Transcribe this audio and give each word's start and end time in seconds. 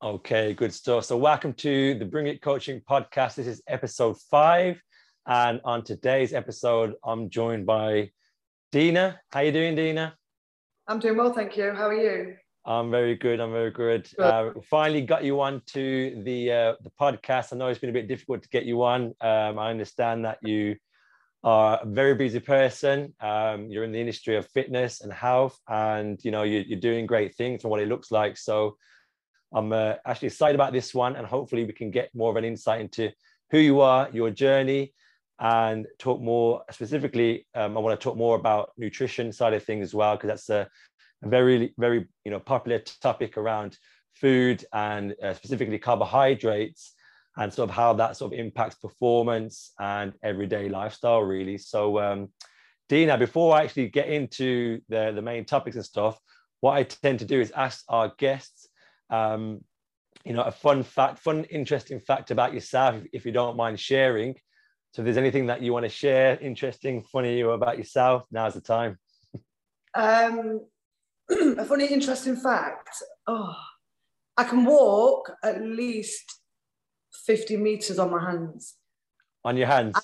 Okay, 0.00 0.54
good 0.54 0.72
stuff. 0.72 1.06
So, 1.06 1.16
welcome 1.16 1.52
to 1.54 1.94
the 1.98 2.04
Bring 2.04 2.26
Grit 2.26 2.40
Coaching 2.40 2.80
podcast. 2.88 3.34
This 3.34 3.48
is 3.48 3.60
episode 3.66 4.16
five, 4.30 4.80
and 5.26 5.60
on 5.64 5.82
today's 5.82 6.32
episode, 6.32 6.94
I'm 7.04 7.28
joined 7.28 7.66
by 7.66 8.12
Dina. 8.70 9.18
How 9.32 9.40
you 9.40 9.50
doing, 9.50 9.74
Dina? 9.74 10.16
I'm 10.86 11.00
doing 11.00 11.16
well, 11.16 11.32
thank 11.32 11.56
you. 11.56 11.72
How 11.72 11.88
are 11.88 11.94
you? 11.94 12.36
I'm 12.64 12.92
very 12.92 13.16
good. 13.16 13.40
I'm 13.40 13.50
very 13.50 13.72
good. 13.72 14.08
good. 14.16 14.24
Uh, 14.24 14.52
finally 14.70 15.00
got 15.00 15.24
you 15.24 15.40
on 15.40 15.62
to 15.72 16.22
the 16.24 16.52
uh, 16.52 16.72
the 16.80 16.92
podcast. 17.00 17.52
I 17.52 17.56
know 17.56 17.66
it's 17.66 17.80
been 17.80 17.90
a 17.90 17.92
bit 17.92 18.06
difficult 18.06 18.44
to 18.44 18.48
get 18.50 18.66
you 18.66 18.84
on. 18.84 19.16
Um, 19.20 19.58
I 19.58 19.70
understand 19.70 20.24
that 20.26 20.38
you 20.42 20.76
are 21.42 21.80
a 21.82 21.86
very 21.86 22.14
busy 22.14 22.38
person. 22.38 23.16
Um, 23.18 23.68
you're 23.68 23.82
in 23.82 23.90
the 23.90 24.00
industry 24.00 24.36
of 24.36 24.46
fitness 24.46 25.00
and 25.00 25.12
health, 25.12 25.58
and 25.66 26.20
you 26.22 26.30
know 26.30 26.44
you, 26.44 26.62
you're 26.68 26.78
doing 26.78 27.04
great 27.04 27.34
things 27.34 27.62
from 27.62 27.72
what 27.72 27.80
it 27.80 27.88
looks 27.88 28.12
like. 28.12 28.36
So 28.36 28.76
I'm 29.52 29.72
uh, 29.72 29.94
actually 30.04 30.28
excited 30.28 30.54
about 30.54 30.72
this 30.72 30.94
one, 30.94 31.16
and 31.16 31.26
hopefully 31.26 31.64
we 31.64 31.72
can 31.72 31.90
get 31.90 32.14
more 32.14 32.30
of 32.30 32.36
an 32.36 32.44
insight 32.44 32.80
into 32.80 33.10
who 33.50 33.58
you 33.58 33.80
are, 33.80 34.08
your 34.12 34.30
journey, 34.30 34.92
and 35.40 35.86
talk 35.98 36.20
more 36.20 36.62
specifically. 36.70 37.46
Um, 37.54 37.76
I 37.76 37.80
want 37.80 37.98
to 37.98 38.02
talk 38.02 38.16
more 38.16 38.36
about 38.36 38.70
nutrition 38.76 39.32
side 39.32 39.54
of 39.54 39.64
things 39.64 39.84
as 39.84 39.94
well, 39.94 40.16
because 40.16 40.28
that's 40.28 40.50
a, 40.50 40.68
very, 41.22 41.74
very 41.78 42.06
you 42.24 42.30
know 42.30 42.38
popular 42.38 42.78
topic 43.00 43.36
around 43.36 43.76
food 44.14 44.64
and 44.72 45.14
uh, 45.22 45.34
specifically 45.34 45.78
carbohydrates 45.78 46.94
and 47.36 47.52
sort 47.52 47.70
of 47.70 47.74
how 47.74 47.92
that 47.92 48.16
sort 48.16 48.32
of 48.32 48.38
impacts 48.38 48.74
performance 48.76 49.72
and 49.78 50.12
everyday 50.22 50.68
lifestyle 50.68 51.20
really 51.20 51.56
so 51.56 51.98
um, 52.00 52.28
dina 52.88 53.16
before 53.16 53.54
i 53.54 53.62
actually 53.62 53.88
get 53.88 54.08
into 54.08 54.80
the, 54.88 55.12
the 55.14 55.22
main 55.22 55.44
topics 55.44 55.76
and 55.76 55.84
stuff 55.84 56.18
what 56.60 56.72
i 56.72 56.82
tend 56.82 57.18
to 57.18 57.24
do 57.24 57.40
is 57.40 57.52
ask 57.52 57.84
our 57.88 58.12
guests 58.18 58.68
um, 59.10 59.62
you 60.24 60.32
know, 60.32 60.42
a 60.42 60.50
fun 60.50 60.82
fact, 60.82 61.18
fun, 61.18 61.44
interesting 61.44 62.00
fact 62.00 62.30
about 62.30 62.52
yourself, 62.52 62.96
if, 62.96 63.06
if 63.12 63.26
you 63.26 63.32
don't 63.32 63.56
mind 63.56 63.80
sharing. 63.80 64.34
So 64.92 65.02
if 65.02 65.04
there's 65.04 65.16
anything 65.16 65.46
that 65.46 65.62
you 65.62 65.72
want 65.72 65.84
to 65.84 65.90
share, 65.90 66.38
interesting, 66.38 67.02
funny 67.02 67.38
you 67.38 67.50
about 67.50 67.78
yourself, 67.78 68.24
now's 68.30 68.54
the 68.54 68.60
time. 68.60 68.98
Um, 69.94 70.66
a 71.30 71.64
funny, 71.64 71.86
interesting 71.86 72.36
fact. 72.36 72.90
Oh, 73.26 73.54
I 74.36 74.44
can 74.44 74.64
walk 74.64 75.32
at 75.42 75.62
least 75.62 76.40
50 77.26 77.56
meters 77.56 77.98
on 77.98 78.10
my 78.10 78.24
hands. 78.24 78.76
On 79.44 79.56
your 79.56 79.66
hands? 79.66 79.96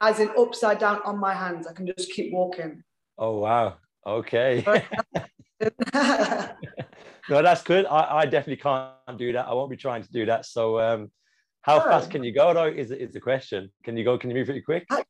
As 0.00 0.20
in 0.20 0.30
upside 0.38 0.78
down 0.78 1.00
on 1.04 1.18
my 1.18 1.34
hands. 1.34 1.66
I 1.66 1.72
can 1.72 1.86
just 1.86 2.12
keep 2.12 2.32
walking. 2.32 2.82
Oh, 3.18 3.38
wow. 3.38 3.76
Okay. 4.06 4.64
no, 7.28 7.42
that's 7.42 7.62
good. 7.62 7.86
I, 7.86 8.18
I 8.18 8.24
definitely 8.24 8.62
can't 8.62 9.18
do 9.18 9.32
that. 9.32 9.46
I 9.46 9.54
won't 9.54 9.70
be 9.70 9.76
trying 9.76 10.02
to 10.02 10.12
do 10.12 10.26
that. 10.26 10.46
So, 10.46 10.80
um, 10.80 11.10
how 11.62 11.80
fast 11.80 12.10
can 12.10 12.24
you 12.24 12.32
go 12.32 12.54
though? 12.54 12.66
Is 12.66 12.90
is 12.90 13.12
the 13.12 13.20
question? 13.20 13.70
Can 13.84 13.96
you 13.96 14.04
go? 14.04 14.16
Can 14.16 14.30
you 14.30 14.36
move 14.36 14.46
pretty 14.46 14.62
quick? 14.62 14.86
I, 14.90 15.04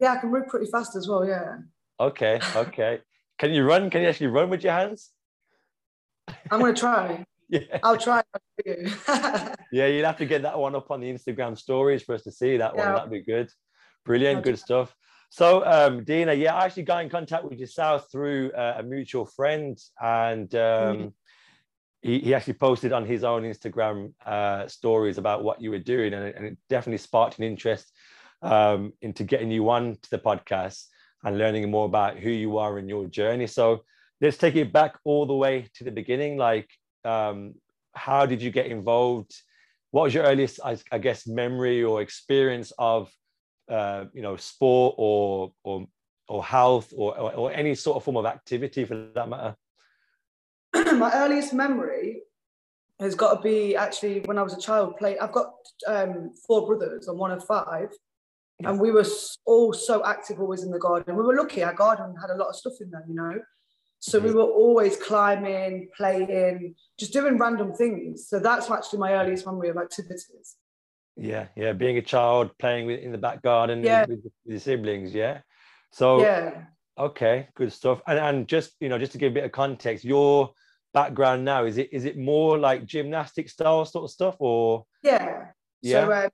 yeah, 0.00 0.12
I 0.12 0.16
can 0.18 0.30
move 0.30 0.48
pretty 0.48 0.66
fast 0.70 0.96
as 0.96 1.08
well. 1.08 1.24
Yeah. 1.24 1.58
Okay. 2.00 2.40
Okay. 2.56 3.00
can 3.38 3.52
you 3.52 3.64
run? 3.64 3.90
Can 3.90 4.02
you 4.02 4.08
actually 4.08 4.28
run 4.28 4.50
with 4.50 4.64
your 4.64 4.72
hands? 4.72 5.10
I'm 6.50 6.60
gonna 6.60 6.74
try. 6.74 7.24
yeah. 7.48 7.78
I'll 7.82 7.96
try. 7.96 8.22
yeah, 8.66 9.86
you'd 9.86 10.04
have 10.04 10.18
to 10.18 10.26
get 10.26 10.42
that 10.42 10.58
one 10.58 10.74
up 10.74 10.90
on 10.90 11.00
the 11.00 11.12
Instagram 11.12 11.56
stories 11.56 12.02
for 12.02 12.14
us 12.14 12.22
to 12.22 12.32
see 12.32 12.56
that 12.56 12.72
yeah. 12.74 12.84
one. 12.84 12.94
That'd 12.94 13.10
be 13.10 13.22
good. 13.22 13.50
Brilliant. 14.04 14.42
Good 14.42 14.58
stuff. 14.58 14.94
So, 15.30 15.64
um, 15.66 16.04
Dina, 16.04 16.32
yeah, 16.32 16.54
I 16.54 16.64
actually 16.64 16.84
got 16.84 17.04
in 17.04 17.10
contact 17.10 17.44
with 17.44 17.58
yourself 17.58 18.10
through 18.10 18.50
uh, 18.52 18.76
a 18.78 18.82
mutual 18.82 19.26
friend, 19.26 19.78
and 20.00 20.52
um, 20.54 20.60
mm-hmm. 20.60 21.08
He, 22.02 22.20
he 22.20 22.34
actually 22.34 22.54
posted 22.54 22.92
on 22.92 23.04
his 23.04 23.24
own 23.24 23.42
Instagram 23.42 24.12
uh, 24.24 24.68
stories 24.68 25.18
about 25.18 25.42
what 25.42 25.60
you 25.60 25.70
were 25.70 25.78
doing, 25.78 26.14
and, 26.14 26.34
and 26.34 26.46
it 26.46 26.58
definitely 26.68 26.98
sparked 26.98 27.38
an 27.38 27.44
interest 27.44 27.92
um, 28.42 28.92
into 29.02 29.24
getting 29.24 29.50
you 29.50 29.68
on 29.70 29.96
to 30.02 30.10
the 30.10 30.18
podcast 30.18 30.84
and 31.24 31.38
learning 31.38 31.68
more 31.70 31.86
about 31.86 32.16
who 32.16 32.30
you 32.30 32.58
are 32.58 32.78
and 32.78 32.88
your 32.88 33.06
journey. 33.06 33.46
So, 33.46 33.84
let's 34.20 34.36
take 34.36 34.56
it 34.56 34.72
back 34.72 34.96
all 35.04 35.26
the 35.26 35.34
way 35.34 35.68
to 35.74 35.84
the 35.84 35.90
beginning. 35.90 36.36
Like, 36.36 36.70
um, 37.04 37.54
how 37.94 38.26
did 38.26 38.40
you 38.40 38.50
get 38.50 38.66
involved? 38.66 39.32
What 39.90 40.04
was 40.04 40.14
your 40.14 40.24
earliest, 40.24 40.60
I, 40.64 40.76
I 40.92 40.98
guess, 40.98 41.26
memory 41.26 41.82
or 41.82 42.02
experience 42.02 42.72
of 42.78 43.10
uh, 43.68 44.06
you 44.14 44.22
know 44.22 44.36
sport 44.36 44.94
or 44.98 45.52
or 45.62 45.86
or 46.28 46.44
health 46.44 46.92
or, 46.96 47.18
or, 47.18 47.34
or 47.34 47.52
any 47.52 47.74
sort 47.74 47.96
of 47.96 48.04
form 48.04 48.16
of 48.16 48.26
activity 48.26 48.84
for 48.84 49.08
that 49.14 49.28
matter? 49.28 49.56
My 50.74 51.10
earliest 51.14 51.52
memory 51.52 52.22
has 53.00 53.14
got 53.14 53.34
to 53.34 53.40
be 53.40 53.76
actually 53.76 54.20
when 54.20 54.38
I 54.38 54.42
was 54.42 54.54
a 54.54 54.60
child. 54.60 54.96
Play. 54.96 55.18
I've 55.18 55.32
got 55.32 55.52
um, 55.86 56.32
four 56.46 56.66
brothers. 56.66 57.08
I'm 57.08 57.18
one 57.18 57.30
of 57.30 57.44
five, 57.44 57.88
and 58.64 58.80
we 58.80 58.90
were 58.90 59.06
all 59.46 59.72
so 59.72 60.04
active, 60.04 60.40
always 60.40 60.62
in 60.62 60.70
the 60.70 60.78
garden. 60.78 61.16
We 61.16 61.22
were 61.22 61.36
lucky. 61.36 61.62
Our 61.62 61.74
garden 61.74 62.14
had 62.20 62.30
a 62.30 62.36
lot 62.36 62.48
of 62.48 62.56
stuff 62.56 62.74
in 62.80 62.90
there, 62.90 63.04
you 63.08 63.14
know. 63.14 63.40
So 64.00 64.20
we 64.20 64.28
mm-hmm. 64.28 64.38
were 64.38 64.44
always 64.44 64.96
climbing, 64.96 65.88
playing, 65.96 66.74
just 66.98 67.12
doing 67.12 67.36
random 67.36 67.72
things. 67.72 68.28
So 68.28 68.38
that's 68.38 68.70
actually 68.70 69.00
my 69.00 69.12
earliest 69.14 69.44
memory 69.44 69.70
of 69.70 69.76
activities. 69.76 70.56
Yeah, 71.16 71.46
yeah. 71.56 71.72
Being 71.72 71.98
a 71.98 72.02
child, 72.02 72.56
playing 72.58 72.86
with, 72.86 73.00
in 73.00 73.10
the 73.10 73.18
back 73.18 73.42
garden 73.42 73.82
yeah. 73.82 74.02
with, 74.02 74.20
with 74.22 74.32
your 74.44 74.60
siblings. 74.60 75.12
Yeah. 75.12 75.40
So 75.90 76.20
yeah. 76.20 76.64
Okay, 76.98 77.48
good 77.54 77.72
stuff. 77.72 78.00
And 78.06 78.18
and 78.18 78.48
just 78.48 78.72
you 78.80 78.88
know, 78.88 78.98
just 78.98 79.12
to 79.12 79.18
give 79.18 79.32
a 79.32 79.34
bit 79.34 79.44
of 79.44 79.52
context, 79.52 80.04
your 80.04 80.52
background 80.94 81.44
now 81.44 81.64
is 81.64 81.78
it 81.78 81.88
is 81.92 82.04
it 82.04 82.18
more 82.18 82.58
like 82.58 82.86
gymnastic 82.86 83.48
style 83.48 83.84
sort 83.84 84.04
of 84.04 84.10
stuff 84.10 84.36
or? 84.38 84.84
Yeah. 85.02 85.46
Yeah. 85.82 86.04
So 86.06 86.12
um, 86.12 86.30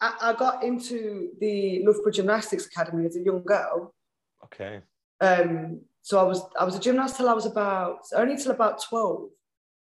I, 0.00 0.30
I 0.30 0.32
got 0.34 0.62
into 0.62 1.30
the 1.40 1.82
Loughborough 1.84 2.12
Gymnastics 2.12 2.66
Academy 2.66 3.06
as 3.06 3.16
a 3.16 3.20
young 3.20 3.42
girl. 3.42 3.94
Okay. 4.44 4.80
Um. 5.20 5.80
So 6.02 6.20
I 6.20 6.22
was 6.22 6.42
I 6.58 6.64
was 6.64 6.76
a 6.76 6.80
gymnast 6.80 7.16
till 7.16 7.28
I 7.28 7.32
was 7.32 7.46
about 7.46 8.00
only 8.14 8.36
till 8.36 8.52
about 8.52 8.82
12 8.82 9.28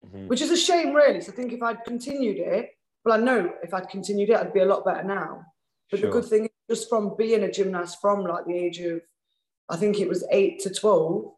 mm-hmm. 0.06 0.28
which 0.28 0.42
is 0.42 0.52
a 0.52 0.58
shame 0.58 0.94
really. 0.94 1.22
So 1.22 1.32
I 1.32 1.36
think 1.36 1.54
if 1.54 1.64
I'd 1.64 1.84
continued 1.86 2.38
it, 2.38 2.72
well, 3.06 3.20
I 3.20 3.24
know 3.24 3.54
if 3.64 3.74
I'd 3.74 3.90
continued 3.90 4.30
it, 4.30 4.38
I'd 4.38 4.54
be 4.54 4.60
a 4.60 4.66
lot 4.66 4.86
better 4.86 5.04
now. 5.04 5.44
But 5.90 6.00
sure. 6.00 6.10
the 6.10 6.14
good 6.14 6.30
thing 6.30 6.44
is, 6.46 6.52
just 6.70 6.90
from 6.90 7.16
being 7.18 7.44
a 7.44 7.52
gymnast 7.52 7.98
from 8.02 8.24
like 8.26 8.46
the 8.46 8.56
age 8.56 8.80
of, 8.80 9.02
I 9.72 9.78
think 9.78 10.00
it 10.00 10.08
was 10.08 10.28
eight 10.32 10.60
to 10.62 10.70
12, 10.70 11.32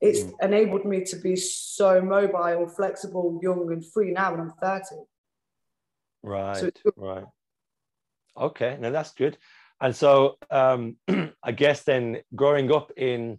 it's 0.00 0.20
mm. 0.20 0.32
enabled 0.42 0.84
me 0.84 1.04
to 1.04 1.16
be 1.16 1.36
so 1.36 2.02
mobile, 2.02 2.68
flexible, 2.68 3.38
young, 3.42 3.70
and 3.72 3.84
free 3.86 4.10
now 4.10 4.32
when 4.32 4.40
I'm 4.40 4.52
30. 4.60 4.84
Right, 6.24 6.56
so 6.56 6.70
right. 6.96 7.24
Okay, 8.36 8.76
now 8.80 8.90
that's 8.90 9.12
good. 9.12 9.38
And 9.80 9.94
so 9.94 10.38
um, 10.50 10.96
I 11.42 11.52
guess 11.52 11.84
then 11.84 12.18
growing 12.34 12.72
up 12.72 12.90
in, 12.96 13.38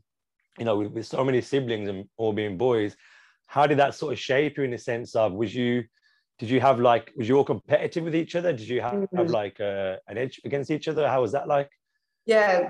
you 0.57 0.66
know, 0.66 0.78
with, 0.78 0.91
with 0.94 1.05
so 1.05 1.23
many 1.23 1.41
siblings 1.41 1.89
and 1.89 2.05
all 2.17 2.31
being 2.31 2.57
boys, 2.57 2.95
how 3.47 3.67
did 3.67 3.79
that 3.79 3.94
sort 3.94 4.13
of 4.13 4.19
shape 4.19 4.57
you 4.57 4.63
in 4.63 4.72
the 4.72 4.78
sense 4.78 5.16
of, 5.16 5.33
was 5.33 5.53
you, 5.53 5.83
did 6.38 6.49
you 6.49 6.61
have 6.61 6.79
like 6.79 7.11
was 7.17 7.28
you 7.28 7.35
all 7.35 7.44
competitive 7.44 8.05
with 8.05 8.16
each 8.16 8.33
other 8.33 8.53
did 8.53 8.69
you 8.69 8.79
have, 8.79 8.94
mm-hmm. 8.94 9.17
have 9.17 9.29
like 9.29 9.59
uh, 9.59 9.97
an 10.07 10.17
edge 10.17 10.39
against 10.45 10.72
each 10.72 10.88
other 10.88 11.05
how 11.05 11.22
was 11.22 11.33
that 11.33 11.49
like 11.49 11.69
yeah 12.25 12.69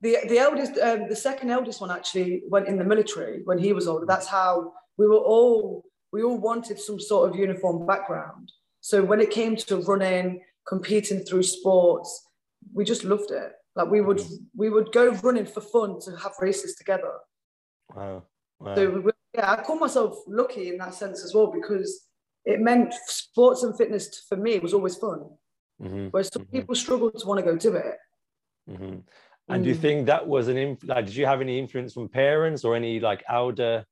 the 0.00 0.18
the 0.28 0.38
eldest 0.38 0.78
um, 0.78 1.08
the 1.08 1.16
second 1.16 1.50
eldest 1.50 1.80
one 1.80 1.90
actually 1.90 2.42
went 2.48 2.68
in 2.68 2.78
the 2.78 2.84
military 2.84 3.40
when 3.44 3.58
he 3.58 3.72
was 3.72 3.86
older 3.86 4.06
that's 4.06 4.26
how 4.26 4.72
we 4.96 5.06
were 5.06 5.16
all 5.16 5.84
we 6.12 6.22
all 6.22 6.38
wanted 6.38 6.78
some 6.78 6.98
sort 6.98 7.30
of 7.30 7.36
uniform 7.36 7.86
background 7.86 8.52
so 8.80 9.02
when 9.02 9.20
it 9.20 9.30
came 9.30 9.56
to 9.56 9.76
running 9.82 10.40
competing 10.66 11.20
through 11.20 11.42
sports 11.42 12.28
we 12.72 12.84
just 12.84 13.04
loved 13.04 13.30
it 13.30 13.52
like 13.76 13.90
we 13.90 14.00
would 14.00 14.18
mm-hmm. 14.18 14.44
we 14.56 14.70
would 14.70 14.92
go 14.92 15.10
running 15.22 15.46
for 15.46 15.60
fun 15.60 16.00
to 16.00 16.10
have 16.16 16.32
races 16.40 16.74
together 16.76 17.14
wow, 17.94 18.22
wow. 18.58 18.74
so 18.74 18.90
we, 18.90 19.10
yeah 19.34 19.52
i 19.52 19.56
call 19.62 19.78
myself 19.78 20.18
lucky 20.26 20.68
in 20.68 20.78
that 20.78 20.94
sense 20.94 21.24
as 21.24 21.34
well 21.34 21.50
because 21.52 22.06
it 22.44 22.60
meant 22.60 22.94
sports 23.06 23.62
and 23.62 23.76
fitness 23.76 24.24
for 24.28 24.36
me 24.36 24.58
was 24.58 24.74
always 24.74 24.96
fun. 24.96 25.28
Mm-hmm. 25.82 26.08
Whereas 26.08 26.30
some 26.32 26.42
mm-hmm. 26.42 26.56
people 26.56 26.74
struggle 26.74 27.10
to 27.10 27.26
want 27.26 27.38
to 27.38 27.44
go 27.44 27.56
do 27.56 27.74
it. 27.74 27.96
Mm-hmm. 28.68 28.98
And 29.50 29.60
mm. 29.60 29.64
do 29.64 29.70
you 29.70 29.76
mm. 29.76 29.80
think 29.80 30.06
that 30.06 30.26
was 30.26 30.48
an 30.48 30.56
inf- 30.56 30.84
like? 30.84 31.06
Did 31.06 31.16
you 31.16 31.26
have 31.26 31.40
any 31.40 31.58
influence 31.58 31.92
from 31.92 32.08
parents 32.08 32.64
or 32.64 32.76
any 32.76 33.00
like 33.00 33.22
elder 33.28 33.84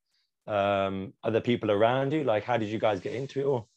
um, 0.46 1.12
other 1.22 1.40
people 1.40 1.70
around 1.70 2.12
you? 2.12 2.24
Like, 2.24 2.44
how 2.44 2.56
did 2.56 2.68
you 2.68 2.78
guys 2.78 3.00
get 3.00 3.14
into 3.14 3.40
it 3.40 3.44
all? 3.44 3.68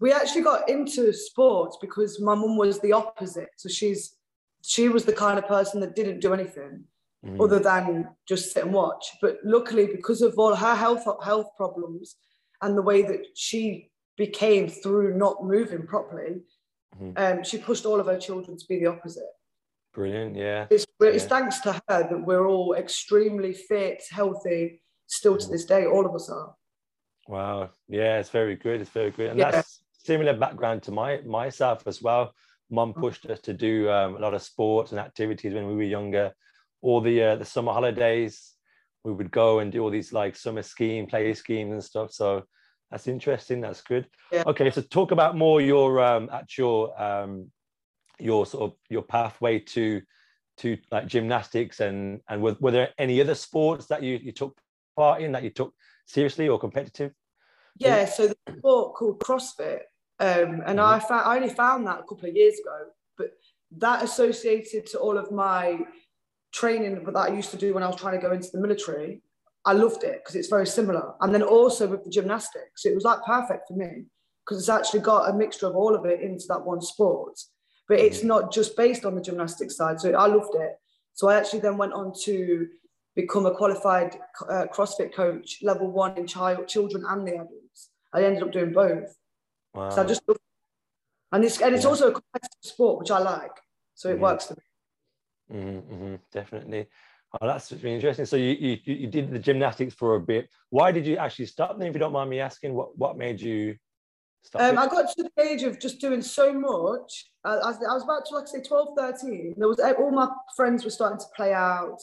We 0.00 0.12
actually 0.12 0.42
got 0.42 0.68
into 0.68 1.12
sports 1.12 1.78
because 1.80 2.20
my 2.20 2.34
mum 2.34 2.56
was 2.56 2.80
the 2.80 2.92
opposite. 2.92 3.50
So 3.56 3.68
she's 3.68 4.16
she 4.62 4.88
was 4.88 5.04
the 5.04 5.12
kind 5.12 5.38
of 5.38 5.46
person 5.46 5.80
that 5.80 5.94
didn't 5.96 6.20
do 6.20 6.32
anything 6.32 6.84
mm. 7.24 7.42
other 7.42 7.58
than 7.58 8.08
just 8.28 8.52
sit 8.52 8.64
and 8.64 8.72
watch. 8.72 9.04
But 9.20 9.38
luckily, 9.44 9.86
because 9.86 10.22
of 10.22 10.34
all 10.38 10.54
her 10.54 10.74
health 10.74 11.04
health 11.22 11.50
problems 11.56 12.16
and 12.62 12.76
the 12.76 12.82
way 12.82 13.02
that 13.02 13.26
she 13.34 13.90
became 14.16 14.68
through 14.68 15.16
not 15.16 15.44
moving 15.44 15.86
properly. 15.86 16.40
Mm-hmm. 17.00 17.12
Um, 17.16 17.44
she 17.44 17.58
pushed 17.58 17.86
all 17.86 18.00
of 18.00 18.06
her 18.06 18.18
children 18.18 18.56
to 18.56 18.64
be 18.68 18.78
the 18.78 18.86
opposite. 18.86 19.24
Brilliant, 19.94 20.36
yeah. 20.36 20.66
It's, 20.70 20.86
it's 21.00 21.24
thanks 21.24 21.60
to 21.60 21.72
her 21.72 21.80
that 21.88 22.24
we're 22.26 22.46
all 22.48 22.74
extremely 22.74 23.52
fit, 23.52 24.02
healthy, 24.10 24.82
still 25.06 25.36
to 25.36 25.44
mm-hmm. 25.44 25.52
this 25.52 25.64
day. 25.64 25.86
All 25.86 26.04
of 26.04 26.14
us 26.14 26.28
are. 26.28 26.54
Wow. 27.28 27.70
Yeah, 27.88 28.18
it's 28.18 28.30
very 28.30 28.56
good. 28.56 28.80
It's 28.80 28.90
very 28.90 29.10
good. 29.10 29.30
And 29.30 29.38
yeah. 29.38 29.50
that's 29.50 29.82
similar 29.92 30.34
background 30.36 30.82
to 30.84 30.90
my 30.90 31.20
myself 31.22 31.86
as 31.86 32.02
well. 32.02 32.34
Mum 32.70 32.92
mm. 32.92 33.00
pushed 33.00 33.26
us 33.26 33.40
to 33.40 33.52
do 33.52 33.90
um, 33.90 34.16
a 34.16 34.18
lot 34.18 34.34
of 34.34 34.42
sports 34.42 34.90
and 34.90 35.00
activities 35.00 35.54
when 35.54 35.66
we 35.66 35.74
were 35.74 35.82
younger. 35.82 36.32
All 36.82 37.00
the 37.00 37.22
uh, 37.22 37.36
the 37.36 37.44
summer 37.44 37.72
holidays, 37.72 38.52
we 39.04 39.12
would 39.12 39.30
go 39.30 39.60
and 39.60 39.72
do 39.72 39.82
all 39.82 39.90
these 39.90 40.12
like 40.12 40.36
summer 40.36 40.62
skiing, 40.62 41.06
play 41.06 41.32
schemes 41.34 41.72
and 41.72 41.84
stuff. 41.84 42.12
So 42.12 42.44
that's 42.90 43.06
interesting. 43.06 43.60
That's 43.60 43.80
good. 43.80 44.06
Yeah. 44.32 44.42
Okay, 44.46 44.70
so 44.70 44.82
talk 44.82 45.12
about 45.12 45.36
more 45.36 45.60
your 45.60 46.00
um, 46.00 46.28
actual 46.32 46.94
um, 46.98 47.50
your 48.18 48.46
sort 48.46 48.64
of 48.64 48.76
your 48.88 49.02
pathway 49.02 49.58
to 49.58 50.02
to 50.58 50.78
like 50.90 51.06
gymnastics 51.06 51.80
and 51.80 52.20
and 52.28 52.42
were, 52.42 52.56
were 52.60 52.70
there 52.70 52.90
any 52.98 53.20
other 53.20 53.34
sports 53.34 53.86
that 53.86 54.02
you 54.02 54.18
you 54.22 54.32
took 54.32 54.56
part 54.96 55.20
in 55.20 55.32
that 55.32 55.42
you 55.42 55.50
took 55.50 55.74
seriously 56.06 56.48
or 56.48 56.58
competitive? 56.58 57.12
Yeah, 57.76 58.04
so 58.04 58.28
the 58.28 58.36
sport 58.58 58.94
called 58.94 59.18
CrossFit, 59.18 59.80
um, 60.20 60.62
and 60.66 60.78
mm-hmm. 60.78 60.80
I 60.80 61.00
found 61.00 61.26
I 61.26 61.36
only 61.36 61.48
found 61.48 61.86
that 61.86 62.00
a 62.00 62.02
couple 62.02 62.28
of 62.28 62.36
years 62.36 62.58
ago, 62.60 62.90
but 63.18 63.30
that 63.78 64.04
associated 64.04 64.86
to 64.86 64.98
all 64.98 65.18
of 65.18 65.32
my 65.32 65.80
training 66.52 67.02
that 67.04 67.16
I 67.16 67.28
used 67.28 67.50
to 67.50 67.56
do 67.56 67.74
when 67.74 67.82
I 67.82 67.88
was 67.88 67.96
trying 67.96 68.14
to 68.20 68.24
go 68.24 68.32
into 68.32 68.48
the 68.52 68.60
military. 68.60 69.22
I 69.66 69.72
loved 69.72 70.04
it 70.04 70.20
because 70.22 70.36
it's 70.36 70.48
very 70.48 70.66
similar, 70.66 71.14
and 71.20 71.34
then 71.34 71.42
also 71.42 71.88
with 71.88 72.04
the 72.04 72.10
gymnastics, 72.10 72.84
it 72.84 72.94
was 72.94 73.04
like 73.04 73.24
perfect 73.26 73.66
for 73.66 73.74
me 73.74 74.04
because 74.44 74.58
it's 74.58 74.68
actually 74.68 75.00
got 75.00 75.30
a 75.30 75.32
mixture 75.32 75.66
of 75.66 75.74
all 75.74 75.94
of 75.94 76.04
it 76.04 76.20
into 76.20 76.44
that 76.48 76.64
one 76.64 76.82
sport. 76.82 77.38
But 77.88 77.98
it's 78.00 78.24
not 78.24 78.52
just 78.52 78.76
based 78.76 79.04
on 79.04 79.14
the 79.14 79.20
gymnastics 79.20 79.76
side, 79.76 80.00
so 80.00 80.12
I 80.12 80.26
loved 80.26 80.54
it. 80.54 80.72
So 81.12 81.28
I 81.28 81.36
actually 81.36 81.60
then 81.60 81.76
went 81.76 81.92
on 81.92 82.12
to 82.24 82.66
become 83.14 83.46
a 83.46 83.54
qualified 83.54 84.16
uh, 84.48 84.66
CrossFit 84.72 85.14
coach, 85.14 85.58
level 85.62 85.90
one 85.90 86.16
in 86.16 86.26
child, 86.26 86.66
children 86.66 87.04
and 87.06 87.26
the 87.26 87.34
adults. 87.34 87.90
I 88.12 88.24
ended 88.24 88.42
up 88.42 88.52
doing 88.52 88.72
both. 88.72 89.14
Wow. 89.74 89.90
So 89.90 90.02
I 90.02 90.06
just 90.06 90.22
and 91.32 91.44
it's 91.44 91.60
and 91.60 91.74
it's 91.74 91.84
yeah. 91.84 91.90
also 91.90 92.08
a 92.08 92.12
competitive 92.12 92.62
sport, 92.62 93.00
which 93.00 93.10
I 93.10 93.18
like. 93.18 93.50
So 93.94 94.08
it 94.08 94.12
mm-hmm. 94.12 94.22
works 94.22 94.46
for 94.46 94.54
me. 94.54 95.58
Mm-hmm, 95.58 95.94
mm-hmm, 95.94 96.14
definitely. 96.32 96.86
Oh, 97.40 97.46
that's 97.46 97.72
really 97.72 97.96
interesting. 97.96 98.24
So 98.24 98.36
you, 98.36 98.52
you 98.52 98.78
you 98.84 99.06
did 99.08 99.30
the 99.30 99.38
gymnastics 99.40 99.94
for 99.94 100.14
a 100.14 100.20
bit. 100.20 100.48
Why 100.70 100.92
did 100.92 101.06
you 101.06 101.16
actually 101.16 101.46
stop 101.46 101.76
then? 101.76 101.88
If 101.88 101.94
you 101.94 101.98
don't 101.98 102.12
mind 102.12 102.30
me 102.30 102.40
asking, 102.40 102.74
what 102.74 102.96
what 102.96 103.18
made 103.18 103.40
you? 103.40 103.76
Um, 104.54 104.78
I 104.78 104.86
got 104.86 105.14
to 105.16 105.22
the 105.22 105.42
age 105.42 105.62
of 105.62 105.80
just 105.80 106.00
doing 106.00 106.22
so 106.22 106.52
much. 106.52 107.26
I, 107.44 107.54
I, 107.54 107.94
was 107.94 108.04
about 108.04 108.24
to 108.26 108.34
like 108.34 108.46
say 108.46 108.62
12, 108.62 108.88
13. 108.96 109.54
There 109.56 109.68
was 109.68 109.80
all 109.80 110.10
my 110.10 110.28
friends 110.56 110.84
were 110.84 110.90
starting 110.90 111.18
to 111.18 111.24
play 111.36 111.52
out 111.52 111.98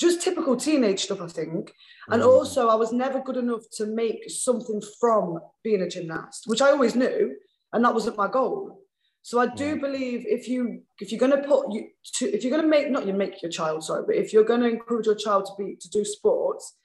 just 0.00 0.22
typical 0.22 0.56
teenage 0.56 1.00
stuff, 1.00 1.20
I 1.20 1.26
think. 1.26 1.72
And 2.08 2.22
mm. 2.22 2.26
also, 2.26 2.68
I 2.68 2.74
was 2.74 2.92
never 2.92 3.20
good 3.20 3.36
enough 3.36 3.62
to 3.76 3.86
make 3.86 4.28
something 4.30 4.82
from 4.98 5.38
being 5.62 5.82
a 5.82 5.88
gymnast, 5.88 6.44
which 6.46 6.62
I 6.62 6.70
always 6.70 6.96
knew, 6.96 7.36
and 7.72 7.84
that 7.84 7.94
wasn't 7.94 8.16
my 8.16 8.28
goal. 8.28 8.80
So 9.22 9.38
I 9.38 9.46
do 9.46 9.76
mm. 9.76 9.80
believe 9.80 10.24
if 10.26 10.48
you 10.48 10.82
if 10.98 11.12
you're 11.12 11.20
going 11.20 11.32
to 11.32 11.46
put 11.46 11.72
you 11.72 11.88
to, 12.14 12.34
if 12.34 12.42
you're 12.42 12.50
going 12.50 12.62
to 12.62 12.68
make 12.68 12.90
not 12.90 13.06
you 13.06 13.12
make 13.12 13.42
your 13.42 13.50
child 13.50 13.84
sorry, 13.84 14.04
but 14.06 14.16
if 14.16 14.32
you're 14.32 14.44
going 14.44 14.62
to 14.62 14.68
encourage 14.68 15.06
your 15.06 15.14
child 15.14 15.44
to 15.46 15.52
be 15.58 15.76
to 15.78 15.90
do 15.90 16.04
sports, 16.04 16.76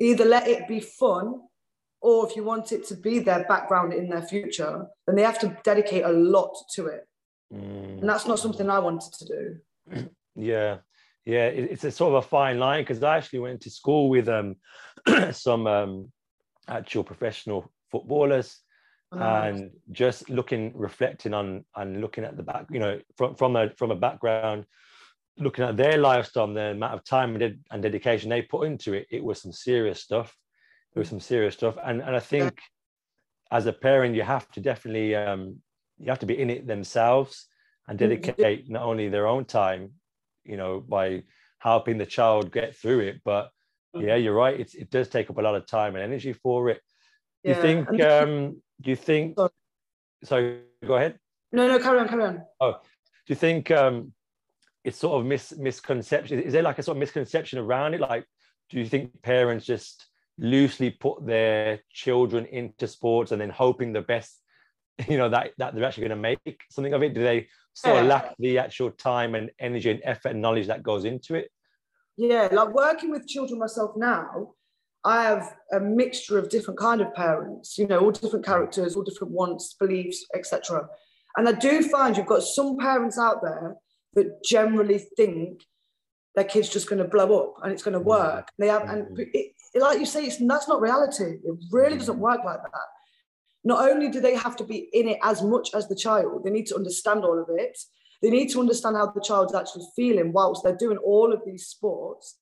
either 0.00 0.24
let 0.24 0.48
it 0.48 0.66
be 0.66 0.80
fun, 0.80 1.40
or 2.04 2.28
if 2.28 2.36
you 2.36 2.44
want 2.44 2.70
it 2.70 2.86
to 2.86 2.94
be 2.94 3.18
their 3.18 3.44
background 3.44 3.94
in 3.94 4.10
their 4.10 4.20
future, 4.20 4.86
then 5.06 5.16
they 5.16 5.22
have 5.22 5.38
to 5.38 5.56
dedicate 5.64 6.04
a 6.04 6.12
lot 6.12 6.54
to 6.74 6.86
it, 6.86 7.08
mm. 7.50 7.98
and 7.98 8.06
that's 8.06 8.26
not 8.26 8.38
something 8.38 8.68
I 8.68 8.78
wanted 8.78 9.12
to 9.14 9.24
do. 9.24 10.08
Yeah, 10.36 10.78
yeah, 11.24 11.46
it's 11.46 11.84
a 11.84 11.92
sort 11.92 12.12
of 12.12 12.24
a 12.24 12.28
fine 12.28 12.58
line 12.58 12.82
because 12.82 13.00
I 13.04 13.16
actually 13.16 13.38
went 13.38 13.60
to 13.60 13.70
school 13.70 14.08
with 14.08 14.28
um, 14.28 14.56
some 15.30 15.68
um, 15.68 16.10
actual 16.66 17.04
professional 17.04 17.70
footballers, 17.92 18.58
oh, 19.12 19.18
and 19.20 19.70
just 19.92 20.28
looking, 20.28 20.72
reflecting 20.74 21.32
on, 21.32 21.64
and 21.76 22.00
looking 22.00 22.24
at 22.24 22.36
the 22.36 22.42
back, 22.42 22.66
you 22.68 22.80
know, 22.80 23.00
from 23.16 23.36
from 23.36 23.54
a 23.54 23.70
from 23.78 23.92
a 23.92 23.96
background, 23.96 24.66
looking 25.38 25.64
at 25.64 25.76
their 25.76 25.98
lifestyle, 25.98 26.46
and 26.46 26.56
the 26.56 26.72
amount 26.72 26.94
of 26.94 27.04
time 27.04 27.36
and, 27.36 27.60
and 27.70 27.82
dedication 27.84 28.28
they 28.28 28.42
put 28.42 28.66
into 28.66 28.94
it, 28.94 29.06
it 29.12 29.22
was 29.22 29.40
some 29.40 29.52
serious 29.52 30.00
stuff. 30.00 30.36
It 30.94 30.98
was 30.98 31.08
some 31.08 31.20
serious 31.20 31.54
stuff, 31.54 31.76
and 31.82 32.00
and 32.00 32.14
I 32.14 32.20
think 32.20 32.60
as 33.50 33.66
a 33.66 33.72
parent, 33.72 34.14
you 34.14 34.22
have 34.22 34.50
to 34.52 34.60
definitely 34.60 35.14
um, 35.14 35.56
you 35.98 36.08
have 36.08 36.20
to 36.20 36.26
be 36.26 36.40
in 36.40 36.50
it 36.50 36.66
themselves 36.66 37.46
and 37.88 37.98
mm-hmm. 37.98 38.08
dedicate 38.08 38.70
not 38.70 38.82
only 38.82 39.08
their 39.08 39.26
own 39.26 39.44
time 39.44 39.92
you 40.44 40.56
know, 40.56 40.80
by 40.80 41.22
helping 41.58 41.98
the 41.98 42.06
child 42.06 42.52
get 42.52 42.76
through 42.76 43.00
it. 43.00 43.20
But 43.24 43.50
mm-hmm. 43.94 44.06
yeah, 44.06 44.16
you're 44.16 44.34
right. 44.34 44.58
It's, 44.58 44.74
it 44.74 44.90
does 44.90 45.08
take 45.08 45.30
up 45.30 45.38
a 45.38 45.42
lot 45.42 45.54
of 45.54 45.66
time 45.66 45.94
and 45.94 46.04
energy 46.04 46.32
for 46.32 46.68
it. 46.70 46.80
Do 47.42 47.50
yeah. 47.50 47.56
you 47.56 47.62
think, 47.62 48.00
um, 48.00 48.62
do 48.80 48.90
you 48.90 48.96
think, 48.96 49.36
sorry. 50.22 50.60
so 50.82 50.86
go 50.86 50.94
ahead. 50.94 51.18
No, 51.52 51.68
no, 51.68 51.78
carry 51.78 52.00
on, 52.00 52.08
carry 52.08 52.24
on. 52.24 52.42
Oh, 52.60 52.72
do 52.72 52.78
you 53.28 53.36
think 53.36 53.70
um, 53.70 54.12
it's 54.82 54.98
sort 54.98 55.20
of 55.20 55.26
mis- 55.26 55.56
misconception? 55.56 56.40
Is 56.40 56.52
there 56.52 56.62
like 56.62 56.78
a 56.78 56.82
sort 56.82 56.96
of 56.96 57.00
misconception 57.00 57.58
around 57.58 57.94
it? 57.94 58.00
Like, 58.00 58.24
do 58.70 58.78
you 58.78 58.86
think 58.86 59.22
parents 59.22 59.64
just 59.64 60.06
loosely 60.38 60.90
put 60.90 61.24
their 61.26 61.80
children 61.90 62.46
into 62.46 62.86
sports 62.86 63.32
and 63.32 63.40
then 63.40 63.50
hoping 63.50 63.92
the 63.92 64.02
best, 64.02 64.40
you 65.08 65.18
know, 65.18 65.28
that, 65.28 65.52
that 65.58 65.74
they're 65.74 65.84
actually 65.84 66.08
going 66.08 66.22
to 66.22 66.38
make 66.44 66.60
something 66.70 66.92
of 66.92 67.02
it? 67.02 67.14
Do 67.14 67.22
they 67.22 67.48
sort 67.74 67.98
of 67.98 68.06
lack 68.06 68.34
the 68.38 68.58
actual 68.58 68.90
time 68.92 69.34
and 69.34 69.50
energy 69.58 69.90
and 69.90 70.00
effort 70.04 70.30
and 70.30 70.40
knowledge 70.40 70.68
that 70.68 70.82
goes 70.82 71.04
into 71.04 71.34
it. 71.34 71.50
Yeah, 72.16 72.48
like 72.52 72.72
working 72.72 73.10
with 73.10 73.26
children 73.26 73.58
myself 73.58 73.92
now, 73.96 74.54
I 75.04 75.24
have 75.24 75.52
a 75.72 75.80
mixture 75.80 76.38
of 76.38 76.48
different 76.48 76.78
kind 76.78 77.00
of 77.00 77.12
parents, 77.12 77.76
you 77.76 77.86
know, 77.86 77.98
all 77.98 78.12
different 78.12 78.44
characters, 78.44 78.94
all 78.94 79.02
different 79.02 79.32
wants, 79.32 79.74
beliefs, 79.78 80.24
etc. 80.34 80.86
And 81.36 81.48
I 81.48 81.52
do 81.52 81.82
find 81.82 82.16
you've 82.16 82.26
got 82.26 82.44
some 82.44 82.78
parents 82.78 83.18
out 83.18 83.42
there 83.42 83.74
that 84.14 84.44
generally 84.44 85.04
think 85.16 85.60
their 86.36 86.44
kid's 86.44 86.68
just 86.68 86.88
going 86.88 87.02
to 87.02 87.08
blow 87.08 87.40
up 87.40 87.54
and 87.62 87.72
it's 87.72 87.82
going 87.82 87.94
to 87.94 88.00
mm. 88.00 88.04
work. 88.04 88.48
They 88.58 88.68
have, 88.68 88.82
and 88.82 89.06
mm. 89.16 89.26
it, 89.34 89.53
like 89.74 89.98
you 89.98 90.06
say, 90.06 90.26
it's, 90.26 90.36
that's 90.38 90.68
not 90.68 90.80
reality. 90.80 91.38
It 91.44 91.56
really 91.70 91.96
doesn't 91.98 92.16
mm. 92.16 92.20
work 92.20 92.44
like 92.44 92.62
that 92.62 92.88
not 93.64 93.90
only 93.90 94.08
do 94.08 94.20
they 94.20 94.36
have 94.36 94.56
to 94.56 94.64
be 94.64 94.88
in 94.92 95.08
it 95.08 95.18
as 95.22 95.42
much 95.42 95.74
as 95.74 95.88
the 95.88 95.96
child, 95.96 96.44
they 96.44 96.50
need 96.50 96.66
to 96.66 96.76
understand 96.76 97.24
all 97.24 97.38
of 97.38 97.48
it. 97.48 97.76
They 98.22 98.30
need 98.30 98.50
to 98.50 98.60
understand 98.60 98.96
how 98.96 99.10
the 99.10 99.20
child's 99.20 99.54
actually 99.54 99.86
feeling 99.96 100.32
whilst 100.32 100.62
they're 100.62 100.76
doing 100.76 100.98
all 100.98 101.32
of 101.32 101.40
these 101.44 101.66
sports. 101.66 102.38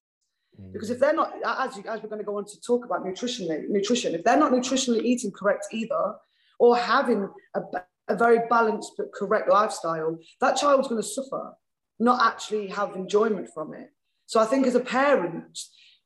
Mm. 0.60 0.72
Because 0.72 0.90
if 0.90 0.98
they're 0.98 1.14
not, 1.14 1.32
as, 1.44 1.76
you, 1.76 1.84
as 1.88 2.02
we're 2.02 2.08
going 2.08 2.20
to 2.20 2.26
go 2.26 2.36
on 2.36 2.44
to 2.44 2.60
talk 2.60 2.84
about 2.84 3.04
nutritionally, 3.04 3.68
nutrition, 3.68 4.14
if 4.14 4.24
they're 4.24 4.36
not 4.36 4.52
nutritionally 4.52 5.02
eating 5.02 5.30
correct 5.30 5.66
either, 5.72 6.14
or 6.58 6.76
having 6.76 7.28
a, 7.54 7.60
a 8.08 8.16
very 8.16 8.40
balanced 8.48 8.92
but 8.96 9.12
correct 9.12 9.48
lifestyle, 9.48 10.18
that 10.40 10.56
child's 10.56 10.88
going 10.88 11.00
to 11.00 11.06
suffer, 11.06 11.52
not 12.00 12.20
actually 12.24 12.66
have 12.66 12.96
enjoyment 12.96 13.48
from 13.54 13.74
it. 13.74 13.90
So 14.26 14.40
I 14.40 14.44
think 14.44 14.66
as 14.66 14.74
a 14.74 14.80
parent, 14.80 15.58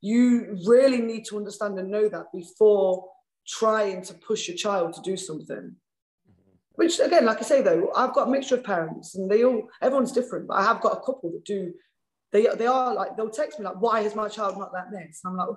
you 0.07 0.57
really 0.67 1.01
need 1.01 1.25
to 1.25 1.37
understand 1.37 1.79
and 1.79 1.91
know 1.91 2.09
that 2.09 2.27
before 2.33 3.09
trying 3.47 4.03
to 4.03 4.15
push 4.15 4.47
your 4.47 4.57
child 4.57 4.95
to 4.95 5.01
do 5.03 5.17
something. 5.17 5.57
Mm-hmm. 5.57 6.53
Which 6.77 7.01
again, 7.01 7.25
like 7.25 7.39
I 7.39 7.43
say 7.43 7.61
though, 7.61 7.91
I've 7.97 8.13
got 8.13 8.29
a 8.29 8.31
mixture 8.31 8.55
of 8.55 8.65
parents 8.65 9.17
and 9.17 9.29
they 9.29 9.45
all 9.45 9.69
everyone's 9.83 10.13
different, 10.13 10.47
but 10.47 10.55
I 10.55 10.63
have 10.63 10.81
got 10.81 10.93
a 10.93 11.01
couple 11.01 11.33
that 11.33 11.45
do 11.45 11.75
they 12.33 12.47
they 12.57 12.69
are 12.69 12.95
like 12.95 13.17
they'll 13.17 13.31
text 13.31 13.59
me 13.59 13.65
like, 13.65 13.81
why 13.81 14.01
is 14.01 14.15
my 14.15 14.29
child 14.29 14.57
not 14.59 14.73
like 14.73 14.91
this? 14.93 15.21
And 15.25 15.33
I'm 15.33 15.37
like, 15.39 15.57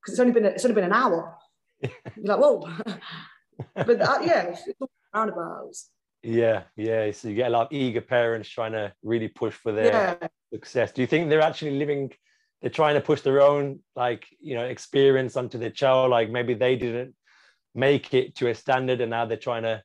because 0.00 0.14
it's 0.14 0.20
only 0.20 0.32
been 0.32 0.46
it's 0.46 0.64
only 0.64 0.74
been 0.74 0.84
an 0.84 0.92
hour. 0.92 1.36
You're 1.82 1.92
like, 2.24 2.40
whoa. 2.40 2.60
but 3.74 3.98
that, 3.98 4.26
yeah, 4.26 4.42
it's, 4.44 4.66
it's 4.66 4.80
all 4.80 4.90
roundabouts. 5.14 5.90
Yeah, 6.22 6.62
yeah. 6.76 7.10
So 7.10 7.28
you 7.28 7.34
get 7.34 7.48
a 7.48 7.50
lot 7.50 7.66
of 7.66 7.72
eager 7.72 8.00
parents 8.00 8.48
trying 8.48 8.72
to 8.72 8.92
really 9.02 9.28
push 9.28 9.54
for 9.54 9.72
their 9.72 9.86
yeah. 9.86 10.28
success. 10.52 10.92
Do 10.92 11.02
you 11.02 11.06
think 11.06 11.28
they're 11.28 11.42
actually 11.42 11.72
living? 11.78 12.12
They're 12.60 12.70
trying 12.70 12.94
to 12.94 13.00
push 13.00 13.22
their 13.22 13.40
own 13.40 13.80
like 13.96 14.26
you 14.40 14.54
know 14.54 14.64
experience 14.64 15.36
onto 15.36 15.58
their 15.58 15.70
child. 15.70 16.10
Like 16.10 16.30
maybe 16.30 16.54
they 16.54 16.76
didn't 16.76 17.14
make 17.74 18.14
it 18.14 18.34
to 18.36 18.48
a 18.48 18.54
standard 18.54 19.00
and 19.00 19.10
now 19.10 19.24
they're 19.24 19.36
trying 19.36 19.62
to 19.62 19.82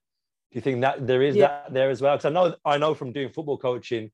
do 0.51 0.57
you 0.57 0.61
think 0.61 0.81
that 0.81 1.05
there 1.05 1.21
is 1.21 1.35
yeah. 1.35 1.47
that 1.47 1.73
there 1.73 1.89
as 1.89 2.01
well 2.01 2.15
because 2.15 2.25
i 2.25 2.29
know 2.29 2.55
i 2.65 2.77
know 2.77 2.93
from 2.93 3.11
doing 3.11 3.29
football 3.29 3.57
coaching 3.57 4.11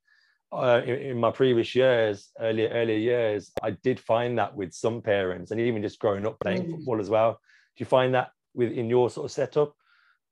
uh, 0.54 0.82
in, 0.84 0.96
in, 0.96 1.18
my 1.18 1.32
previous 1.32 1.74
years 1.76 2.32
earlier 2.42 2.68
earlier 2.70 2.98
years 2.98 3.52
i 3.64 3.72
did 3.72 3.98
find 3.98 4.38
that 4.38 4.54
with 4.54 4.74
some 4.74 5.02
parents 5.02 5.52
and 5.52 5.62
even 5.62 5.82
just 5.82 6.00
growing 6.00 6.28
up 6.28 6.38
playing 6.42 6.66
mm. 6.66 6.72
football 6.72 7.00
as 7.00 7.10
well 7.10 7.34
do 7.34 7.82
you 7.82 7.86
find 7.86 8.14
that 8.14 8.32
with 8.54 8.72
in 8.74 8.90
your 8.90 9.10
sort 9.10 9.26
of 9.26 9.32
setup 9.32 9.74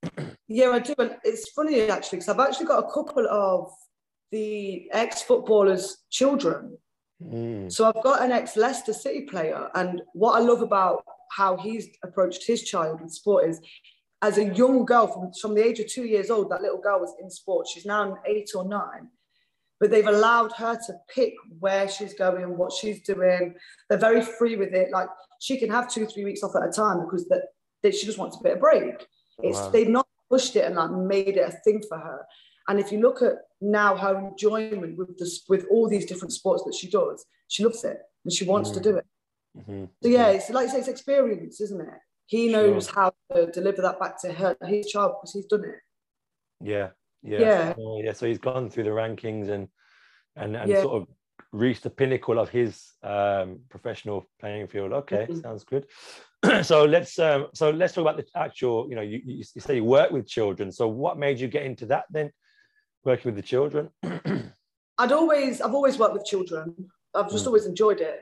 yeah 0.49 0.69
i 0.71 0.79
do 0.79 0.93
and 0.97 1.15
it's 1.23 1.49
funny 1.51 1.83
actually 1.83 2.17
because 2.17 2.27
i've 2.27 2.45
actually 2.45 2.65
got 2.65 2.83
a 2.83 2.91
couple 2.91 3.25
of 3.29 3.71
the 4.31 4.89
ex-footballers 4.91 5.99
children 6.09 6.77
mm. 7.23 7.71
so 7.71 7.85
i've 7.85 8.03
got 8.03 8.21
an 8.21 8.31
ex-leicester 8.31 8.93
city 8.93 9.21
player 9.21 9.69
and 9.75 10.01
what 10.13 10.33
i 10.33 10.39
love 10.39 10.61
about 10.61 11.03
how 11.31 11.55
he's 11.57 11.87
approached 12.03 12.45
his 12.45 12.63
child 12.63 13.01
with 13.01 13.11
sport 13.11 13.49
is 13.49 13.61
as 14.21 14.37
a 14.37 14.53
young 14.53 14.85
girl 14.85 15.07
from, 15.07 15.31
from 15.33 15.55
the 15.55 15.65
age 15.65 15.79
of 15.79 15.87
two 15.87 16.05
years 16.05 16.29
old, 16.29 16.49
that 16.49 16.61
little 16.61 16.79
girl 16.79 16.99
was 16.99 17.13
in 17.21 17.29
sport. 17.29 17.67
She's 17.67 17.85
now 17.85 18.17
eight 18.25 18.49
or 18.53 18.67
nine, 18.67 19.09
but 19.79 19.91
they've 19.91 20.07
allowed 20.07 20.51
her 20.53 20.75
to 20.75 20.93
pick 21.13 21.33
where 21.59 21.87
she's 21.87 22.13
going, 22.13 22.43
and 22.43 22.57
what 22.57 22.73
she's 22.73 23.01
doing. 23.01 23.55
They're 23.87 23.97
very 23.97 24.21
free 24.21 24.57
with 24.57 24.73
it. 24.73 24.91
Like 24.91 25.07
she 25.39 25.57
can 25.57 25.69
have 25.69 25.89
two, 25.89 26.05
three 26.05 26.25
weeks 26.25 26.43
off 26.43 26.55
at 26.55 26.67
a 26.67 26.71
time 26.71 27.05
because 27.05 27.27
the, 27.27 27.43
that 27.83 27.95
she 27.95 28.05
just 28.05 28.17
wants 28.17 28.37
a 28.37 28.43
bit 28.43 28.53
of 28.53 28.59
break. 28.59 29.07
It's 29.41 29.57
wow. 29.57 29.69
they've 29.69 29.87
not 29.87 30.07
pushed 30.29 30.57
it 30.57 30.65
and 30.65 30.75
like 30.75 30.91
made 30.91 31.37
it 31.37 31.47
a 31.47 31.51
thing 31.63 31.81
for 31.87 31.97
her. 31.97 32.25
And 32.69 32.79
if 32.79 32.91
you 32.91 33.01
look 33.01 33.23
at 33.23 33.33
now 33.59 33.97
her 33.97 34.17
enjoyment 34.17 34.95
with 34.95 35.17
this 35.17 35.43
with 35.49 35.65
all 35.71 35.89
these 35.89 36.05
different 36.05 36.31
sports 36.31 36.63
that 36.63 36.75
she 36.75 36.87
does, 36.89 37.25
she 37.47 37.63
loves 37.63 37.83
it 37.83 37.97
and 38.23 38.31
she 38.31 38.45
wants 38.45 38.69
mm-hmm. 38.69 38.81
to 38.81 38.91
do 38.91 38.97
it. 38.97 39.05
Mm-hmm. 39.57 39.85
So 40.03 40.09
yeah, 40.09 40.27
it's 40.27 40.49
like 40.51 40.69
it's 40.71 40.87
experience, 40.87 41.59
isn't 41.59 41.81
it? 41.81 41.99
He 42.27 42.47
knows 42.47 42.85
sure. 42.85 42.93
how 42.93 43.13
to 43.33 43.47
deliver 43.47 43.81
that 43.81 43.99
back 43.99 44.21
to 44.21 44.31
her, 44.31 44.55
his 44.67 44.87
child, 44.87 45.15
because 45.19 45.33
he's 45.33 45.47
done 45.47 45.65
it. 45.65 45.79
Yeah, 46.61 46.89
yeah, 47.23 47.39
yeah. 47.39 47.73
Oh, 47.75 48.01
yeah. 48.03 48.13
So 48.13 48.27
he's 48.27 48.37
gone 48.37 48.69
through 48.69 48.83
the 48.83 48.91
rankings 48.91 49.49
and 49.49 49.67
and 50.35 50.55
and 50.55 50.69
yeah. 50.69 50.83
sort 50.83 51.01
of 51.01 51.07
reached 51.51 51.81
the 51.81 51.89
pinnacle 51.89 52.37
of 52.37 52.49
his 52.49 52.91
um, 53.01 53.61
professional 53.69 54.29
playing 54.39 54.67
field. 54.67 54.93
Okay, 54.93 55.25
mm-hmm. 55.27 55.41
sounds 55.41 55.63
good. 55.63 55.87
so 56.63 56.85
let's 56.85 57.17
um, 57.17 57.47
so 57.55 57.71
let's 57.71 57.93
talk 57.93 58.03
about 58.03 58.17
the 58.17 58.27
actual. 58.35 58.87
You 58.89 58.95
know, 58.95 59.01
you, 59.01 59.21
you, 59.25 59.43
you 59.55 59.61
say 59.61 59.77
you 59.77 59.83
work 59.83 60.11
with 60.11 60.27
children. 60.27 60.71
So 60.71 60.87
what 60.87 61.17
made 61.17 61.39
you 61.39 61.47
get 61.47 61.63
into 61.63 61.87
that 61.87 62.05
then? 62.11 62.31
Working 63.05 63.33
with 63.33 63.35
the 63.35 63.47
children. 63.47 63.89
I'd 64.97 65.11
always 65.11 65.61
I've 65.61 65.73
always 65.73 65.97
worked 65.97 66.13
with 66.13 66.25
children. 66.25 66.89
I've 67.15 67.31
just 67.31 67.45
mm. 67.45 67.47
always 67.47 67.65
enjoyed 67.65 68.01
it. 68.01 68.21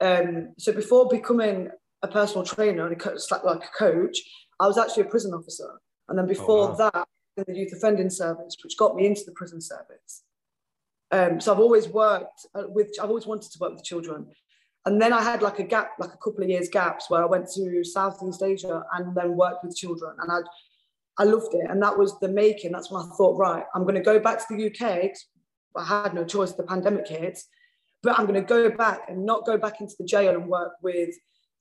Um, 0.00 0.52
so 0.58 0.72
before 0.72 1.08
becoming 1.08 1.70
a 2.02 2.08
personal 2.08 2.44
trainer 2.44 2.86
and 2.86 3.00
a, 3.00 3.18
like 3.44 3.64
a 3.64 3.78
coach, 3.78 4.18
I 4.58 4.66
was 4.66 4.78
actually 4.78 5.04
a 5.04 5.06
prison 5.06 5.34
officer. 5.34 5.80
And 6.08 6.18
then 6.18 6.26
before 6.26 6.70
oh, 6.70 6.76
wow. 6.78 6.90
that, 6.92 7.08
in 7.36 7.44
the 7.46 7.58
youth 7.58 7.72
offending 7.72 8.10
service, 8.10 8.56
which 8.62 8.76
got 8.76 8.96
me 8.96 9.06
into 9.06 9.22
the 9.24 9.32
prison 9.32 9.60
service. 9.60 10.22
Um, 11.10 11.40
so 11.40 11.52
I've 11.52 11.60
always 11.60 11.88
worked 11.88 12.46
uh, 12.54 12.64
with, 12.68 12.90
I've 13.00 13.08
always 13.08 13.26
wanted 13.26 13.50
to 13.52 13.58
work 13.60 13.74
with 13.74 13.84
children. 13.84 14.26
And 14.86 15.00
then 15.00 15.12
I 15.12 15.22
had 15.22 15.42
like 15.42 15.58
a 15.58 15.64
gap, 15.64 15.92
like 15.98 16.14
a 16.14 16.16
couple 16.16 16.42
of 16.42 16.48
years 16.48 16.68
gaps 16.68 17.10
where 17.10 17.22
I 17.22 17.26
went 17.26 17.48
to 17.54 17.84
Southeast 17.84 18.42
Asia 18.42 18.82
and 18.94 19.14
then 19.14 19.36
worked 19.36 19.64
with 19.64 19.76
children. 19.76 20.16
And 20.20 20.30
I 20.32 20.40
I 21.20 21.24
loved 21.24 21.52
it. 21.52 21.68
And 21.68 21.82
that 21.82 21.98
was 21.98 22.18
the 22.18 22.28
making. 22.28 22.72
That's 22.72 22.90
when 22.90 23.02
I 23.02 23.08
thought, 23.14 23.36
right, 23.36 23.64
I'm 23.74 23.82
going 23.82 23.94
to 23.94 24.00
go 24.00 24.18
back 24.18 24.38
to 24.38 24.56
the 24.56 24.66
UK. 24.68 25.10
I 25.76 25.84
had 25.84 26.14
no 26.14 26.24
choice, 26.24 26.52
the 26.52 26.62
pandemic 26.62 27.06
hit. 27.08 27.38
But 28.02 28.18
I'm 28.18 28.24
going 28.26 28.40
to 28.40 28.46
go 28.46 28.70
back 28.70 29.02
and 29.06 29.26
not 29.26 29.44
go 29.44 29.58
back 29.58 29.82
into 29.82 29.92
the 29.98 30.06
jail 30.06 30.34
and 30.34 30.48
work 30.48 30.72
with 30.82 31.10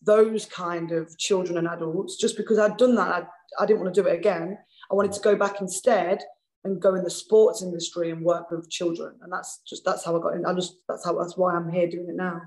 those 0.01 0.45
kind 0.45 0.93
of 0.93 1.15
children 1.17 1.57
and 1.57 1.67
adults 1.67 2.15
just 2.15 2.37
because 2.37 2.57
I'd 2.57 2.77
done 2.77 2.95
that. 2.95 3.09
I, 3.11 3.63
I 3.63 3.65
didn't 3.65 3.81
want 3.81 3.93
to 3.93 4.01
do 4.01 4.07
it 4.07 4.17
again. 4.17 4.57
I 4.89 4.95
wanted 4.95 5.11
to 5.11 5.19
go 5.19 5.35
back 5.35 5.59
instead 5.59 6.23
and 6.63 6.81
go 6.81 6.95
in 6.95 7.03
the 7.03 7.09
sports 7.09 7.61
industry 7.61 8.11
and 8.11 8.23
work 8.23 8.51
with 8.51 8.69
children. 8.69 9.17
And 9.21 9.33
that's 9.33 9.59
just 9.67 9.83
that's 9.83 10.05
how 10.05 10.17
I 10.17 10.21
got 10.21 10.35
in. 10.35 10.45
I 10.45 10.53
just 10.53 10.77
that's 10.87 11.03
how 11.03 11.19
that's 11.19 11.35
why 11.35 11.53
I'm 11.53 11.69
here 11.69 11.89
doing 11.89 12.07
it 12.07 12.15
now. 12.15 12.41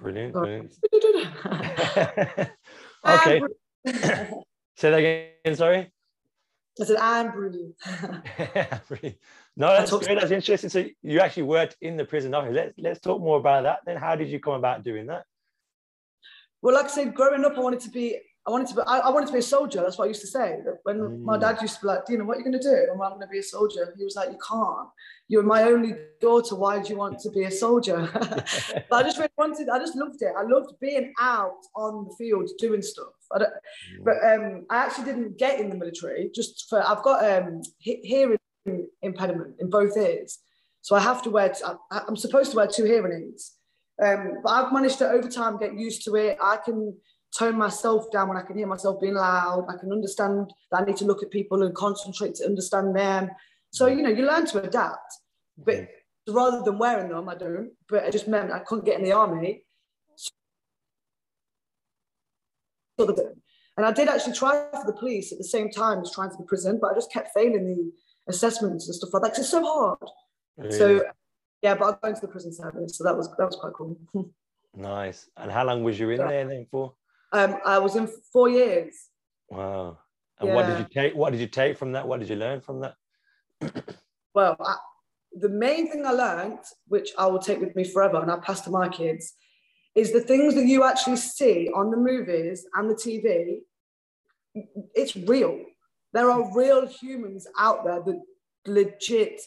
Brilliant. 0.00 0.32
brilliant. 0.32 0.74
okay. 3.06 3.42
Say 4.76 4.90
that 4.90 4.98
again, 4.98 5.54
sorry. 5.54 5.92
I 6.80 6.84
said, 6.84 6.96
I'm 6.96 7.32
brilliant. 7.32 7.74
no, 9.56 9.68
that's 9.68 9.90
great. 9.90 10.20
That's 10.20 10.30
interesting. 10.30 10.70
So 10.70 10.84
you 11.02 11.20
actually 11.20 11.44
worked 11.44 11.76
in 11.80 11.96
the 11.96 12.04
prison 12.04 12.34
office. 12.34 12.54
Let's 12.54 12.74
let's 12.78 13.00
talk 13.00 13.20
more 13.20 13.38
about 13.38 13.64
that. 13.64 13.80
Then, 13.84 13.96
how 13.96 14.14
did 14.14 14.28
you 14.28 14.38
come 14.38 14.54
about 14.54 14.84
doing 14.84 15.06
that? 15.06 15.24
Well, 16.62 16.74
like 16.74 16.86
I 16.86 16.88
said, 16.88 17.14
growing 17.14 17.44
up, 17.44 17.56
I 17.56 17.60
wanted 17.60 17.80
to 17.80 17.90
be. 17.90 18.18
I 18.48 18.50
wanted 18.50 18.68
to 18.68 18.76
be. 18.76 18.80
I, 18.86 19.00
I 19.00 19.10
wanted 19.10 19.26
to 19.26 19.34
be 19.34 19.40
a 19.40 19.42
soldier. 19.42 19.82
That's 19.82 19.98
what 19.98 20.06
I 20.06 20.08
used 20.08 20.22
to 20.22 20.26
say. 20.26 20.56
When 20.84 20.96
mm. 20.96 21.22
my 21.22 21.36
dad 21.36 21.60
used 21.60 21.74
to 21.74 21.80
be 21.82 21.88
like, 21.88 22.06
Dina, 22.06 22.24
what 22.24 22.36
are 22.36 22.40
you 22.40 22.46
going 22.46 22.58
to 22.58 22.66
do? 22.66 22.88
I'm, 22.90 23.02
I'm 23.02 23.10
going 23.10 23.20
to 23.20 23.26
be 23.26 23.40
a 23.40 23.42
soldier. 23.42 23.94
He 23.98 24.04
was 24.04 24.16
like, 24.16 24.30
you 24.30 24.38
can't. 24.38 24.88
You're 25.28 25.42
my 25.42 25.64
only 25.64 25.94
daughter. 26.18 26.54
Why 26.54 26.80
do 26.80 26.88
you 26.88 26.96
want 26.96 27.18
to 27.18 27.30
be 27.30 27.44
a 27.44 27.50
soldier? 27.50 28.08
but 28.88 28.96
I 28.96 29.02
just 29.02 29.18
really 29.18 29.28
wanted. 29.36 29.68
I 29.68 29.78
just 29.78 29.96
loved 29.96 30.22
it. 30.22 30.32
I 30.34 30.44
loved 30.44 30.72
being 30.80 31.12
out 31.20 31.60
on 31.76 32.06
the 32.06 32.14
field 32.16 32.48
doing 32.58 32.80
stuff. 32.80 33.12
I 33.30 33.38
don't, 33.38 33.50
mm. 33.50 34.04
but 34.04 34.16
um, 34.24 34.64
I 34.70 34.76
actually 34.78 35.04
didn't 35.04 35.36
get 35.36 35.60
in 35.60 35.68
the 35.68 35.76
military. 35.76 36.30
Just 36.34 36.70
for 36.70 36.82
I've 36.82 37.02
got 37.02 37.22
um, 37.30 37.60
hearing 37.76 38.38
impediment 39.02 39.56
in 39.58 39.68
both 39.68 39.94
ears, 39.94 40.38
so 40.80 40.96
I 40.96 41.00
have 41.00 41.22
to 41.24 41.30
wear. 41.30 41.52
I, 41.66 42.00
I'm 42.08 42.16
supposed 42.16 42.52
to 42.52 42.56
wear 42.56 42.66
two 42.66 42.84
hearing 42.84 43.28
aids. 43.28 43.56
Um, 44.02 44.38
but 44.42 44.50
I've 44.50 44.72
managed 44.72 44.98
to 44.98 45.10
over 45.10 45.28
time 45.28 45.58
get 45.58 45.74
used 45.76 46.04
to 46.04 46.14
it. 46.14 46.38
I 46.40 46.58
can 46.64 46.94
tone 47.36 47.56
myself 47.56 48.10
down 48.10 48.28
when 48.28 48.36
I 48.36 48.42
can 48.42 48.56
hear 48.56 48.66
myself 48.66 49.00
being 49.00 49.14
loud. 49.14 49.66
I 49.68 49.76
can 49.76 49.92
understand 49.92 50.52
that 50.70 50.82
I 50.82 50.84
need 50.84 50.96
to 50.98 51.04
look 51.04 51.22
at 51.22 51.30
people 51.30 51.62
and 51.62 51.74
concentrate 51.74 52.34
to 52.36 52.46
understand 52.46 52.94
them. 52.96 53.30
So, 53.70 53.86
you 53.86 54.02
know, 54.02 54.10
you 54.10 54.26
learn 54.26 54.46
to 54.46 54.62
adapt. 54.62 55.12
But 55.56 55.88
rather 56.28 56.62
than 56.62 56.78
wearing 56.78 57.10
them, 57.10 57.28
I 57.28 57.34
don't. 57.34 57.72
But 57.88 58.04
it 58.04 58.12
just 58.12 58.28
meant 58.28 58.52
I 58.52 58.60
couldn't 58.60 58.84
get 58.84 58.98
in 58.98 59.04
the 59.04 59.12
army. 59.12 59.64
And 62.98 63.86
I 63.86 63.92
did 63.92 64.08
actually 64.08 64.32
try 64.34 64.66
for 64.72 64.86
the 64.86 64.92
police 64.92 65.30
at 65.30 65.38
the 65.38 65.44
same 65.44 65.70
time 65.70 66.00
as 66.00 66.10
trying 66.12 66.30
for 66.30 66.38
the 66.38 66.44
prison, 66.44 66.78
but 66.80 66.90
I 66.90 66.94
just 66.94 67.12
kept 67.12 67.32
failing 67.32 67.64
the 67.64 67.92
assessments 68.28 68.88
and 68.88 68.94
stuff 68.94 69.10
like 69.12 69.22
that 69.22 69.28
because 69.28 69.44
it's 69.44 69.50
so 69.50 69.62
hard. 69.62 69.98
Yeah. 70.60 70.70
So 70.76 71.04
yeah, 71.62 71.74
but 71.74 71.84
I'm 71.86 71.98
going 72.02 72.14
to 72.14 72.20
the 72.20 72.28
prison 72.28 72.52
service, 72.52 72.98
so 72.98 73.04
that 73.04 73.16
was 73.16 73.28
that 73.36 73.46
was 73.46 73.56
quite 73.56 73.72
cool. 73.72 73.96
nice. 74.74 75.28
And 75.36 75.50
how 75.50 75.64
long 75.64 75.84
was 75.84 75.98
you 75.98 76.10
in 76.10 76.20
yeah. 76.20 76.28
there 76.28 76.48
then 76.48 76.66
for? 76.70 76.94
Um, 77.32 77.58
I 77.64 77.78
was 77.78 77.96
in 77.96 78.08
four 78.32 78.48
years. 78.48 78.94
Wow. 79.50 79.98
And 80.40 80.48
yeah. 80.48 80.54
what 80.54 80.66
did 80.66 80.78
you 80.78 80.86
take? 80.92 81.14
What 81.14 81.30
did 81.30 81.40
you 81.40 81.46
take 81.46 81.76
from 81.76 81.92
that? 81.92 82.06
What 82.06 82.20
did 82.20 82.28
you 82.28 82.36
learn 82.36 82.60
from 82.60 82.80
that? 82.80 82.94
well, 84.34 84.56
I, 84.60 84.76
the 85.32 85.48
main 85.48 85.90
thing 85.90 86.06
I 86.06 86.12
learned, 86.12 86.60
which 86.86 87.10
I 87.18 87.26
will 87.26 87.38
take 87.38 87.60
with 87.60 87.74
me 87.76 87.84
forever, 87.84 88.20
and 88.20 88.30
I 88.30 88.38
pass 88.38 88.60
to 88.62 88.70
my 88.70 88.88
kids, 88.88 89.34
is 89.94 90.12
the 90.12 90.20
things 90.20 90.54
that 90.54 90.66
you 90.66 90.84
actually 90.84 91.16
see 91.16 91.68
on 91.74 91.90
the 91.90 91.96
movies 91.96 92.66
and 92.74 92.88
the 92.88 92.94
TV. 92.94 93.58
It's 94.94 95.16
real. 95.16 95.60
There 96.12 96.30
are 96.30 96.56
real 96.56 96.86
humans 96.86 97.46
out 97.58 97.84
there 97.84 98.02
that 98.02 98.20
legit 98.66 99.40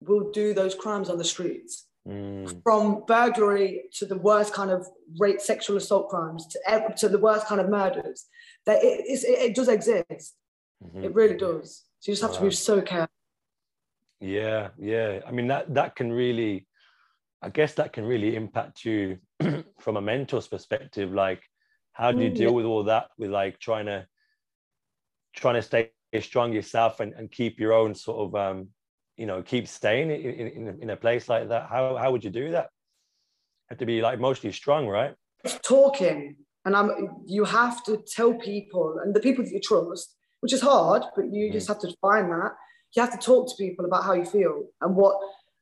will 0.00 0.30
do 0.32 0.54
those 0.54 0.74
crimes 0.74 1.08
on 1.08 1.18
the 1.18 1.24
streets. 1.24 1.86
Mm. 2.06 2.62
From 2.62 3.04
burglary 3.06 3.84
to 3.94 4.04
the 4.04 4.18
worst 4.18 4.52
kind 4.52 4.70
of 4.70 4.86
rape, 5.18 5.40
sexual 5.40 5.78
assault 5.78 6.10
crimes 6.10 6.46
to, 6.48 6.94
to 6.98 7.08
the 7.08 7.18
worst 7.18 7.46
kind 7.46 7.62
of 7.62 7.70
murders, 7.70 8.26
that 8.66 8.84
it, 8.84 9.04
it, 9.06 9.24
it 9.26 9.54
does 9.54 9.68
exist. 9.68 10.36
Mm-hmm. 10.84 11.04
It 11.04 11.14
really 11.14 11.36
does. 11.36 11.84
So 12.00 12.10
you 12.10 12.14
just 12.14 12.22
have 12.22 12.32
wow. 12.32 12.38
to 12.38 12.44
be 12.44 12.50
so 12.50 12.82
careful. 12.82 13.08
Yeah, 14.20 14.68
yeah. 14.78 15.20
I 15.26 15.30
mean 15.30 15.48
that 15.48 15.72
that 15.74 15.96
can 15.96 16.12
really, 16.12 16.66
I 17.42 17.48
guess 17.48 17.74
that 17.74 17.92
can 17.92 18.04
really 18.04 18.36
impact 18.36 18.84
you 18.84 19.18
from 19.80 19.96
a 19.96 20.02
mentor's 20.02 20.46
perspective. 20.46 21.12
Like, 21.12 21.42
how 21.92 22.12
do 22.12 22.22
you 22.22 22.30
mm, 22.30 22.36
deal 22.36 22.54
with 22.54 22.66
all 22.66 22.84
that? 22.84 23.08
With 23.18 23.30
like 23.30 23.58
trying 23.58 23.86
to 23.86 24.06
trying 25.34 25.54
to 25.54 25.62
stay 25.62 25.90
strong 26.20 26.52
yourself 26.52 27.00
and, 27.00 27.12
and 27.14 27.30
keep 27.30 27.58
your 27.58 27.72
own 27.72 27.94
sort 27.94 28.28
of 28.28 28.34
um 28.34 28.68
you 29.16 29.26
know 29.26 29.42
keep 29.42 29.68
staying 29.68 30.10
in, 30.10 30.48
in, 30.48 30.78
in 30.82 30.90
a 30.90 30.96
place 30.96 31.28
like 31.28 31.48
that 31.48 31.68
how, 31.68 31.96
how 31.96 32.10
would 32.10 32.24
you 32.24 32.30
do 32.30 32.50
that? 32.50 32.68
Have 33.68 33.78
to 33.78 33.86
be 33.86 34.02
like 34.02 34.18
emotionally 34.18 34.52
strong 34.52 34.86
right? 34.86 35.14
It's 35.44 35.58
talking 35.60 36.36
and 36.64 36.74
i'm 36.74 36.90
you 37.26 37.44
have 37.44 37.84
to 37.84 38.02
tell 38.06 38.34
people 38.34 38.98
and 39.02 39.14
the 39.14 39.20
people 39.20 39.44
that 39.44 39.52
you 39.52 39.60
trust 39.60 40.16
which 40.40 40.52
is 40.52 40.60
hard 40.60 41.02
but 41.16 41.26
you 41.32 41.48
mm. 41.48 41.52
just 41.52 41.68
have 41.68 41.80
to 41.80 41.94
find 42.00 42.30
that. 42.30 42.52
You 42.94 43.02
have 43.02 43.18
to 43.18 43.18
talk 43.18 43.48
to 43.48 43.54
people 43.56 43.86
about 43.86 44.04
how 44.04 44.12
you 44.12 44.24
feel 44.24 44.64
and 44.80 44.94
what 44.94 45.16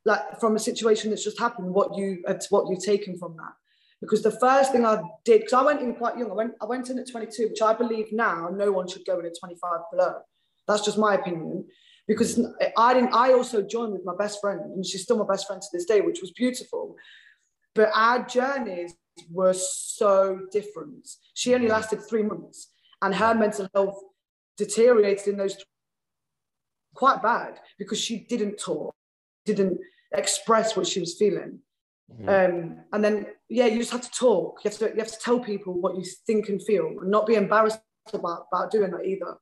like 0.05 0.39
from 0.39 0.55
a 0.55 0.59
situation 0.59 1.09
that's 1.09 1.23
just 1.23 1.39
happened 1.39 1.73
what 1.73 1.95
you 1.95 2.21
uh, 2.27 2.35
what 2.49 2.69
you've 2.69 2.83
taken 2.83 3.17
from 3.17 3.35
that. 3.37 3.53
Because 4.01 4.21
the 4.21 4.37
first 4.39 4.71
thing 4.71 4.85
I 4.85 5.01
did 5.23 5.41
because 5.41 5.53
I 5.53 5.63
went 5.63 5.81
in 5.81 5.95
quite 5.95 6.17
young 6.17 6.31
I 6.31 6.35
went 6.35 6.53
I 6.61 6.65
went 6.65 6.89
in 6.89 6.99
at 6.99 7.09
22 7.09 7.49
which 7.49 7.61
I 7.61 7.73
believe 7.73 8.11
now 8.11 8.49
no 8.53 8.71
one 8.71 8.87
should 8.87 9.05
go 9.05 9.19
in 9.19 9.25
at 9.25 9.39
25 9.39 9.79
below. 9.91 10.15
That's 10.67 10.85
just 10.85 10.97
my 10.97 11.15
opinion 11.15 11.65
because 12.07 12.39
I 12.77 12.93
didn't. 12.93 13.13
I 13.13 13.33
also 13.33 13.61
joined 13.61 13.93
with 13.93 14.05
my 14.05 14.15
best 14.17 14.41
friend, 14.41 14.59
and 14.61 14.85
she's 14.85 15.03
still 15.03 15.17
my 15.17 15.25
best 15.29 15.47
friend 15.47 15.61
to 15.61 15.67
this 15.71 15.85
day, 15.85 16.01
which 16.01 16.21
was 16.21 16.31
beautiful. 16.31 16.95
But 17.75 17.89
our 17.95 18.23
journeys 18.25 18.93
were 19.31 19.53
so 19.53 20.41
different. 20.51 21.07
She 21.33 21.53
only 21.55 21.67
lasted 21.67 22.01
three 22.01 22.23
months, 22.23 22.69
and 23.01 23.15
her 23.15 23.33
mental 23.33 23.69
health 23.73 24.01
deteriorated 24.57 25.27
in 25.27 25.37
those 25.37 25.57
quite 26.93 27.23
bad 27.23 27.59
because 27.79 27.99
she 27.99 28.19
didn't 28.19 28.57
talk, 28.57 28.93
didn't 29.45 29.79
express 30.13 30.75
what 30.75 30.87
she 30.87 30.99
was 30.99 31.17
feeling. 31.17 31.59
Mm-hmm. 32.11 32.29
Um, 32.29 32.77
and 32.91 33.03
then, 33.03 33.25
yeah, 33.49 33.65
you 33.65 33.79
just 33.79 33.91
have 33.91 34.01
to 34.01 34.11
talk. 34.11 34.59
You 34.63 34.69
have 34.69 34.77
to, 34.79 34.89
you 34.89 34.99
have 34.99 35.11
to 35.11 35.19
tell 35.19 35.39
people 35.39 35.73
what 35.73 35.95
you 35.95 36.03
think 36.27 36.49
and 36.49 36.61
feel, 36.61 36.87
and 37.01 37.09
not 37.09 37.25
be 37.25 37.35
embarrassed 37.35 37.79
about, 38.13 38.47
about 38.51 38.71
doing 38.71 38.91
that 38.91 39.05
either. 39.05 39.37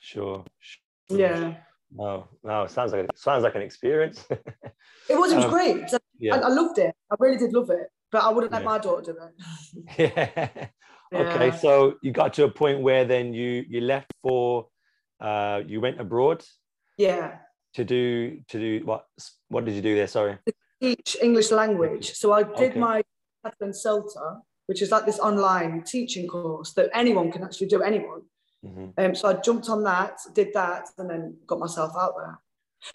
Sure. 0.00 0.44
sure. 0.58 1.18
Yeah. 1.18 1.54
No, 1.92 2.28
no, 2.44 2.62
it 2.62 2.70
sounds 2.70 2.92
like 2.92 3.04
it 3.04 3.18
sounds 3.18 3.42
like 3.42 3.54
an 3.54 3.62
experience. 3.62 4.24
it 4.30 5.18
was, 5.18 5.32
it 5.32 5.36
was 5.36 5.44
um, 5.44 5.50
great. 5.50 5.90
Yeah. 6.18 6.36
I, 6.36 6.40
I, 6.40 6.48
loved 6.48 6.78
it. 6.78 6.94
I 7.10 7.16
really 7.18 7.36
did 7.36 7.52
love 7.52 7.70
it, 7.70 7.88
but 8.12 8.22
I 8.22 8.30
wouldn't 8.30 8.52
let 8.52 8.62
yeah. 8.62 8.68
my 8.68 8.78
daughter 8.78 9.12
do 9.12 10.04
it. 10.04 10.70
yeah. 11.12 11.24
Okay, 11.34 11.56
so 11.58 11.94
you 12.02 12.12
got 12.12 12.34
to 12.34 12.44
a 12.44 12.50
point 12.50 12.80
where 12.80 13.04
then 13.04 13.34
you 13.34 13.64
you 13.68 13.80
left 13.80 14.12
for, 14.22 14.68
uh, 15.20 15.62
you 15.66 15.80
went 15.80 16.00
abroad. 16.00 16.44
Yeah. 16.96 17.38
To 17.74 17.84
do 17.84 18.40
to 18.48 18.58
do 18.58 18.84
what? 18.84 19.06
What 19.48 19.64
did 19.64 19.74
you 19.74 19.82
do 19.82 19.96
there? 19.96 20.06
Sorry. 20.06 20.38
To 20.46 20.54
teach 20.80 21.16
English 21.20 21.50
language. 21.50 22.12
So 22.12 22.32
I 22.32 22.44
did 22.44 22.72
okay. 22.72 22.78
my 22.78 23.02
Catherine 23.44 23.72
Celta, 23.72 24.40
which 24.66 24.82
is 24.82 24.90
like 24.90 25.06
this 25.06 25.18
online 25.18 25.82
teaching 25.82 26.28
course 26.28 26.72
that 26.74 26.90
anyone 26.94 27.32
can 27.32 27.42
actually 27.42 27.68
do. 27.68 27.82
Anyone 27.82 28.22
Mm-hmm. 28.64 29.04
Um, 29.04 29.14
so 29.14 29.28
I 29.28 29.34
jumped 29.34 29.68
on 29.68 29.82
that, 29.84 30.18
did 30.34 30.52
that, 30.54 30.88
and 30.98 31.08
then 31.08 31.36
got 31.46 31.58
myself 31.58 31.92
out 31.98 32.14
there. 32.18 32.38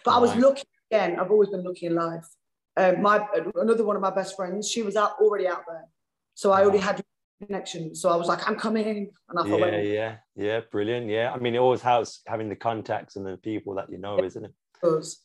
But 0.03 0.12
right. 0.12 0.17
I 0.17 0.19
was 0.19 0.36
lucky 0.36 0.63
again. 0.91 1.19
I've 1.19 1.31
always 1.31 1.50
been 1.50 1.63
lucky 1.63 1.88
in 1.88 1.95
life. 1.95 2.25
Um, 2.77 3.01
my 3.01 3.25
another 3.55 3.86
one 3.86 3.95
of 3.95 4.01
my 4.01 4.12
best 4.12 4.36
friends, 4.36 4.69
she 4.69 4.81
was 4.81 4.95
out 4.95 5.13
already 5.22 5.48
out 5.48 5.63
there, 5.67 5.86
so 6.34 6.51
I 6.51 6.62
already 6.62 6.79
had 6.79 7.01
connection. 7.41 7.95
So 7.95 8.10
I 8.10 8.15
was 8.15 8.27
like, 8.27 8.48
I'm 8.48 8.57
coming, 8.57 9.12
and 9.29 9.39
I 9.39 9.43
thought, 9.43 9.60
yeah, 9.60 9.81
yeah, 9.81 10.15
yeah, 10.36 10.60
brilliant. 10.72 11.07
Yeah, 11.07 11.31
I 11.34 11.38
mean, 11.39 11.55
it 11.55 11.60
always 11.60 11.81
helps 11.81 12.22
having 12.27 12.50
the 12.50 12.55
contacts 12.55 13.15
and 13.15 13.25
the 13.25 13.38
people 13.38 13.75
that 13.75 13.89
you 13.89 13.98
know, 13.98 14.22
isn't 14.24 14.43
it? 14.43 14.51
It 14.51 14.81
goes. 14.86 15.22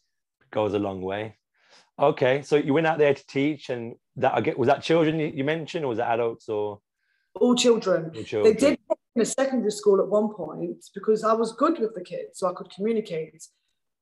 goes 0.51 0.75
a 0.75 0.79
long 0.79 1.03
way. 1.03 1.37
Okay, 1.99 2.43
so 2.43 2.57
you 2.57 2.73
went 2.73 2.87
out 2.87 2.99
there 2.99 3.15
to 3.15 3.27
teach, 3.27 3.69
and 3.69 3.97
that 4.17 4.35
I 4.35 4.41
get 4.41 4.59
was 4.59 4.69
that 4.69 4.83
children 4.83 5.19
you 5.19 5.45
mentioned, 5.45 5.85
or 5.85 5.89
was 5.89 5.99
that 5.99 6.11
adults 6.13 6.49
or? 6.49 6.81
All 7.35 7.55
children. 7.55 8.13
All 8.17 8.23
children. 8.23 8.55
They 8.55 8.61
did 8.61 8.79
in 9.17 9.23
a 9.23 9.27
secondary 9.27 9.73
school 9.73 10.01
at 10.01 10.09
one 10.09 10.33
point 10.33 10.85
because 10.95 11.25
I 11.25 11.33
was 11.33 11.53
good 11.53 11.79
with 11.79 11.95
the 11.95 12.03
kids, 12.03 12.39
so 12.39 12.49
I 12.49 12.55
could 12.55 12.71
communicate. 12.71 13.43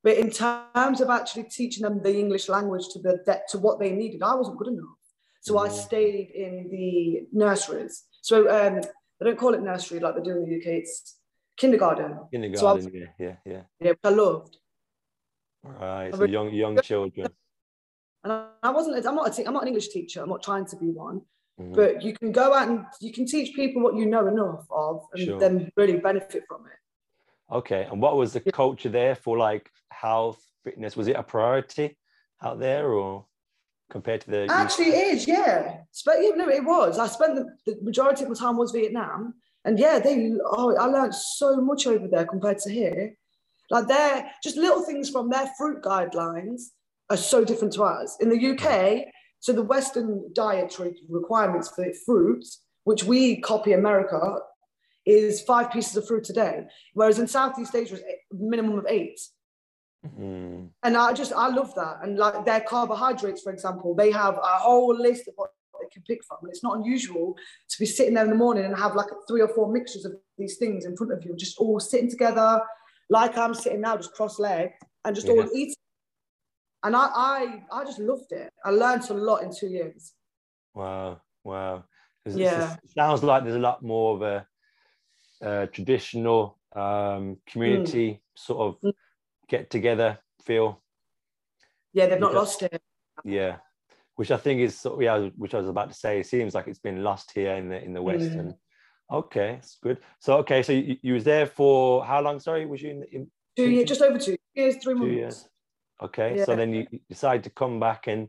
But 0.05 0.17
in 0.17 0.31
terms 0.31 1.01
of 1.01 1.11
actually 1.11 1.45
teaching 1.45 1.83
them 1.83 2.03
the 2.03 2.17
English 2.17 2.49
language 2.49 2.89
to 2.93 2.99
the 3.01 3.43
to 3.51 3.59
what 3.59 3.81
they 3.81 3.91
needed, 3.91 4.23
I 4.23 4.35
wasn't 4.35 4.59
good 4.59 4.69
enough. 4.69 4.99
So 5.41 5.55
mm. 5.55 5.67
I 5.67 5.69
stayed 5.71 6.31
in 6.31 6.69
the 6.71 7.27
nurseries. 7.33 8.05
So 8.21 8.49
um, 8.49 8.81
they 9.19 9.27
don't 9.27 9.39
call 9.39 9.55
it 9.55 9.63
nursery 9.63 10.01
like 10.01 10.15
they 10.15 10.23
do 10.23 10.37
in 10.37 10.49
the 10.49 10.57
UK. 10.57 10.67
It's 10.83 11.17
kindergarten. 11.57 12.19
Kindergarten, 12.31 12.59
so 12.59 12.75
was, 12.75 12.89
yeah, 12.93 13.07
yeah, 13.19 13.37
yeah. 13.45 13.63
Yeah, 13.81 13.93
I 14.05 14.11
loved. 14.11 14.57
Right, 15.65 16.15
so 16.15 16.25
young 16.25 16.53
young 16.53 16.81
children. 16.83 17.29
And 18.25 18.33
I 18.63 18.71
wasn't. 18.71 19.05
I'm 19.05 19.15
not. 19.15 19.39
A, 19.39 19.47
I'm 19.47 19.55
not 19.55 19.63
an 19.63 19.69
English 19.69 19.89
teacher. 19.89 20.23
I'm 20.23 20.29
not 20.29 20.43
trying 20.43 20.67
to 20.67 20.77
be 20.77 20.87
one. 20.87 21.23
Mm. 21.61 21.75
But 21.75 22.03
you 22.03 22.13
can 22.13 22.33
go 22.33 22.55
out 22.55 22.69
and 22.69 22.85
you 23.01 23.13
can 23.13 23.27
teach 23.27 23.55
people 23.55 23.83
what 23.83 23.97
you 23.97 24.07
know 24.07 24.27
enough 24.27 24.65
of, 24.71 25.07
and 25.13 25.25
sure. 25.25 25.41
then 25.41 25.71
really 25.77 25.97
benefit 25.97 26.45
from 26.49 26.67
it. 26.67 27.55
Okay. 27.55 27.89
And 27.91 28.01
what 28.01 28.17
was 28.17 28.33
the 28.33 28.41
culture 28.41 28.89
there 28.89 29.15
for, 29.15 29.37
like 29.37 29.71
health, 29.91 30.41
fitness? 30.65 30.97
Was 30.97 31.09
it 31.09 31.17
a 31.17 31.23
priority 31.23 31.97
out 32.43 32.61
there, 32.61 32.93
or 32.93 33.27
compared 33.91 34.21
to 34.23 34.31
the? 34.31 34.47
Actually, 34.51 34.91
it 34.91 35.15
is. 35.15 35.27
Yeah. 35.27 35.79
But 36.07 36.19
you 36.19 36.37
know, 36.37 36.49
it 36.49 36.65
was. 36.65 36.99
I 36.99 37.09
spent 37.09 37.35
the, 37.35 37.47
the 37.67 37.83
majority 37.83 38.25
of 38.25 38.31
my 38.31 38.37
time 38.37 38.57
was 38.57 38.71
Vietnam, 38.71 39.35
and 39.65 39.79
yeah, 39.79 39.99
they. 39.99 40.33
Oh, 40.45 40.77
I 40.77 40.87
learned 40.87 41.15
so 41.15 41.57
much 41.57 41.87
over 41.87 42.07
there 42.07 42.27
compared 42.27 42.59
to 42.59 42.71
here. 42.71 43.15
Like 43.71 43.89
they're 43.89 44.31
just 44.43 44.57
little 44.57 44.83
things 44.83 45.11
from 45.11 45.29
their 45.29 45.51
fruit 45.59 45.83
guidelines 45.83 46.63
are 47.11 47.17
so 47.17 47.45
different 47.45 47.73
to 47.75 47.83
us. 47.83 48.17
In 48.21 48.29
the 48.29 48.51
UK, 48.51 49.07
so 49.41 49.53
the 49.53 49.63
Western 49.63 50.25
dietary 50.33 50.97
requirements 51.09 51.69
for 51.69 51.87
fruits, 52.05 52.63
which 52.85 53.05
we 53.05 53.41
copy 53.41 53.73
America, 53.73 54.39
is 55.07 55.41
five 55.41 55.71
pieces 55.71 55.97
of 55.97 56.07
fruit 56.07 56.29
a 56.29 56.33
day, 56.33 56.65
whereas 56.93 57.19
in 57.19 57.27
Southeast 57.27 57.75
Asia, 57.75 57.95
it's 57.95 58.03
a 58.05 58.35
minimum 58.35 58.79
of 58.79 58.87
8 58.89 59.19
mm-hmm. 60.07 60.67
And 60.83 60.97
I 60.97 61.13
just 61.13 61.33
I 61.33 61.49
love 61.49 61.75
that. 61.77 62.01
And 62.03 62.19
like 62.19 62.45
their 62.45 62.61
carbohydrates, 62.61 63.43
for 63.43 63.53
example, 63.53 63.95
they 63.95 64.11
have 64.11 64.35
a 64.35 64.59
whole 64.59 64.95
list 64.95 65.29
of 65.29 65.35
what 65.37 65.51
they 65.81 65.89
can 65.91 66.03
pick 66.03 66.23
from. 66.25 66.39
And 66.43 66.51
it's 66.51 66.63
not 66.63 66.77
unusual 66.77 67.37
to 67.71 67.79
be 67.79 67.87
sitting 67.87 68.15
there 68.15 68.25
in 68.25 68.31
the 68.31 68.37
morning 68.37 68.65
and 68.65 68.77
have 68.77 68.95
like 68.95 69.07
three 69.27 69.41
or 69.41 69.49
four 69.49 69.73
mixtures 69.73 70.05
of 70.05 70.13
these 70.37 70.59
things 70.59 70.85
in 70.85 70.97
front 70.97 71.13
of 71.13 71.25
you, 71.25 71.35
just 71.37 71.59
all 71.59 71.81
sitting 71.81 72.11
together, 72.11 72.61
like 73.09 73.39
I'm 73.39 73.55
sitting 73.55 73.81
now, 73.81 73.97
just 73.97 74.13
cross-legged, 74.13 74.73
and 75.05 75.15
just 75.15 75.27
yeah. 75.27 75.35
all 75.35 75.49
eating 75.55 75.75
and 76.83 76.95
I, 76.97 77.09
I 77.15 77.63
I 77.73 77.85
just 77.85 77.99
loved 77.99 78.33
it. 78.33 78.53
I 78.65 78.71
learned 78.71 79.09
a 79.11 79.15
lot 79.15 79.43
in 79.43 79.53
two 79.55 79.69
years. 79.69 80.15
Wow, 80.75 81.21
wow. 81.45 81.85
Yeah, 82.25 82.77
it 82.83 82.91
sounds 82.91 83.23
like 83.23 83.45
there's 83.45 83.57
a 83.57 83.61
lot 83.61 83.83
more 83.83 84.15
of 84.15 84.23
a, 84.23 84.47
a 85.41 85.67
traditional 85.67 86.59
um, 86.75 87.39
community 87.47 88.11
mm. 88.11 88.21
sort 88.35 88.61
of 88.61 88.81
mm. 88.81 88.93
get 89.49 89.71
together 89.71 90.19
feel. 90.45 90.83
Yeah, 91.93 92.07
they've 92.07 92.21
not 92.21 92.35
lost 92.35 92.63
it. 92.63 92.83
Yeah, 93.25 93.57
which 94.17 94.31
I 94.31 94.37
think 94.37 94.61
is 94.61 94.79
sort 94.79 94.97
of, 94.97 95.03
yeah, 95.03 95.31
which 95.37 95.55
I 95.55 95.59
was 95.59 95.69
about 95.69 95.91
to 95.91 95.97
say. 95.97 96.21
It 96.21 96.27
seems 96.27 96.55
like 96.55 96.69
it's 96.69 96.79
been 96.79 97.03
lost 97.03 97.33
here 97.35 97.55
in 97.55 97.69
the 97.69 97.83
in 97.83 97.93
the 97.93 98.03
West. 98.03 98.31
Mm. 98.31 98.41
And 98.41 98.55
okay, 99.11 99.55
it's 99.55 99.79
good. 99.83 99.99
So 100.21 100.39
okay, 100.39 100.63
so 100.63 100.73
you, 100.73 100.97
you 101.03 101.15
was 101.15 101.25
there 101.25 101.47
for 101.47 102.05
how 102.05 102.21
long? 102.21 102.41
Sorry, 102.41 102.67
was 102.67 102.83
you 102.83 102.91
in, 102.91 103.05
in 103.11 103.31
two 103.57 103.71
years? 103.71 103.89
Just 103.89 104.03
over 104.03 104.19
two 104.19 104.37
years, 104.55 104.77
three 104.83 104.95
months. 104.95 105.15
Years. 105.15 105.49
Okay, 106.03 106.39
yeah. 106.39 106.45
so 106.45 106.55
then 106.55 106.73
you 106.73 106.87
decide 107.09 107.45
to 107.45 107.51
come 107.51 107.81
back 107.81 108.07
and 108.07 108.29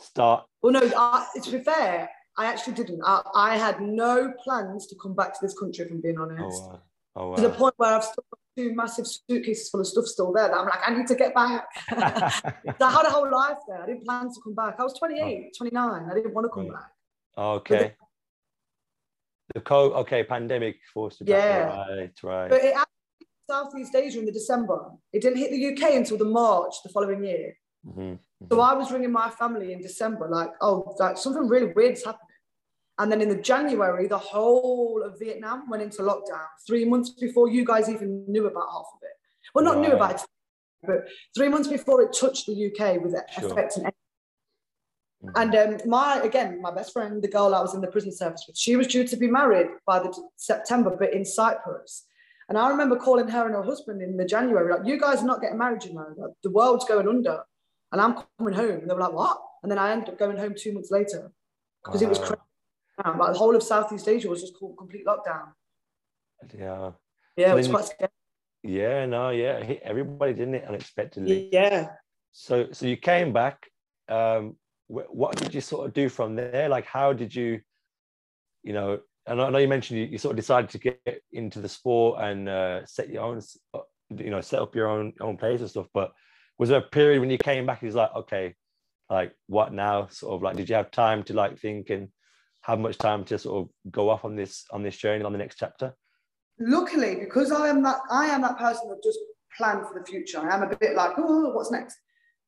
start. 0.00 0.46
Well, 0.62 0.72
no, 0.72 0.90
I, 0.96 1.26
to 1.42 1.50
be 1.50 1.58
fair, 1.58 2.08
I 2.38 2.46
actually 2.46 2.74
didn't. 2.74 3.02
I, 3.04 3.22
I, 3.34 3.56
had 3.58 3.80
no 3.80 4.32
plans 4.42 4.86
to 4.86 4.96
come 5.00 5.14
back 5.14 5.34
to 5.34 5.38
this 5.42 5.58
country, 5.58 5.84
if 5.84 5.90
I'm 5.90 6.00
being 6.00 6.18
oh, 6.18 6.22
honest. 6.22 6.62
Oh, 6.62 6.68
wow. 6.68 6.80
Oh, 7.16 7.28
wow. 7.30 7.36
To 7.36 7.42
the 7.42 7.50
point 7.50 7.74
where 7.76 7.94
I've 7.94 8.04
still 8.04 8.24
got 8.30 8.38
two 8.56 8.74
massive 8.74 9.06
suitcases 9.06 9.68
full 9.68 9.80
of 9.80 9.86
stuff 9.86 10.06
still 10.06 10.32
there 10.32 10.48
that 10.48 10.56
I'm 10.56 10.66
like, 10.66 10.80
I 10.86 10.94
need 10.94 11.06
to 11.08 11.14
get 11.14 11.34
back. 11.34 11.66
I 11.90 12.90
had 12.90 13.06
a 13.06 13.10
whole 13.10 13.30
life 13.30 13.58
there. 13.68 13.82
I 13.82 13.86
didn't 13.86 14.04
plan 14.04 14.28
to 14.28 14.40
come 14.42 14.54
back. 14.54 14.76
I 14.78 14.84
was 14.84 14.94
28, 14.98 15.20
oh. 15.22 15.50
29. 15.58 16.08
I 16.10 16.14
didn't 16.14 16.34
want 16.34 16.46
to 16.46 16.48
come 16.48 16.68
right. 16.68 16.74
back. 16.74 16.92
Okay. 17.36 17.94
The, 19.48 19.54
the 19.54 19.60
co 19.60 19.92
okay 19.94 20.24
pandemic 20.24 20.76
forced 20.94 21.20
you 21.20 21.26
back. 21.26 21.34
Yeah. 21.34 21.66
Right, 21.66 22.10
right. 22.22 22.50
But 22.50 22.64
it 22.64 22.74
Southeast 23.50 23.94
Asia 23.96 24.20
in 24.20 24.26
the 24.26 24.32
December. 24.32 24.78
It 25.12 25.22
didn't 25.22 25.38
hit 25.38 25.50
the 25.50 25.64
UK 25.70 25.94
until 25.94 26.18
the 26.18 26.24
March 26.24 26.74
the 26.84 26.88
following 26.90 27.24
year. 27.24 27.56
Mm-hmm. 27.86 28.00
Mm-hmm. 28.00 28.46
So 28.50 28.60
I 28.60 28.74
was 28.74 28.92
ringing 28.92 29.10
my 29.10 29.28
family 29.28 29.72
in 29.72 29.80
December, 29.82 30.28
like, 30.30 30.50
oh, 30.60 30.94
like 31.00 31.18
something 31.18 31.48
really 31.48 31.72
weird's 31.74 32.04
happening. 32.04 32.26
And 32.98 33.10
then 33.10 33.20
in 33.20 33.28
the 33.28 33.42
January, 33.52 34.06
the 34.06 34.18
whole 34.18 35.02
of 35.04 35.18
Vietnam 35.18 35.68
went 35.68 35.82
into 35.82 36.02
lockdown 36.02 36.46
three 36.66 36.84
months 36.84 37.10
before 37.10 37.48
you 37.48 37.64
guys 37.64 37.88
even 37.88 38.24
knew 38.28 38.46
about 38.46 38.68
half 38.70 38.86
of 38.94 39.00
it. 39.02 39.16
Well, 39.54 39.64
not 39.64 39.76
right. 39.76 39.88
knew 39.88 39.94
about 39.94 40.14
it, 40.16 40.26
but 40.86 41.08
three 41.34 41.48
months 41.48 41.68
before 41.68 42.02
it 42.02 42.12
touched 42.12 42.46
the 42.46 42.66
UK 42.66 43.02
with 43.02 43.16
sure. 43.32 43.50
effect 43.50 43.78
and 43.78 43.86
mm-hmm. 43.86 45.30
and 45.34 45.54
um, 45.62 45.88
my 45.88 46.20
again, 46.20 46.60
my 46.62 46.72
best 46.78 46.92
friend, 46.92 47.22
the 47.22 47.28
girl 47.28 47.54
I 47.54 47.62
was 47.62 47.74
in 47.74 47.80
the 47.80 47.92
prison 47.94 48.12
service 48.12 48.44
with, 48.46 48.56
she 48.56 48.76
was 48.76 48.86
due 48.86 49.06
to 49.08 49.16
be 49.16 49.28
married 49.28 49.68
by 49.86 49.98
the 49.98 50.10
September, 50.36 50.94
but 50.96 51.12
in 51.12 51.24
Cyprus. 51.24 52.04
And 52.50 52.58
I 52.58 52.68
remember 52.68 52.96
calling 52.96 53.28
her 53.28 53.46
and 53.46 53.54
her 53.54 53.62
husband 53.62 54.02
in 54.02 54.18
the 54.18 54.26
January, 54.26 54.70
like, 54.70 54.84
you 54.84 55.00
guys 55.00 55.22
are 55.22 55.26
not 55.26 55.40
getting 55.40 55.56
married, 55.56 55.84
you 55.84 55.94
know, 55.94 56.06
like, 56.16 56.32
the 56.42 56.50
world's 56.50 56.84
going 56.84 57.08
under. 57.08 57.44
And 57.92 58.00
I'm 58.00 58.22
coming 58.38 58.54
home. 58.54 58.80
And 58.80 58.90
they 58.90 58.94
were 58.94 59.00
like, 59.00 59.12
what? 59.12 59.40
And 59.62 59.70
then 59.70 59.78
I 59.78 59.92
ended 59.92 60.10
up 60.10 60.18
going 60.18 60.36
home 60.36 60.54
two 60.56 60.72
months 60.72 60.90
later 60.90 61.32
because 61.84 62.02
it 62.02 62.08
was 62.08 62.18
crazy. 62.18 62.36
Like 63.04 63.32
the 63.32 63.38
whole 63.38 63.56
of 63.56 63.62
Southeast 63.62 64.08
Asia 64.08 64.28
was 64.28 64.42
just 64.42 64.58
called 64.58 64.76
complete 64.76 65.06
lockdown. 65.06 65.52
Yeah. 66.56 66.90
Yeah, 67.36 67.52
it 67.52 67.54
was 67.54 67.68
quite 67.68 67.84
scary. 67.84 68.10
Yeah, 68.62 69.06
no, 69.06 69.30
yeah. 69.30 69.76
Everybody 69.82 70.34
didn't 70.34 70.56
it 70.56 70.64
unexpectedly. 70.66 71.48
Yeah. 71.52 71.90
So 72.32 72.72
so 72.72 72.86
you 72.86 72.96
came 72.96 73.32
back. 73.32 73.66
Um, 74.08 74.56
what 74.88 75.36
did 75.36 75.54
you 75.54 75.60
sort 75.60 75.86
of 75.86 75.94
do 75.94 76.08
from 76.08 76.36
there? 76.36 76.68
Like 76.68 76.84
how 76.84 77.12
did 77.12 77.34
you, 77.34 77.60
you 78.62 78.72
know, 78.72 79.00
and 79.30 79.40
I 79.40 79.48
know 79.48 79.58
you 79.58 79.68
mentioned 79.68 80.00
you, 80.00 80.06
you 80.06 80.18
sort 80.18 80.32
of 80.32 80.36
decided 80.36 80.70
to 80.70 80.78
get 80.78 81.22
into 81.32 81.60
the 81.60 81.68
sport 81.68 82.20
and 82.20 82.48
uh, 82.48 82.84
set 82.84 83.08
your 83.08 83.22
own, 83.22 83.40
uh, 83.72 83.78
you 84.16 84.28
know, 84.28 84.40
set 84.40 84.60
up 84.60 84.74
your 84.74 84.88
own 84.88 85.12
own 85.20 85.36
place 85.36 85.60
and 85.60 85.70
stuff. 85.70 85.86
But 85.94 86.12
was 86.58 86.68
there 86.68 86.80
a 86.80 86.82
period 86.82 87.20
when 87.20 87.30
you 87.30 87.38
came 87.38 87.64
back? 87.64 87.80
It 87.80 87.86
was 87.86 87.94
like, 87.94 88.14
okay, 88.16 88.56
like 89.08 89.32
what 89.46 89.72
now? 89.72 90.08
Sort 90.08 90.34
of 90.34 90.42
like, 90.42 90.56
did 90.56 90.68
you 90.68 90.74
have 90.74 90.90
time 90.90 91.22
to 91.24 91.34
like 91.34 91.60
think 91.60 91.90
and 91.90 92.08
have 92.62 92.80
much 92.80 92.98
time 92.98 93.24
to 93.26 93.38
sort 93.38 93.62
of 93.62 93.92
go 93.92 94.10
off 94.10 94.24
on 94.24 94.34
this 94.34 94.64
on 94.72 94.82
this 94.82 94.96
journey 94.96 95.22
on 95.22 95.32
the 95.32 95.38
next 95.38 95.56
chapter? 95.58 95.94
Luckily, 96.58 97.14
because 97.14 97.52
I 97.52 97.68
am 97.68 97.84
that 97.84 98.00
I 98.10 98.26
am 98.26 98.42
that 98.42 98.58
person 98.58 98.88
that 98.88 99.02
just 99.04 99.20
plan 99.56 99.84
for 99.84 99.96
the 99.96 100.04
future. 100.04 100.40
I 100.40 100.52
am 100.52 100.64
a 100.64 100.76
bit 100.76 100.96
like, 100.96 101.12
oh, 101.18 101.50
what's 101.50 101.70
next? 101.70 101.96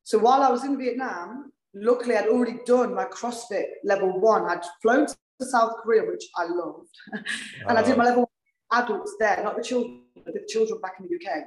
So 0.02 0.18
while 0.18 0.42
I 0.42 0.50
was 0.50 0.64
in 0.64 0.76
Vietnam, 0.78 1.52
luckily 1.74 2.16
I'd 2.16 2.26
already 2.26 2.58
done 2.66 2.92
my 2.92 3.04
CrossFit 3.04 3.66
level 3.84 4.18
one. 4.18 4.50
I'd 4.50 4.64
flown 4.82 5.06
to 5.06 5.16
South 5.44 5.74
Korea, 5.82 6.02
which 6.02 6.24
I 6.36 6.44
loved. 6.46 6.88
and 7.68 7.78
I 7.78 7.82
did 7.82 7.96
my 7.96 8.04
level 8.04 8.30
adults 8.72 9.14
there, 9.18 9.40
not 9.42 9.56
the 9.56 9.62
children, 9.62 10.02
the 10.24 10.46
children 10.48 10.80
back 10.80 10.94
in 10.98 11.06
the 11.06 11.14
UK. 11.14 11.44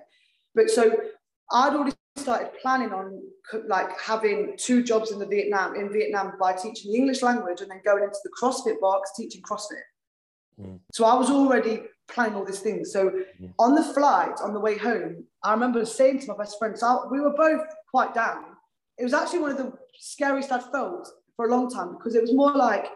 But 0.53 0.69
so 0.69 0.95
I'd 1.51 1.73
already 1.73 1.93
started 2.15 2.51
planning 2.61 2.91
on 2.91 3.21
like 3.67 3.99
having 3.99 4.55
two 4.57 4.83
jobs 4.83 5.11
in 5.11 5.19
the 5.19 5.25
Vietnam 5.25 5.75
in 5.75 5.91
Vietnam 5.91 6.33
by 6.39 6.53
teaching 6.53 6.91
the 6.91 6.97
English 6.97 7.21
language 7.21 7.61
and 7.61 7.69
then 7.69 7.81
going 7.85 8.03
into 8.03 8.17
the 8.23 8.31
CrossFit 8.41 8.79
box 8.79 9.11
teaching 9.15 9.41
CrossFit. 9.41 9.83
Mm. 10.59 10.79
So 10.93 11.05
I 11.05 11.13
was 11.15 11.29
already 11.29 11.83
planning 12.07 12.35
all 12.35 12.45
these 12.45 12.61
things. 12.61 12.91
So 12.91 13.09
mm. 13.09 13.53
on 13.59 13.75
the 13.75 13.83
flight 13.83 14.35
on 14.41 14.53
the 14.53 14.59
way 14.59 14.77
home, 14.77 15.25
I 15.43 15.53
remember 15.53 15.85
saying 15.85 16.19
to 16.21 16.27
my 16.27 16.37
best 16.37 16.57
friend, 16.57 16.77
so 16.77 17.07
we 17.11 17.19
were 17.19 17.33
both 17.35 17.61
quite 17.91 18.13
down. 18.13 18.43
It 18.97 19.03
was 19.03 19.13
actually 19.13 19.39
one 19.39 19.51
of 19.51 19.57
the 19.57 19.73
scariest 19.99 20.51
I'd 20.51 20.63
felt 20.71 21.07
for 21.35 21.47
a 21.47 21.51
long 21.51 21.69
time 21.69 21.93
because 21.97 22.15
it 22.15 22.21
was 22.21 22.33
more 22.33 22.53
like 22.53 22.87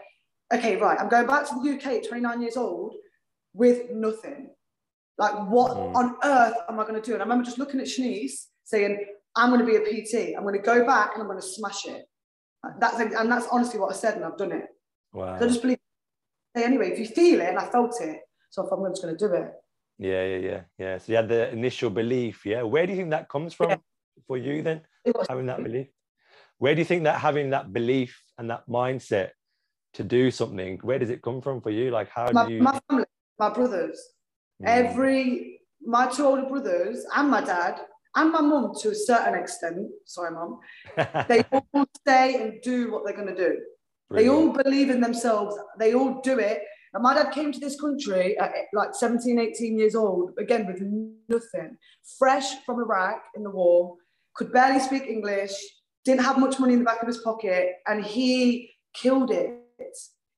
okay, 0.54 0.76
right, 0.76 1.00
I'm 1.00 1.10
going 1.10 1.28
back 1.28 1.48
to 1.50 1.56
the 1.56 1.76
UK 1.76 2.04
at 2.04 2.08
29 2.08 2.42
years 2.42 2.58
old 2.58 2.94
with 3.54 3.92
nothing. 3.92 4.50
Like, 5.18 5.34
what 5.50 5.72
mm. 5.72 5.96
on 5.96 6.16
earth 6.24 6.56
am 6.70 6.80
I 6.80 6.84
going 6.84 6.96
to 6.96 7.02
do? 7.02 7.14
And 7.14 7.22
I 7.22 7.26
remember 7.26 7.44
just 7.44 7.60
looking 7.60 7.80
at 7.80 7.88
Shanice 7.88 8.48
saying, 8.64 9.06
I'm 9.36 9.50
going 9.50 9.60
to 9.60 9.66
be 9.66 9.76
a 9.76 9.82
PT. 9.82 10.36
I'm 10.36 10.44
going 10.44 10.56
to 10.56 10.62
go 10.62 10.86
back 10.86 11.12
and 11.14 11.22
I'm 11.22 11.28
going 11.28 11.40
to 11.40 11.46
smash 11.46 11.86
it. 11.86 12.06
That's 12.80 13.00
and 13.00 13.32
that's 13.32 13.48
honestly 13.52 13.80
what 13.80 13.94
I 13.94 13.96
said, 13.96 14.16
and 14.16 14.26
I've 14.26 14.38
done 14.38 14.52
it. 14.52 14.66
Wow. 15.14 15.38
So 15.40 15.46
I 15.46 15.48
just 15.48 15.62
believe. 15.62 15.78
Hey, 16.54 16.64
anyway, 16.64 16.90
if 16.90 17.00
you 17.00 17.06
feel 17.06 17.40
it, 17.40 17.48
and 17.48 17.58
I 17.58 17.70
felt 17.70 17.96
it, 18.02 18.20
so 18.50 18.66
if 18.66 18.72
I'm 18.72 18.84
just 18.92 19.02
going 19.02 19.16
to 19.16 19.28
do 19.28 19.34
it. 19.34 19.52
Yeah, 19.98 20.26
yeah, 20.26 20.38
yeah, 20.38 20.62
yeah. 20.78 20.98
So 20.98 21.12
you 21.12 21.16
had 21.18 21.30
the 21.30 21.52
initial 21.52 21.90
belief. 21.90 22.46
Yeah. 22.46 22.64
Where 22.64 22.86
do 22.86 22.94
you 22.94 22.98
think 22.98 23.12
that 23.12 23.30
comes 23.30 23.54
from 23.54 23.70
yeah. 23.70 23.78
for 24.28 24.38
you 24.38 24.62
then? 24.62 24.82
Having 25.30 25.46
that 25.46 25.64
belief. 25.64 25.88
Where 26.58 26.76
do 26.76 26.80
you 26.80 26.86
think 26.86 27.04
that 27.04 27.20
having 27.20 27.52
that 27.52 27.72
belief 27.72 28.22
and 28.38 28.50
that 28.50 28.68
mindset 28.68 29.32
to 29.94 30.04
do 30.04 30.32
something, 30.32 30.80
where 30.82 31.00
does 31.00 31.10
it 31.10 31.22
come 31.22 31.42
from 31.42 31.62
for 31.62 31.70
you? 31.70 31.92
Like, 31.92 32.10
how 32.10 32.32
my, 32.32 32.48
do 32.48 32.54
you? 32.54 32.62
My 32.62 32.80
family, 32.90 33.06
my 33.38 33.50
brothers, 33.50 34.02
mm. 34.62 34.68
every 34.68 35.60
my 35.82 36.08
two 36.08 36.26
older 36.26 36.48
brothers 36.48 37.06
and 37.16 37.30
my 37.30 37.42
dad 37.42 37.80
and 38.16 38.32
my 38.32 38.42
mum 38.42 38.74
to 38.82 38.90
a 38.90 38.96
certain 38.96 39.36
extent. 39.36 39.88
Sorry, 40.06 40.32
mum. 40.32 40.60
they 41.28 41.44
all 41.52 41.88
stay 41.98 42.42
and 42.42 42.62
do 42.62 42.92
what 42.92 43.06
they're 43.06 43.16
going 43.16 43.34
to 43.34 43.36
do. 43.36 43.58
Brilliant. 44.10 44.12
They 44.12 44.30
all 44.30 44.64
believe 44.64 44.90
in 44.90 45.02
themselves. 45.02 45.56
They 45.78 45.94
all 45.94 46.20
do 46.22 46.40
it. 46.40 46.62
And 46.94 47.04
my 47.04 47.14
dad 47.14 47.32
came 47.32 47.52
to 47.52 47.60
this 47.60 47.80
country 47.80 48.38
at 48.40 48.52
like 48.74 48.96
17, 48.96 49.40
18 49.40 49.78
years 49.78 49.96
old, 49.96 50.32
again 50.40 50.66
with 50.66 50.82
nothing, 51.30 51.78
fresh 52.18 52.64
from 52.66 52.80
Iraq 52.80 53.22
in 53.36 53.44
the 53.44 53.52
war, 53.52 53.96
could 54.34 54.52
barely 54.52 54.80
speak 54.80 55.04
English, 55.04 55.54
didn't 56.04 56.26
have 56.26 56.40
much 56.40 56.60
money 56.60 56.74
in 56.74 56.80
the 56.80 56.86
back 56.86 57.02
of 57.02 57.08
his 57.08 57.20
pocket, 57.20 57.76
and 57.88 58.04
he 58.04 58.72
killed 58.96 59.30
it. 59.30 59.59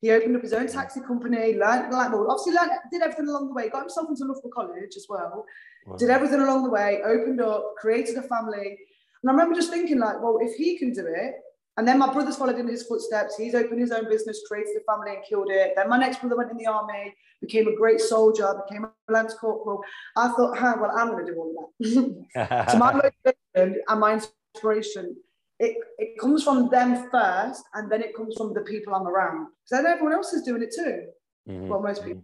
He 0.01 0.09
opened 0.11 0.35
up 0.35 0.41
his 0.41 0.53
own 0.53 0.67
taxi 0.67 0.99
company, 1.01 1.53
learned 1.53 1.93
like 1.93 2.11
well, 2.11 2.27
obviously 2.29 2.53
learned, 2.53 2.71
did 2.91 3.03
everything 3.03 3.27
along 3.27 3.49
the 3.49 3.53
way, 3.53 3.69
got 3.69 3.81
himself 3.81 4.09
into 4.09 4.25
Loughborough 4.25 4.49
College 4.51 4.95
as 4.95 5.05
well, 5.07 5.45
wow. 5.85 5.95
did 5.95 6.09
everything 6.09 6.39
along 6.39 6.63
the 6.63 6.71
way, 6.71 7.01
opened 7.05 7.39
up, 7.39 7.75
created 7.77 8.17
a 8.17 8.23
family. 8.23 8.79
And 9.21 9.29
I 9.29 9.31
remember 9.31 9.53
just 9.53 9.69
thinking, 9.69 9.99
like, 9.99 10.19
well, 10.21 10.39
if 10.41 10.55
he 10.55 10.77
can 10.79 10.91
do 10.91 11.05
it, 11.05 11.35
and 11.77 11.87
then 11.87 11.99
my 11.99 12.11
brother's 12.11 12.35
followed 12.35 12.59
in 12.59 12.67
his 12.67 12.83
footsteps. 12.83 13.37
He's 13.37 13.55
opened 13.55 13.79
his 13.79 13.91
own 13.91 14.09
business, 14.09 14.43
created 14.47 14.75
a 14.75 14.91
family, 14.91 15.15
and 15.15 15.25
killed 15.27 15.49
it. 15.49 15.73
Then 15.75 15.89
my 15.89 15.97
next 15.97 16.19
brother 16.19 16.35
went 16.35 16.51
in 16.51 16.57
the 16.57 16.67
army, 16.67 17.15
became 17.39 17.67
a 17.67 17.75
great 17.75 18.01
soldier, 18.01 18.61
became 18.67 18.85
a 18.85 19.11
lance 19.11 19.33
corporal. 19.33 19.81
I 20.17 20.29
thought, 20.29 20.57
huh, 20.57 20.75
well, 20.81 20.91
I'm 20.95 21.11
going 21.11 21.25
to 21.25 21.31
do 21.31 21.39
all 21.39 21.71
of 21.79 21.89
that. 21.89 22.71
so 22.71 22.77
my 22.77 22.93
motivation 23.25 23.81
and 23.87 23.99
my 23.99 24.19
inspiration, 24.53 25.15
it, 25.61 25.77
it 25.99 26.19
comes 26.19 26.43
from 26.43 26.69
them 26.69 27.07
first, 27.11 27.63
and 27.75 27.91
then 27.91 28.01
it 28.01 28.15
comes 28.15 28.35
from 28.35 28.53
the 28.53 28.61
people 28.61 28.95
I'm 28.95 29.07
around. 29.07 29.47
Because 29.63 29.83
then 29.83 29.85
everyone 29.85 30.13
else 30.13 30.33
is 30.33 30.41
doing 30.41 30.63
it 30.63 30.73
too. 30.75 31.03
Mm-hmm. 31.47 31.67
Well, 31.67 31.81
most 31.81 32.03
people. 32.03 32.23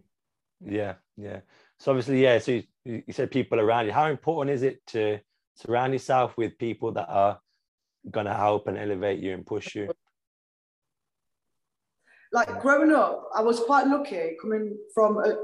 Yeah, 0.65 0.95
yeah. 1.15 1.41
So 1.77 1.91
obviously, 1.91 2.23
yeah. 2.23 2.39
So 2.39 2.53
you, 2.53 2.63
you 2.83 3.13
said 3.13 3.29
people 3.29 3.59
around 3.59 3.85
you. 3.85 3.91
How 3.91 4.07
important 4.07 4.55
is 4.55 4.63
it 4.63 4.85
to 4.87 5.19
surround 5.53 5.93
yourself 5.93 6.35
with 6.35 6.57
people 6.57 6.91
that 6.93 7.07
are 7.09 7.39
gonna 8.09 8.33
help 8.33 8.67
and 8.67 8.77
elevate 8.77 9.19
you 9.19 9.35
and 9.35 9.45
push 9.45 9.75
you? 9.75 9.91
Like 12.33 12.59
growing 12.59 12.91
up, 12.91 13.29
I 13.35 13.41
was 13.41 13.59
quite 13.59 13.85
lucky 13.85 14.35
coming 14.41 14.77
from 14.95 15.19
a, 15.19 15.35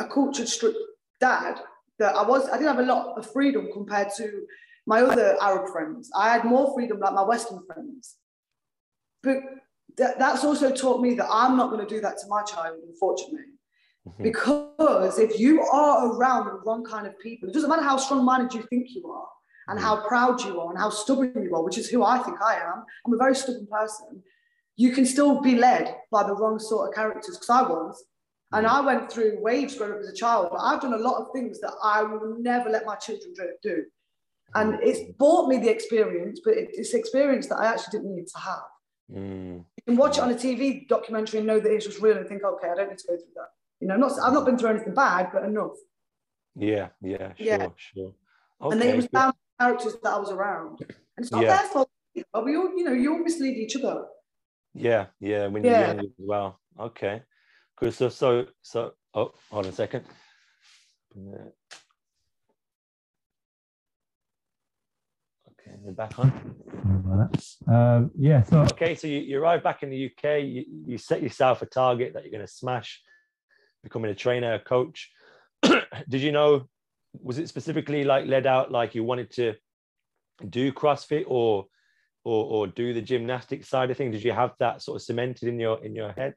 a 0.00 0.08
cultured 0.08 0.48
strict 0.48 0.76
dad 1.20 1.60
that 2.00 2.16
I 2.16 2.26
was 2.26 2.48
I 2.48 2.58
didn't 2.58 2.76
have 2.76 2.84
a 2.84 2.92
lot 2.92 3.16
of 3.16 3.30
freedom 3.32 3.68
compared 3.72 4.08
to 4.16 4.42
my 4.86 5.02
other 5.02 5.36
Arab 5.40 5.70
friends. 5.70 6.10
I 6.16 6.30
had 6.30 6.44
more 6.44 6.72
freedom 6.74 7.00
like 7.00 7.12
my 7.12 7.24
Western 7.24 7.60
friends. 7.66 8.16
But 9.22 9.38
th- 9.96 10.16
that's 10.18 10.44
also 10.44 10.74
taught 10.74 11.00
me 11.00 11.14
that 11.14 11.28
I'm 11.30 11.56
not 11.56 11.70
going 11.70 11.86
to 11.86 11.94
do 11.94 12.00
that 12.00 12.18
to 12.18 12.26
my 12.28 12.42
child, 12.42 12.78
unfortunately. 12.86 13.46
Mm-hmm. 14.06 14.22
Because 14.22 15.18
if 15.18 15.38
you 15.40 15.62
are 15.62 16.12
around 16.12 16.46
the 16.46 16.60
wrong 16.64 16.84
kind 16.84 17.06
of 17.06 17.18
people, 17.18 17.48
it 17.48 17.52
doesn't 17.52 17.68
matter 17.68 17.82
how 17.82 17.96
strong 17.96 18.24
minded 18.24 18.54
you 18.54 18.62
think 18.70 18.86
you 18.90 19.10
are, 19.10 19.26
and 19.68 19.80
how 19.80 20.06
proud 20.06 20.42
you 20.44 20.60
are 20.60 20.70
and 20.70 20.78
how 20.78 20.90
stubborn 20.90 21.32
you 21.42 21.54
are, 21.54 21.64
which 21.64 21.78
is 21.78 21.88
who 21.88 22.04
I 22.04 22.18
think 22.18 22.40
I 22.40 22.54
am. 22.54 22.84
I'm 23.04 23.12
a 23.12 23.16
very 23.16 23.34
stubborn 23.34 23.66
person. 23.66 24.22
You 24.76 24.92
can 24.92 25.06
still 25.06 25.40
be 25.40 25.56
led 25.56 25.96
by 26.12 26.22
the 26.22 26.34
wrong 26.34 26.58
sort 26.58 26.88
of 26.88 26.94
characters 26.94 27.36
because 27.36 27.50
I 27.50 27.62
was. 27.62 28.04
And 28.52 28.64
I 28.64 28.80
went 28.80 29.10
through 29.10 29.40
waves 29.40 29.74
growing 29.74 29.94
up 29.94 30.00
as 30.00 30.08
a 30.08 30.14
child, 30.14 30.50
but 30.52 30.60
I've 30.60 30.80
done 30.80 30.94
a 30.94 30.98
lot 30.98 31.20
of 31.20 31.32
things 31.34 31.60
that 31.60 31.72
I 31.82 32.04
will 32.04 32.36
never 32.38 32.70
let 32.70 32.86
my 32.86 32.94
children 32.94 33.34
do. 33.60 33.84
And 34.54 34.74
mm. 34.74 34.78
it's 34.82 35.00
bought 35.18 35.48
me 35.48 35.58
the 35.58 35.70
experience, 35.70 36.40
but 36.44 36.54
it's 36.56 36.94
experience 36.94 37.48
that 37.48 37.56
I 37.56 37.66
actually 37.66 37.98
didn't 37.98 38.14
need 38.14 38.26
to 38.28 38.38
have. 38.38 38.62
Mm. 39.12 39.64
You 39.76 39.82
can 39.86 39.96
watch 39.96 40.18
it 40.18 40.22
on 40.22 40.30
a 40.30 40.34
mm. 40.34 40.40
TV 40.40 40.88
documentary 40.88 41.38
and 41.38 41.46
know 41.46 41.60
that 41.60 41.72
it's 41.72 41.86
just 41.86 42.00
real 42.00 42.16
and 42.16 42.28
think, 42.28 42.42
okay, 42.44 42.68
I 42.68 42.74
don't 42.74 42.88
need 42.88 42.98
to 42.98 43.06
go 43.08 43.16
through 43.16 43.34
that. 43.36 43.48
You 43.80 43.88
know, 43.88 43.96
not 43.96 44.12
I've 44.22 44.32
not 44.32 44.46
been 44.46 44.56
through 44.56 44.70
anything 44.70 44.94
bad, 44.94 45.30
but 45.32 45.44
enough. 45.44 45.76
Yeah, 46.54 46.88
yeah, 47.02 47.34
sure, 47.34 47.46
yeah. 47.46 47.68
sure. 47.76 48.14
Okay, 48.62 48.72
and 48.72 48.80
then 48.80 48.88
it 48.88 48.96
was 48.96 49.08
down 49.08 49.34
characters 49.60 49.96
that 50.02 50.12
I 50.12 50.18
was 50.18 50.30
around. 50.30 50.80
And 50.80 51.24
it's 51.24 51.30
not 51.30 51.42
yeah. 51.42 51.58
their 51.58 51.68
fault. 51.68 51.90
But 52.32 52.44
we 52.44 52.56
all, 52.56 52.70
you 52.74 52.84
know, 52.84 52.92
you 52.92 53.12
all 53.12 53.18
mislead 53.18 53.56
each 53.58 53.76
other. 53.76 54.04
Yeah, 54.74 55.06
yeah, 55.20 55.46
when 55.46 55.62
you're 55.62 55.72
yeah. 55.72 55.86
young 55.88 56.00
as 56.00 56.06
well. 56.18 56.60
Okay. 56.80 57.22
Good. 57.76 57.94
So, 57.94 58.08
so, 58.08 58.46
so, 58.62 58.92
oh, 59.14 59.32
hold 59.50 59.66
on 59.66 59.72
a 59.72 59.74
second. 59.74 60.04
Okay, 61.18 61.50
we're 65.86 65.92
back 65.92 66.18
on. 66.18 66.32
Um, 67.68 68.10
yeah. 68.18 68.42
So 68.42 68.60
okay, 68.72 68.96
so 68.96 69.06
you, 69.06 69.20
you 69.20 69.40
arrive 69.40 69.62
back 69.62 69.84
in 69.84 69.90
the 69.90 70.06
UK. 70.06 70.42
You, 70.42 70.64
you 70.84 70.98
set 70.98 71.22
yourself 71.22 71.62
a 71.62 71.66
target 71.66 72.14
that 72.14 72.24
you're 72.24 72.32
going 72.32 72.46
to 72.46 72.52
smash, 72.52 73.00
becoming 73.84 74.10
a 74.10 74.14
trainer, 74.14 74.54
a 74.54 74.58
coach. 74.58 75.10
Did 75.62 76.22
you 76.22 76.32
know 76.32 76.68
was 77.22 77.38
it 77.38 77.48
specifically 77.48 78.04
like 78.04 78.26
led 78.26 78.46
out 78.46 78.70
like 78.72 78.94
you 78.94 79.04
wanted 79.04 79.30
to 79.30 79.54
do 80.50 80.72
CrossFit 80.72 81.24
or 81.28 81.66
or 82.24 82.44
or 82.44 82.66
do 82.66 82.92
the 82.92 83.00
gymnastic 83.00 83.64
side 83.64 83.90
of 83.90 83.96
things? 83.96 84.12
Did 84.12 84.24
you 84.24 84.32
have 84.32 84.54
that 84.58 84.82
sort 84.82 84.96
of 84.96 85.02
cemented 85.02 85.48
in 85.48 85.60
your 85.60 85.84
in 85.84 85.94
your 85.94 86.12
head? 86.12 86.34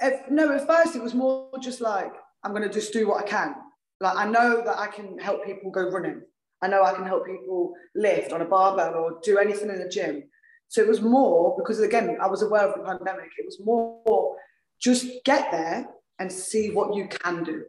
If, 0.00 0.30
no, 0.30 0.50
at 0.54 0.66
first 0.66 0.96
it 0.96 1.02
was 1.02 1.12
more 1.12 1.50
just 1.60 1.82
like 1.82 2.12
I'm 2.42 2.52
going 2.52 2.62
to 2.62 2.72
just 2.72 2.92
do 2.92 3.06
what 3.06 3.22
I 3.22 3.28
can. 3.28 3.54
Like 4.00 4.16
I 4.16 4.26
know 4.26 4.62
that 4.64 4.78
I 4.78 4.86
can 4.86 5.18
help 5.18 5.44
people 5.44 5.70
go 5.70 5.90
running. 5.90 6.22
I 6.62 6.68
know 6.68 6.82
I 6.82 6.92
can 6.94 7.04
help 7.04 7.26
people 7.26 7.74
lift 7.94 8.32
on 8.32 8.40
a 8.40 8.44
barbell 8.44 8.94
or 8.94 9.20
do 9.22 9.38
anything 9.38 9.70
in 9.70 9.78
the 9.78 9.88
gym. 9.88 10.24
So 10.68 10.82
it 10.82 10.88
was 10.88 11.00
more 11.00 11.54
because 11.56 11.80
again 11.80 12.18
I 12.20 12.26
was 12.26 12.42
aware 12.42 12.68
of 12.68 12.78
the 12.78 12.84
pandemic. 12.84 13.30
It 13.38 13.46
was 13.46 13.60
more 13.64 14.36
just 14.80 15.06
get 15.24 15.50
there 15.50 15.88
and 16.18 16.30
see 16.30 16.70
what 16.70 16.94
you 16.94 17.08
can 17.08 17.44
do. 17.44 17.64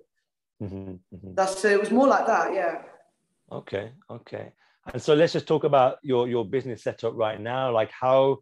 Mm-hmm, 0.61 1.15
mm-hmm. 1.15 1.33
That's 1.35 1.63
it 1.63 1.79
was 1.79 1.91
more 1.91 2.07
like 2.07 2.27
that, 2.27 2.53
yeah. 2.53 2.81
Okay, 3.51 3.91
okay. 4.09 4.51
And 4.93 5.01
so 5.01 5.13
let's 5.13 5.33
just 5.33 5.47
talk 5.47 5.63
about 5.63 5.97
your 6.03 6.27
your 6.27 6.45
business 6.45 6.83
setup 6.83 7.13
right 7.15 7.39
now. 7.39 7.71
Like 7.71 7.91
how 7.91 8.39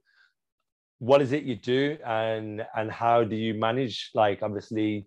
what 1.00 1.22
is 1.22 1.32
it 1.32 1.44
you 1.44 1.56
do 1.56 1.98
and 2.06 2.66
and 2.76 2.92
how 2.92 3.24
do 3.24 3.36
you 3.36 3.54
manage 3.54 4.12
like 4.16 4.42
obviously 4.42 5.06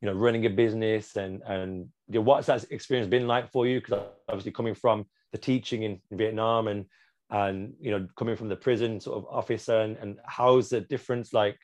you 0.00 0.06
know 0.06 0.14
running 0.14 0.46
a 0.46 0.50
business 0.50 1.16
and 1.16 1.42
and 1.42 1.88
you 2.08 2.14
know, 2.14 2.20
what's 2.20 2.46
that 2.46 2.64
experience 2.70 3.08
been 3.08 3.26
like 3.26 3.50
for 3.50 3.66
you? 3.66 3.80
Because 3.80 4.04
obviously 4.28 4.52
coming 4.52 4.74
from 4.74 5.06
the 5.32 5.38
teaching 5.38 5.82
in, 5.82 6.00
in 6.10 6.18
Vietnam 6.18 6.68
and 6.68 6.86
and 7.30 7.74
you 7.80 7.90
know 7.90 8.06
coming 8.16 8.36
from 8.36 8.48
the 8.48 8.56
prison 8.56 9.00
sort 9.00 9.18
of 9.18 9.26
officer 9.30 9.80
and, 9.80 9.96
and 9.98 10.18
how's 10.24 10.70
the 10.70 10.80
difference 10.80 11.32
like 11.32 11.58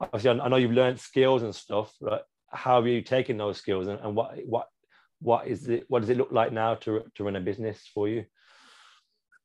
obviously 0.00 0.40
I 0.40 0.48
know 0.48 0.56
you've 0.56 0.72
learned 0.72 0.98
skills 0.98 1.42
and 1.42 1.54
stuff 1.54 1.92
right 2.00 2.22
how 2.50 2.76
have 2.76 2.86
you 2.86 3.02
taken 3.02 3.36
those 3.36 3.58
skills 3.58 3.88
and, 3.88 3.98
and 4.00 4.14
what 4.16 4.38
what 4.46 4.68
what 5.20 5.46
is 5.46 5.68
it 5.68 5.84
what 5.88 6.00
does 6.00 6.08
it 6.08 6.16
look 6.16 6.32
like 6.32 6.52
now 6.52 6.74
to, 6.76 7.02
to 7.14 7.24
run 7.24 7.36
a 7.36 7.40
business 7.40 7.90
for 7.92 8.08
you? 8.08 8.24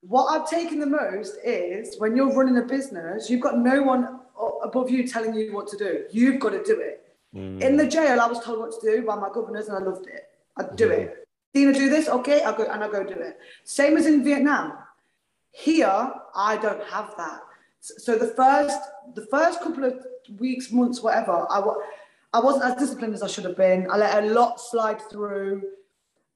What 0.02 0.28
i've 0.28 0.50
taken 0.50 0.80
the 0.80 0.88
most 0.88 1.38
is 1.44 1.96
when 2.00 2.16
you're 2.16 2.34
running 2.34 2.58
a 2.58 2.66
business 2.66 3.30
you've 3.30 3.42
got 3.42 3.58
no 3.58 3.82
one 3.84 4.20
above 4.64 4.90
you 4.90 5.08
telling 5.08 5.34
you 5.36 5.54
what 5.54 5.68
to 5.68 5.78
do. 5.78 6.06
You've 6.12 6.40
got 6.40 6.52
to 6.52 6.64
do 6.64 6.80
it 6.80 7.01
mm. 7.36 7.62
in 7.62 7.78
the 7.78 7.88
jail 7.88 8.20
i 8.20 8.28
was 8.28 8.44
told 8.44 8.60
what 8.60 8.72
to 8.72 8.92
do 8.92 9.06
by 9.06 9.16
my 9.16 9.30
governors 9.34 9.68
and 9.68 9.78
i 9.78 9.82
loved 9.82 10.08
it 10.08 10.30
i'd 10.58 10.76
do 10.76 10.90
mm. 10.90 11.00
it 11.00 11.28
Dina, 11.54 11.74
do 11.74 11.90
this 11.90 12.08
okay 12.08 12.42
i'll 12.44 12.54
go 12.54 12.64
and 12.64 12.84
i'll 12.84 12.92
go 12.92 13.04
do 13.04 13.20
it 13.20 13.38
same 13.64 13.98
as 13.98 14.06
in 14.06 14.24
vietnam 14.24 14.74
here 15.52 16.12
i 16.36 16.58
don't 16.58 16.84
have 16.90 17.14
that 17.18 17.42
so 17.82 18.18
the 18.18 18.28
first 18.28 18.80
the 19.16 19.26
first 19.28 19.62
couple 19.62 19.84
of 19.84 20.06
weeks 20.40 20.72
months 20.72 21.02
whatever 21.02 21.46
i 21.50 21.60
I 22.34 22.40
wasn't 22.40 22.64
as 22.64 22.76
disciplined 22.76 23.14
as 23.14 23.24
I 23.24 23.28
should 23.28 23.44
have 23.44 23.58
been. 23.58 23.90
I 23.92 23.98
let 23.98 24.24
a 24.24 24.28
lot 24.28 24.60
slide 24.60 25.02
through. 25.10 25.64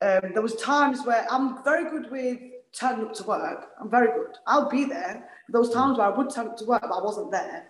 Um, 0.01 0.31
there 0.33 0.41
was 0.41 0.55
times 0.57 1.05
where 1.05 1.25
I'm 1.31 1.63
very 1.63 1.89
good 1.89 2.11
with 2.11 2.39
turning 2.73 3.05
up 3.05 3.13
to 3.13 3.23
work. 3.23 3.69
I'm 3.79 3.89
very 3.89 4.07
good. 4.07 4.35
I'll 4.45 4.69
be 4.69 4.83
there. 4.83 5.29
There 5.47 5.61
was 5.61 5.73
times 5.73 5.97
where 5.97 6.07
I 6.07 6.09
would 6.09 6.29
turn 6.29 6.47
up 6.47 6.57
to 6.57 6.65
work, 6.65 6.81
but 6.81 6.91
I 6.91 7.01
wasn't 7.01 7.31
there 7.31 7.67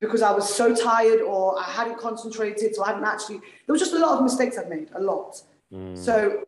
because 0.00 0.22
I 0.22 0.32
was 0.32 0.48
so 0.52 0.74
tired 0.74 1.20
or 1.20 1.58
I 1.58 1.64
hadn't 1.64 1.98
concentrated. 1.98 2.74
So 2.74 2.84
I 2.84 2.88
hadn't 2.88 3.04
actually. 3.04 3.38
There 3.38 3.72
was 3.72 3.80
just 3.80 3.94
a 3.94 3.98
lot 3.98 4.18
of 4.18 4.22
mistakes 4.22 4.58
I've 4.58 4.68
made, 4.68 4.90
a 4.94 5.00
lot. 5.00 5.40
Mm. 5.72 5.96
So 5.96 6.44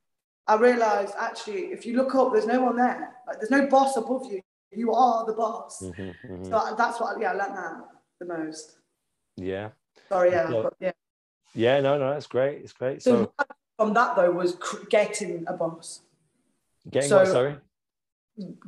I 0.46 0.56
realised 0.56 1.14
actually, 1.18 1.66
if 1.66 1.84
you 1.86 1.96
look 1.96 2.14
up, 2.14 2.32
there's 2.32 2.46
no 2.46 2.62
one 2.62 2.76
there. 2.76 3.14
Like, 3.26 3.38
there's 3.38 3.50
no 3.50 3.66
boss 3.66 3.96
above 3.96 4.30
you. 4.30 4.40
You 4.70 4.92
are 4.92 5.24
the 5.24 5.32
boss. 5.32 5.82
Mm-hmm, 5.82 6.32
mm-hmm. 6.32 6.44
So 6.44 6.74
that's 6.76 7.00
what 7.00 7.18
yeah, 7.20 7.32
I 7.32 7.34
learned 7.34 7.56
that 7.56 7.88
the 8.20 8.26
most. 8.26 8.76
Yeah, 9.36 9.70
Sorry, 10.08 10.30
yeah, 10.30 10.48
so, 10.48 10.72
yeah. 10.80 10.92
Yeah, 11.54 11.80
no, 11.80 11.98
no, 11.98 12.10
that's 12.10 12.26
great. 12.26 12.58
It's 12.62 12.72
great. 12.72 13.02
So, 13.02 13.32
so 13.38 13.46
from 13.76 13.94
that 13.94 14.16
though 14.16 14.30
was 14.30 14.56
getting 14.88 15.44
a 15.46 15.52
boss. 15.52 16.00
Getting 16.90 17.08
so, 17.08 17.18
what? 17.18 17.26
Sorry. 17.28 17.56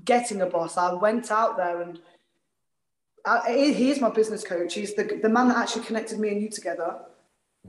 Getting 0.05 0.43
a 0.43 0.47
boss. 0.47 0.77
I 0.77 0.93
went 0.95 1.31
out 1.31 1.57
there 1.57 1.83
and 1.83 2.01
I, 3.27 3.53
he 3.77 3.91
is 3.91 4.01
my 4.01 4.11
business 4.11 4.45
coach. 4.45 4.75
He's 4.75 4.95
the, 4.95 5.05
the 5.23 5.29
man 5.29 5.49
that 5.49 5.57
actually 5.57 5.85
connected 5.85 6.19
me 6.19 6.31
and 6.31 6.43
you 6.43 6.49
together. 6.49 6.97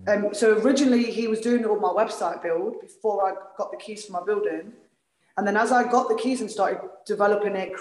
Um, 0.07 0.33
so 0.33 0.57
originally 0.59 1.03
he 1.03 1.27
was 1.27 1.41
doing 1.41 1.65
all 1.65 1.79
my 1.79 1.89
website 1.89 2.41
build 2.41 2.79
before 2.79 3.29
I 3.29 3.33
got 3.57 3.71
the 3.71 3.77
keys 3.77 4.05
for 4.05 4.13
my 4.13 4.23
building. 4.23 4.73
And 5.37 5.47
then 5.47 5.57
as 5.57 5.71
I 5.71 5.89
got 5.89 6.07
the 6.07 6.15
keys 6.15 6.41
and 6.41 6.49
started 6.49 6.81
developing 7.05 7.55
it, 7.55 7.73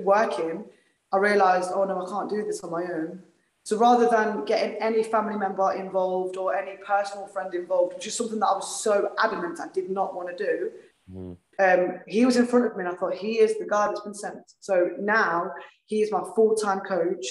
working, 0.00 0.64
I 1.12 1.16
realized, 1.18 1.70
oh 1.72 1.84
no, 1.84 2.04
I 2.04 2.10
can't 2.10 2.28
do 2.28 2.44
this 2.44 2.62
on 2.64 2.70
my 2.70 2.82
own. 2.82 3.22
So 3.62 3.78
rather 3.78 4.08
than 4.08 4.44
getting 4.44 4.76
any 4.82 5.02
family 5.02 5.36
member 5.36 5.72
involved 5.72 6.36
or 6.36 6.54
any 6.54 6.76
personal 6.84 7.26
friend 7.26 7.54
involved, 7.54 7.94
which 7.94 8.06
is 8.06 8.14
something 8.14 8.38
that 8.40 8.46
I 8.46 8.54
was 8.54 8.82
so 8.82 9.12
adamant 9.18 9.58
I 9.60 9.68
did 9.72 9.90
not 9.90 10.14
want 10.14 10.36
to 10.36 10.44
do, 10.44 10.70
mm. 11.10 11.36
Um, 11.58 12.00
he 12.06 12.24
was 12.24 12.36
in 12.36 12.46
front 12.46 12.66
of 12.66 12.76
me 12.76 12.84
and 12.84 12.94
I 12.94 12.96
thought, 12.96 13.14
he 13.14 13.38
is 13.38 13.58
the 13.58 13.66
guy 13.66 13.86
that's 13.86 14.00
been 14.00 14.14
sent. 14.14 14.42
So 14.60 14.90
now 14.98 15.50
he 15.86 16.02
is 16.02 16.10
my 16.10 16.22
full 16.34 16.54
time 16.54 16.80
coach. 16.80 17.26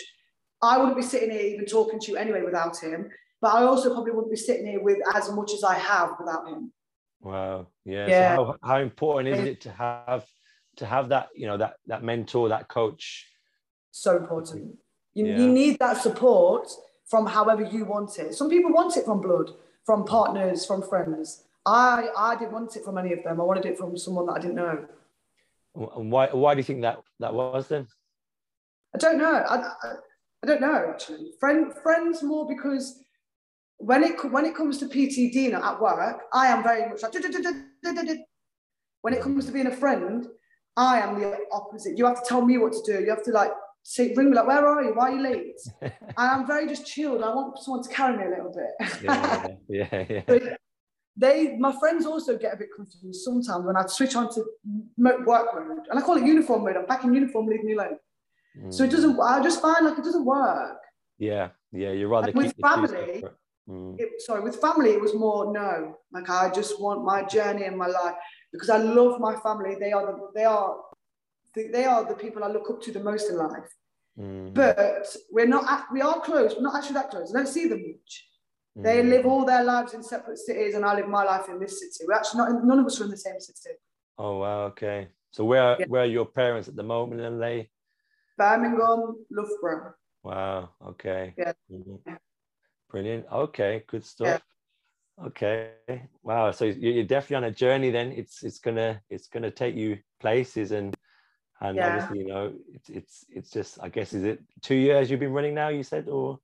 I 0.61 0.77
wouldn't 0.77 0.95
be 0.95 1.03
sitting 1.03 1.31
here 1.31 1.41
even 1.41 1.65
talking 1.65 1.99
to 1.99 2.11
you 2.11 2.17
anyway 2.17 2.41
without 2.41 2.77
him, 2.77 3.09
but 3.41 3.53
I 3.53 3.63
also 3.63 3.93
probably 3.93 4.11
wouldn't 4.11 4.31
be 4.31 4.37
sitting 4.37 4.65
here 4.65 4.81
with 4.81 4.99
as 5.13 5.31
much 5.31 5.51
as 5.53 5.63
I 5.63 5.75
have 5.75 6.11
without 6.19 6.47
him. 6.47 6.71
Wow. 7.21 7.67
Yeah. 7.85 8.07
yeah. 8.07 8.35
So 8.35 8.45
how, 8.45 8.69
how 8.69 8.79
important 8.79 9.35
is 9.35 9.45
it 9.45 9.61
to 9.61 9.71
have 9.71 10.25
to 10.77 10.85
have 10.85 11.09
that, 11.09 11.29
you 11.35 11.47
know, 11.47 11.57
that 11.57 11.75
that 11.87 12.03
mentor, 12.03 12.49
that 12.49 12.67
coach? 12.67 13.27
So 13.91 14.17
important. 14.17 14.77
You, 15.13 15.27
yeah. 15.27 15.37
you 15.37 15.49
need 15.49 15.79
that 15.79 15.97
support 15.97 16.69
from 17.05 17.25
however 17.25 17.63
you 17.63 17.85
want 17.85 18.17
it. 18.17 18.33
Some 18.33 18.49
people 18.49 18.71
want 18.71 18.97
it 18.97 19.05
from 19.05 19.21
blood, 19.21 19.51
from 19.85 20.05
partners, 20.05 20.65
from 20.65 20.81
friends. 20.81 21.43
I 21.65 22.09
I 22.17 22.35
didn't 22.35 22.53
want 22.53 22.75
it 22.75 22.83
from 22.83 22.97
any 22.97 23.13
of 23.13 23.23
them. 23.23 23.39
I 23.39 23.43
wanted 23.43 23.65
it 23.65 23.77
from 23.77 23.97
someone 23.97 24.25
that 24.27 24.33
I 24.33 24.39
didn't 24.39 24.55
know. 24.55 24.85
And 25.95 26.11
why 26.11 26.27
why 26.27 26.53
do 26.53 26.59
you 26.59 26.63
think 26.63 26.81
that 26.81 26.99
that 27.19 27.33
was 27.33 27.67
then? 27.67 27.87
I 28.95 28.97
don't 28.97 29.17
know. 29.17 29.33
I, 29.33 29.55
I, 29.55 29.93
I 30.43 30.47
don't 30.47 30.61
know 30.61 30.89
actually. 30.89 31.31
Friend 31.39 31.73
friends 31.81 32.21
more 32.21 32.47
because 32.47 32.99
when 33.77 34.03
it 34.03 34.31
when 34.31 34.45
it 34.45 34.55
comes 34.55 34.77
to 34.79 34.85
PTD 34.85 35.53
at 35.53 35.81
work, 35.81 36.21
I 36.33 36.47
am 36.47 36.63
very 36.63 36.89
much 36.89 37.01
like. 37.01 37.13
When 39.01 39.13
it 39.13 39.21
comes 39.21 39.45
to 39.47 39.51
being 39.51 39.67
a 39.67 39.75
friend, 39.75 40.25
I 40.77 40.99
am 40.99 41.19
the 41.19 41.37
opposite. 41.51 41.97
You 41.97 42.05
have 42.05 42.23
to 42.23 42.25
tell 42.25 42.41
me 42.41 42.57
what 42.57 42.71
to 42.71 42.81
do. 42.85 43.03
You 43.03 43.09
have 43.09 43.23
to 43.23 43.31
like 43.31 43.51
say, 43.83 44.13
ring 44.15 44.29
me 44.29 44.35
like, 44.37 44.47
where 44.47 44.65
are 44.65 44.81
you? 44.81 44.93
Why 44.95 45.09
are 45.09 45.15
you 45.15 45.21
late? 45.21 45.59
and 45.81 45.93
I'm 46.17 46.47
very 46.47 46.67
just 46.67 46.87
chilled. 46.87 47.21
I 47.21 47.35
want 47.35 47.59
someone 47.59 47.83
to 47.83 47.89
carry 47.89 48.17
me 48.17 48.23
a 48.23 48.29
little 48.29 48.53
bit. 48.53 49.03
yeah, 49.03 49.47
yeah, 49.67 50.05
yeah. 50.09 50.21
But 50.27 50.57
they, 51.15 51.55
my 51.57 51.73
friends 51.79 52.05
also 52.05 52.37
get 52.37 52.53
a 52.53 52.57
bit 52.57 52.69
confused 52.75 53.21
sometimes 53.21 53.65
when 53.65 53.75
I 53.75 53.85
switch 53.85 54.15
on 54.15 54.33
to 54.33 54.43
work 54.97 55.47
mode, 55.53 55.85
and 55.89 55.99
I 55.99 56.01
call 56.01 56.17
it 56.17 56.25
uniform 56.25 56.63
mode. 56.63 56.77
I'm 56.77 56.85
back 56.85 57.03
in 57.03 57.13
uniform, 57.13 57.47
leave 57.47 57.63
me 57.63 57.73
alone. 57.73 57.97
Mm. 58.57 58.73
So 58.73 58.83
it 58.83 58.91
doesn't. 58.91 59.19
I 59.19 59.41
just 59.41 59.61
find 59.61 59.85
like 59.85 59.97
it 59.97 60.03
doesn't 60.03 60.25
work. 60.25 60.79
Yeah, 61.17 61.49
yeah. 61.71 61.91
You're 61.91 62.09
like 62.09 62.35
with 62.35 62.53
family. 62.61 63.23
Mm. 63.69 63.95
It, 63.97 64.21
sorry, 64.21 64.41
with 64.41 64.59
family, 64.59 64.91
it 64.91 65.01
was 65.01 65.13
more 65.13 65.53
no. 65.53 65.95
Like 66.11 66.29
I 66.29 66.49
just 66.49 66.81
want 66.81 67.05
my 67.05 67.23
journey 67.23 67.63
and 67.63 67.77
my 67.77 67.87
life 67.87 68.15
because 68.51 68.69
I 68.69 68.77
love 68.77 69.19
my 69.19 69.35
family. 69.37 69.75
They 69.79 69.91
are 69.91 70.05
the, 70.05 70.29
they 70.35 70.43
are 70.43 70.75
they 71.55 71.85
are 71.85 72.03
the 72.03 72.15
people 72.15 72.43
I 72.43 72.47
look 72.47 72.69
up 72.69 72.81
to 72.81 72.91
the 72.91 72.99
most 72.99 73.29
in 73.29 73.37
life. 73.37 73.69
Mm. 74.19 74.53
But 74.53 75.07
we're 75.31 75.47
not, 75.47 75.85
we 75.91 76.01
are 76.01 76.19
close, 76.21 76.53
We're 76.55 76.61
not 76.61 76.75
actually 76.75 76.95
that 76.95 77.09
close. 77.09 77.33
I 77.33 77.37
don't 77.37 77.47
see 77.47 77.67
them 77.67 77.81
much. 77.81 78.27
Mm. 78.77 78.83
They 78.83 79.03
live 79.03 79.25
all 79.25 79.45
their 79.45 79.63
lives 79.63 79.93
in 79.93 80.03
separate 80.03 80.37
cities, 80.37 80.75
and 80.75 80.85
I 80.85 80.95
live 80.95 81.07
my 81.07 81.23
life 81.23 81.47
in 81.49 81.59
this 81.59 81.79
city. 81.79 82.05
We're 82.07 82.15
actually 82.15 82.39
not, 82.39 82.65
none 82.65 82.79
of 82.79 82.85
us 82.85 82.99
are 82.99 83.05
in 83.05 83.11
the 83.11 83.17
same 83.17 83.39
city. 83.39 83.75
Oh, 84.17 84.39
wow. 84.39 84.63
Okay. 84.65 85.09
So 85.31 85.45
where, 85.45 85.77
yeah. 85.79 85.85
where 85.87 86.03
are 86.03 86.07
your 86.07 86.25
parents 86.25 86.67
at 86.67 86.75
the 86.75 86.83
moment 86.83 87.21
in 87.21 87.39
LA? 87.39 87.63
Birmingham, 88.37 89.15
Loughborough. 89.29 89.93
Wow. 90.23 90.69
Okay. 90.87 91.33
Yeah. 91.37 91.53
Mm-hmm. 91.71 92.13
Brilliant. 92.89 93.25
Okay. 93.31 93.83
Good 93.87 94.05
stuff. 94.05 94.41
Yeah. 95.19 95.25
Okay. 95.27 95.71
Wow. 96.23 96.51
So 96.51 96.65
you're 96.65 97.03
definitely 97.03 97.35
on 97.37 97.43
a 97.45 97.51
journey 97.51 97.91
then. 97.91 98.11
It's 98.11 98.43
it's 98.43 98.59
gonna 98.59 99.01
it's 99.09 99.27
gonna 99.27 99.51
take 99.51 99.75
you 99.75 99.99
places 100.19 100.71
and 100.71 100.95
and 101.63 101.77
yeah. 101.77 101.87
obviously 101.87 102.19
you 102.19 102.27
know 102.27 102.53
it's 102.73 102.89
it's 102.89 103.25
it's 103.29 103.49
just 103.49 103.79
i 103.81 103.89
guess 103.89 104.13
is 104.13 104.23
it 104.23 104.39
two 104.61 104.75
years 104.75 105.09
you've 105.09 105.19
been 105.19 105.31
running 105.31 105.55
now 105.55 105.69
you 105.69 105.81
said 105.81 106.07
or 106.09 106.39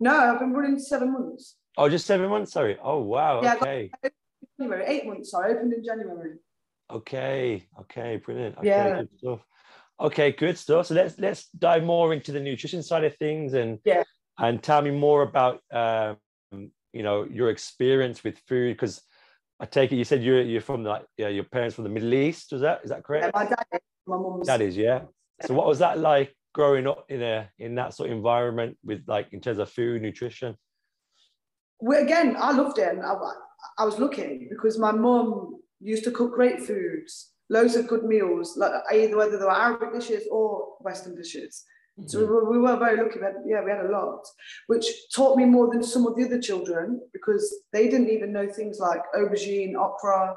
no 0.00 0.14
i've 0.14 0.40
been 0.40 0.52
running 0.52 0.78
seven 0.78 1.12
months 1.12 1.56
oh 1.76 1.88
just 1.88 2.06
seven 2.06 2.28
months 2.28 2.52
sorry 2.52 2.76
oh 2.82 2.98
wow 2.98 3.42
yeah, 3.42 3.54
okay 3.54 3.90
january 4.58 4.84
eight 4.86 5.06
months 5.06 5.34
i 5.34 5.48
opened 5.48 5.72
in 5.72 5.84
january 5.84 6.36
okay 6.90 7.66
okay 7.80 8.16
brilliant 8.16 8.56
okay, 8.58 8.68
yeah 8.68 8.96
good 8.96 9.08
stuff 9.18 9.40
okay 10.00 10.32
good 10.32 10.58
stuff 10.58 10.86
so 10.86 10.94
let's 10.94 11.18
let's 11.18 11.48
dive 11.50 11.84
more 11.84 12.12
into 12.12 12.32
the 12.32 12.40
nutrition 12.40 12.82
side 12.82 13.04
of 13.04 13.16
things 13.16 13.54
and 13.54 13.78
yeah 13.84 14.02
and 14.38 14.62
tell 14.62 14.82
me 14.82 14.90
more 14.90 15.22
about 15.22 15.60
um 15.72 16.16
you 16.92 17.02
know 17.02 17.24
your 17.24 17.50
experience 17.50 18.22
with 18.24 18.38
food 18.46 18.74
because 18.74 19.02
I 19.60 19.66
take 19.66 19.92
it 19.92 19.96
you 19.96 20.04
said 20.04 20.22
you're 20.22 20.42
you're 20.42 20.60
from 20.60 20.84
like 20.84 21.04
yeah, 21.16 21.28
your 21.28 21.44
parents 21.44 21.74
from 21.74 21.84
the 21.84 21.90
Middle 21.90 22.12
East. 22.14 22.52
Was 22.52 22.62
that 22.62 22.80
is 22.84 22.90
that 22.90 23.04
correct? 23.04 23.26
Yeah, 23.26 23.44
my 23.44 23.48
dad 23.48 23.80
my 24.06 24.16
mum's. 24.16 24.46
That 24.46 24.60
is, 24.60 24.76
yeah. 24.76 25.02
So 25.46 25.54
what 25.54 25.66
was 25.66 25.78
that 25.78 25.98
like 25.98 26.34
growing 26.52 26.86
up 26.86 27.06
in 27.08 27.22
a 27.22 27.50
in 27.58 27.74
that 27.76 27.94
sort 27.94 28.10
of 28.10 28.16
environment 28.16 28.76
with 28.84 29.04
like 29.06 29.28
in 29.32 29.40
terms 29.40 29.58
of 29.58 29.70
food, 29.70 30.02
nutrition? 30.02 30.56
Well, 31.84 32.02
again, 32.02 32.34
I 32.38 32.52
loved 32.52 32.78
it. 32.78 32.98
I, 32.98 33.14
I 33.78 33.84
was 33.84 33.98
looking 33.98 34.48
because 34.48 34.78
my 34.78 34.90
mum 34.90 35.56
used 35.80 36.04
to 36.04 36.10
cook 36.10 36.32
great 36.32 36.62
foods, 36.62 37.32
loads 37.50 37.76
of 37.76 37.88
good 37.88 38.04
meals, 38.04 38.56
like 38.56 38.72
either 38.90 39.18
whether 39.18 39.38
they 39.38 39.44
were 39.44 39.52
Arabic 39.52 39.92
dishes 39.92 40.26
or 40.30 40.76
Western 40.80 41.14
dishes. 41.14 41.62
Mm-hmm. 42.00 42.08
So 42.08 42.20
we 42.20 42.24
were, 42.24 42.50
we 42.52 42.58
were 42.58 42.78
very 42.78 42.96
lucky. 42.96 43.18
That, 43.18 43.34
yeah, 43.46 43.62
we 43.62 43.70
had 43.70 43.84
a 43.84 43.90
lot, 43.90 44.24
which 44.66 44.86
taught 45.14 45.36
me 45.36 45.44
more 45.44 45.70
than 45.70 45.82
some 45.82 46.06
of 46.06 46.16
the 46.16 46.24
other 46.24 46.40
children 46.40 47.02
because 47.12 47.54
they 47.74 47.90
didn't 47.90 48.08
even 48.08 48.32
know 48.32 48.48
things 48.48 48.78
like 48.78 49.02
aubergine, 49.14 49.74
okra, 49.74 50.36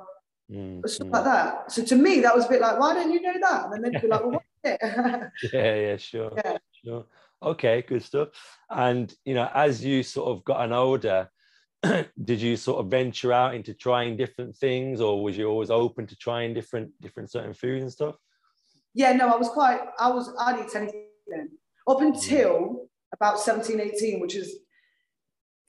mm, 0.52 0.86
stuff 0.86 1.08
like 1.12 1.24
that. 1.24 1.72
So 1.72 1.82
to 1.86 1.96
me, 1.96 2.20
that 2.20 2.36
was 2.36 2.46
a 2.46 2.50
bit 2.50 2.60
like, 2.60 2.78
why 2.78 2.94
don't 2.94 3.14
you 3.14 3.22
know 3.22 3.40
that? 3.40 3.66
And 3.68 3.74
then 3.74 3.94
they'd 3.94 4.02
be 4.02 4.10
like, 4.10 4.22
well, 4.22 4.32
what's 4.32 4.46
it? 4.66 4.80
yeah, 5.54 5.76
yeah, 5.76 5.96
sure. 5.98 6.34
Yeah. 6.44 6.58
Sure. 6.84 7.06
Okay, 7.42 7.84
good 7.88 8.04
stuff. 8.04 8.30
And 8.70 9.14
you 9.24 9.34
know, 9.34 9.50
as 9.54 9.84
you 9.84 10.04
sort 10.04 10.30
of 10.30 10.44
gotten 10.44 10.74
older, 10.74 11.30
did 12.24 12.42
you 12.42 12.58
sort 12.58 12.80
of 12.80 12.92
venture 12.92 13.34
out 13.34 13.56
into 13.56 13.74
trying 13.74 14.18
different 14.18 14.56
things, 14.56 15.02
or 15.02 15.24
was 15.24 15.38
you 15.38 15.48
always 15.48 15.70
open 15.70 16.08
to 16.08 16.16
trying 16.16 16.54
different 16.54 16.92
different 17.02 17.32
certain 17.32 17.54
foods 17.54 17.84
and 17.84 17.92
stuff? 17.92 18.16
Yeah, 18.94 19.14
no, 19.14 19.28
I 19.28 19.38
was 19.38 19.50
quite. 19.50 19.80
I 20.00 20.10
was. 20.10 20.34
I'd 20.40 20.60
eat 20.60 20.76
anything 20.76 21.08
up 21.88 21.98
mm. 21.98 22.08
until 22.08 22.90
about 23.14 23.40
17, 23.40 23.80
18, 23.80 24.20
which 24.20 24.36
is 24.36 24.60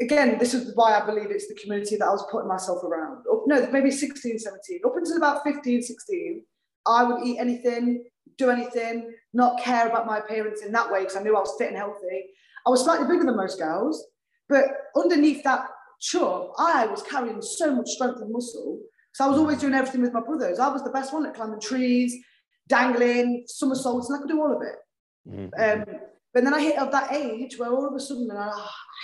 again, 0.01 0.39
this 0.39 0.55
is 0.55 0.75
why 0.75 0.99
I 0.99 1.05
believe 1.05 1.31
it's 1.31 1.49
the 1.49 1.55
community 1.55 1.97
that 1.97 2.07
I 2.07 2.11
was 2.11 2.27
putting 2.31 2.49
myself 2.49 2.83
around. 2.85 3.25
Up, 3.31 3.45
no, 3.47 3.69
maybe 3.71 3.91
16, 3.91 4.39
17. 4.39 4.81
Up 4.85 4.97
until 4.97 5.17
about 5.17 5.43
15, 5.45 5.83
16, 5.83 6.43
I 6.87 7.05
would 7.05 7.27
eat 7.27 7.39
anything, 7.39 8.05
do 8.37 8.51
anything, 8.51 9.13
not 9.33 9.61
care 9.61 9.89
about 9.89 10.07
my 10.07 10.19
appearance 10.19 10.63
in 10.63 10.73
that 10.73 10.91
way 10.91 11.01
because 11.01 11.17
I 11.17 11.23
knew 11.23 11.37
I 11.37 11.41
was 11.41 11.55
fit 11.59 11.69
and 11.69 11.77
healthy. 11.77 12.27
I 12.67 12.71
was 12.71 12.85
slightly 12.85 13.07
bigger 13.07 13.25
than 13.25 13.37
most 13.37 13.59
girls, 13.59 14.05
but 14.49 14.65
underneath 14.97 15.43
that 15.45 15.69
chub, 16.01 16.51
I 16.59 16.87
was 16.87 17.03
carrying 17.03 17.43
so 17.43 17.75
much 17.75 17.89
strength 17.89 18.21
and 18.21 18.33
muscle. 18.33 18.81
So 19.15 19.25
I 19.25 19.29
was 19.29 19.39
always 19.39 19.59
doing 19.59 19.75
everything 19.75 20.03
with 20.03 20.13
my 20.13 20.21
brothers. 20.21 20.59
I 20.59 20.69
was 20.69 20.85
the 20.85 20.91
best 20.91 21.13
one 21.13 21.27
at 21.27 21.35
climbing 21.35 21.61
trees, 21.61 22.15
dangling, 22.69 23.45
somersaults, 23.47 24.09
and 24.09 24.19
I 24.19 24.21
could 24.21 24.31
do 24.31 24.41
all 24.41 24.55
of 24.55 24.63
it. 24.63 24.77
Mm-hmm. 25.29 25.81
Um, 25.81 25.99
but 26.33 26.45
then 26.45 26.55
I 26.55 26.61
hit 26.61 26.79
of 26.79 26.93
that 26.93 27.13
age 27.13 27.59
where 27.59 27.73
all 27.73 27.89
of 27.89 27.95
a 27.95 28.01
sudden, 28.01 28.29
and 28.31 28.39
I 28.39 28.53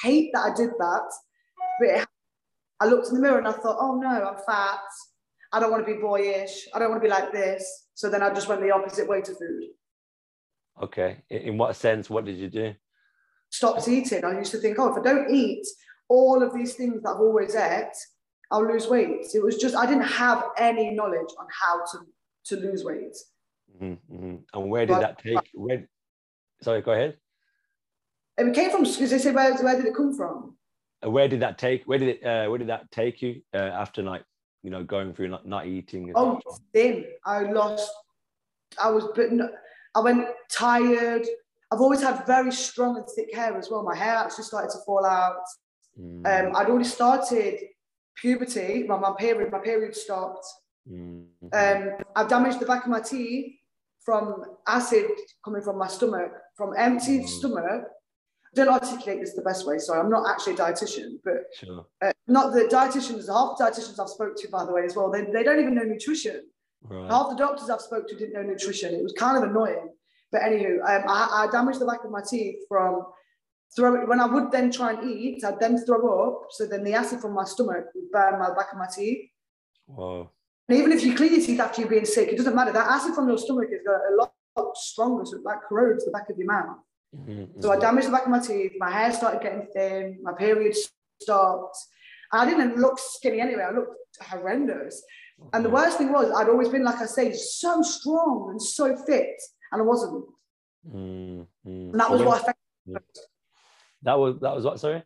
hate 0.03 0.31
that 0.35 0.53
I 0.53 0.55
did 0.55 0.71
that, 0.79 1.11
but 1.81 1.89
it, 1.89 2.07
I 2.81 2.87
looked 2.87 3.09
in 3.09 3.15
the 3.15 3.21
mirror 3.21 3.39
and 3.39 3.49
I 3.49 3.53
thought, 3.53 3.79
oh 3.81 3.99
no, 4.01 4.09
I'm 4.09 4.37
fat. 4.47 4.79
I 5.53 5.61
don't 5.61 5.71
want 5.71 5.87
to 5.87 5.95
be 5.95 6.01
boyish. 6.01 6.69
I 6.75 6.79
don't 6.79 6.91
want 6.91 7.03
to 7.03 7.09
be 7.09 7.11
like 7.11 7.33
this. 7.33 7.89
So 7.95 8.11
then 8.11 8.23
I 8.23 8.33
just 8.33 8.49
went 8.49 8.61
the 8.61 8.73
opposite 8.73 9.09
way 9.09 9.21
to 9.21 9.35
food. 9.35 9.65
Okay. 10.83 11.23
In 11.31 11.57
what 11.57 11.77
sense? 11.77 12.11
What 12.11 12.25
did 12.25 12.37
you 12.37 12.49
do? 12.49 12.75
Stopped 13.51 13.87
eating. 13.87 14.25
I 14.25 14.37
used 14.37 14.51
to 14.51 14.59
think, 14.59 14.79
oh, 14.79 14.93
if 14.93 14.99
I 14.99 15.03
don't 15.03 15.31
eat 15.33 15.65
all 16.09 16.43
of 16.43 16.55
these 16.55 16.75
things 16.75 17.03
that 17.03 17.11
I've 17.11 17.21
always 17.21 17.55
ate, 17.55 17.97
I'll 18.51 18.67
lose 18.67 18.87
weight. 18.87 19.27
It 19.35 19.43
was 19.43 19.57
just 19.57 19.75
I 19.75 19.87
didn't 19.87 20.05
have 20.05 20.45
any 20.59 20.91
knowledge 20.91 21.33
on 21.39 21.47
how 21.63 21.85
to 21.93 21.99
to 22.47 22.57
lose 22.57 22.85
weight. 22.85 23.17
Mm-hmm, 23.75 24.15
mm-hmm. 24.15 24.37
And 24.53 24.71
where 24.71 24.87
did 24.87 24.95
but, 24.95 25.01
that 25.01 25.19
take? 25.19 25.51
Where 25.55 25.89
Sorry, 26.63 26.81
go 26.83 26.93
ahead. 26.93 27.17
It 28.39 28.55
came 28.55 28.71
from 28.71 28.85
because 28.85 29.11
they 29.11 29.19
say 29.19 29.33
where, 29.33 29.55
where 29.57 29.77
did 29.77 29.87
it 29.87 29.95
come 29.95 30.15
from? 30.15 30.57
Where 31.03 31.29
did 31.29 31.41
that 31.41 31.59
take? 31.59 31.85
Where 31.85 31.99
did 31.99 32.09
it? 32.09 32.25
Uh, 32.25 32.49
where 32.49 32.59
did 32.59 32.69
that 32.69 32.91
take 32.91 33.21
you 33.23 33.43
uh, 33.53 33.59
after 33.59 34.03
like 34.03 34.25
you 34.63 34.71
know 34.71 34.83
going 34.83 35.15
through 35.15 35.29
not, 35.29 35.47
not 35.47 35.67
eating? 35.67 36.13
Oh, 36.15 36.41
thin. 36.73 37.05
I 37.25 37.43
lost. 37.43 37.91
I 38.83 38.91
was, 38.91 39.05
but 39.15 39.29
I 39.95 40.01
went 40.01 40.27
tired. 40.51 41.27
I've 41.71 41.81
always 41.81 42.03
had 42.03 42.27
very 42.27 42.53
strong 42.53 42.97
and 42.97 43.07
thick 43.15 43.35
hair 43.35 43.57
as 43.57 43.69
well. 43.71 43.83
My 43.83 43.97
hair 43.97 44.17
actually 44.17 44.45
started 44.45 44.71
to 44.71 44.79
fall 44.87 45.05
out. 45.05 45.45
Mm. 46.01 46.27
Um, 46.27 46.57
I'd 46.57 46.69
already 46.69 46.89
started 46.89 47.61
puberty. 48.17 48.85
My, 48.85 48.99
my 48.99 49.15
period, 49.19 49.53
my 49.53 49.59
period 49.59 49.95
stopped. 49.95 50.47
Mm. 50.91 51.27
Um, 51.53 51.91
I've 52.17 52.29
damaged 52.29 52.61
the 52.61 52.67
back 52.67 52.85
of 52.85 52.91
my 52.91 53.01
teeth 53.01 53.55
from 54.05 54.45
acid 54.67 55.07
coming 55.45 55.63
from 55.63 55.79
my 55.79 55.89
stomach, 55.89 56.33
from 56.57 56.75
empty 56.77 57.21
mm. 57.21 57.29
stomach. 57.29 57.85
don't 58.55 58.69
articulate 58.69 59.21
this 59.21 59.35
the 59.35 59.43
best 59.43 59.67
way. 59.67 59.79
Sorry, 59.79 60.01
I'm 60.01 60.11
not 60.11 60.29
actually 60.29 60.55
a 60.55 60.57
dietitian, 60.57 61.19
but 61.25 61.45
sure. 61.55 61.87
uh, 62.03 62.13
not 62.27 62.53
the 62.53 62.63
dietitians. 62.63 63.29
Half 63.29 63.59
the 63.59 63.65
dietitians 63.65 63.99
I've 63.99 64.09
spoke 64.09 64.37
to, 64.37 64.49
by 64.49 64.65
the 64.65 64.73
way, 64.73 64.85
as 64.85 64.95
well, 64.95 65.11
they, 65.11 65.23
they 65.23 65.43
don't 65.43 65.61
even 65.61 65.75
know 65.75 65.83
nutrition. 65.83 66.43
Right. 66.83 67.11
Half 67.11 67.31
the 67.31 67.37
doctors 67.37 67.71
I've 67.71 67.81
spoke 67.81 68.07
to 68.09 68.17
didn't 68.17 68.35
know 68.35 68.43
nutrition. 68.43 68.95
It 68.95 69.03
was 69.03 69.15
kind 69.15 69.43
of 69.43 69.49
annoying. 69.49 69.89
But 70.31 70.43
anywho, 70.43 70.81
um, 70.81 71.05
I, 71.09 71.47
I 71.47 71.49
damaged 71.51 71.79
the 71.79 71.87
back 71.87 72.05
of 72.05 72.11
my 72.11 72.21
teeth 72.29 72.57
from 72.69 73.07
throw 73.77 74.07
when 74.07 74.21
I 74.21 74.27
would 74.27 74.51
then 74.51 74.71
try 74.71 74.93
and 74.93 75.11
eat, 75.11 75.45
I'd 75.45 75.61
then 75.61 75.85
throw 75.85 76.29
up. 76.29 76.49
So 76.51 76.67
then 76.67 76.85
the 76.85 76.95
acid 76.95 77.21
from 77.21 77.35
my 77.35 77.45
stomach 77.45 77.87
would 77.95 78.11
burn 78.11 78.39
my 78.39 78.55
back 78.55 78.73
of 78.73 78.79
my 78.79 78.87
teeth. 78.95 79.29
Wow. 79.87 80.31
And 80.69 80.79
even 80.79 80.93
if 80.93 81.05
you 81.05 81.15
clean 81.15 81.33
your 81.33 81.45
teeth 81.45 81.61
after 81.61 81.83
you're 81.83 81.91
being 81.91 82.07
sick, 82.07 82.29
it 82.29 82.37
doesn't 82.37 82.55
matter. 82.55 82.73
That 82.73 82.91
acid 82.91 83.15
from 83.15 83.29
your 83.29 83.39
stomach 83.39 83.69
is 83.71 83.85
a 83.87 84.17
lot, 84.17 84.33
lot 84.57 84.77
stronger, 84.77 85.25
so 85.25 85.37
it 85.37 85.45
like 85.45 85.63
corrodes 85.69 86.05
the 86.05 86.11
back 86.11 86.31
of 86.31 86.39
your 86.39 86.47
mouth. 86.47 86.79
Mm-hmm. 87.15 87.61
So 87.61 87.71
I 87.71 87.79
damaged 87.79 88.09
the 88.09 88.13
back 88.13 88.25
of 88.25 88.31
my 88.31 88.41
teeth. 88.41 88.73
My 88.79 88.91
hair 88.91 89.13
started 89.13 89.43
getting 89.43 89.67
thin. 89.75 90.19
My 90.23 90.33
period 90.33 90.75
stopped. 91.21 91.77
I 92.33 92.49
didn't 92.49 92.79
look 92.79 92.99
skinny 92.99 93.41
anyway. 93.41 93.65
I 93.69 93.73
looked 93.73 93.97
horrendous. 94.23 95.03
And 95.53 95.65
the 95.65 95.71
worst 95.71 95.99
thing 95.99 96.13
was, 96.13 96.33
I'd 96.33 96.49
always 96.49 96.69
been, 96.69 96.85
like 96.85 97.01
I 97.01 97.07
say, 97.07 97.33
so 97.33 97.83
strong 97.83 98.49
and 98.51 98.63
so 98.63 98.97
fit, 98.97 99.41
and 99.73 99.83
I 99.83 99.85
wasn't. 99.85 100.25
Mm-hmm. 100.89 101.43
And 101.65 102.01
that 102.01 102.11
was 102.11 102.23
what 102.23 102.41
affected 102.41 102.57
me. 102.87 102.97
That 104.05 104.19
was 104.19 104.39
that 104.41 104.55
was 104.55 104.65
what? 104.65 104.79
Sorry. 104.79 105.03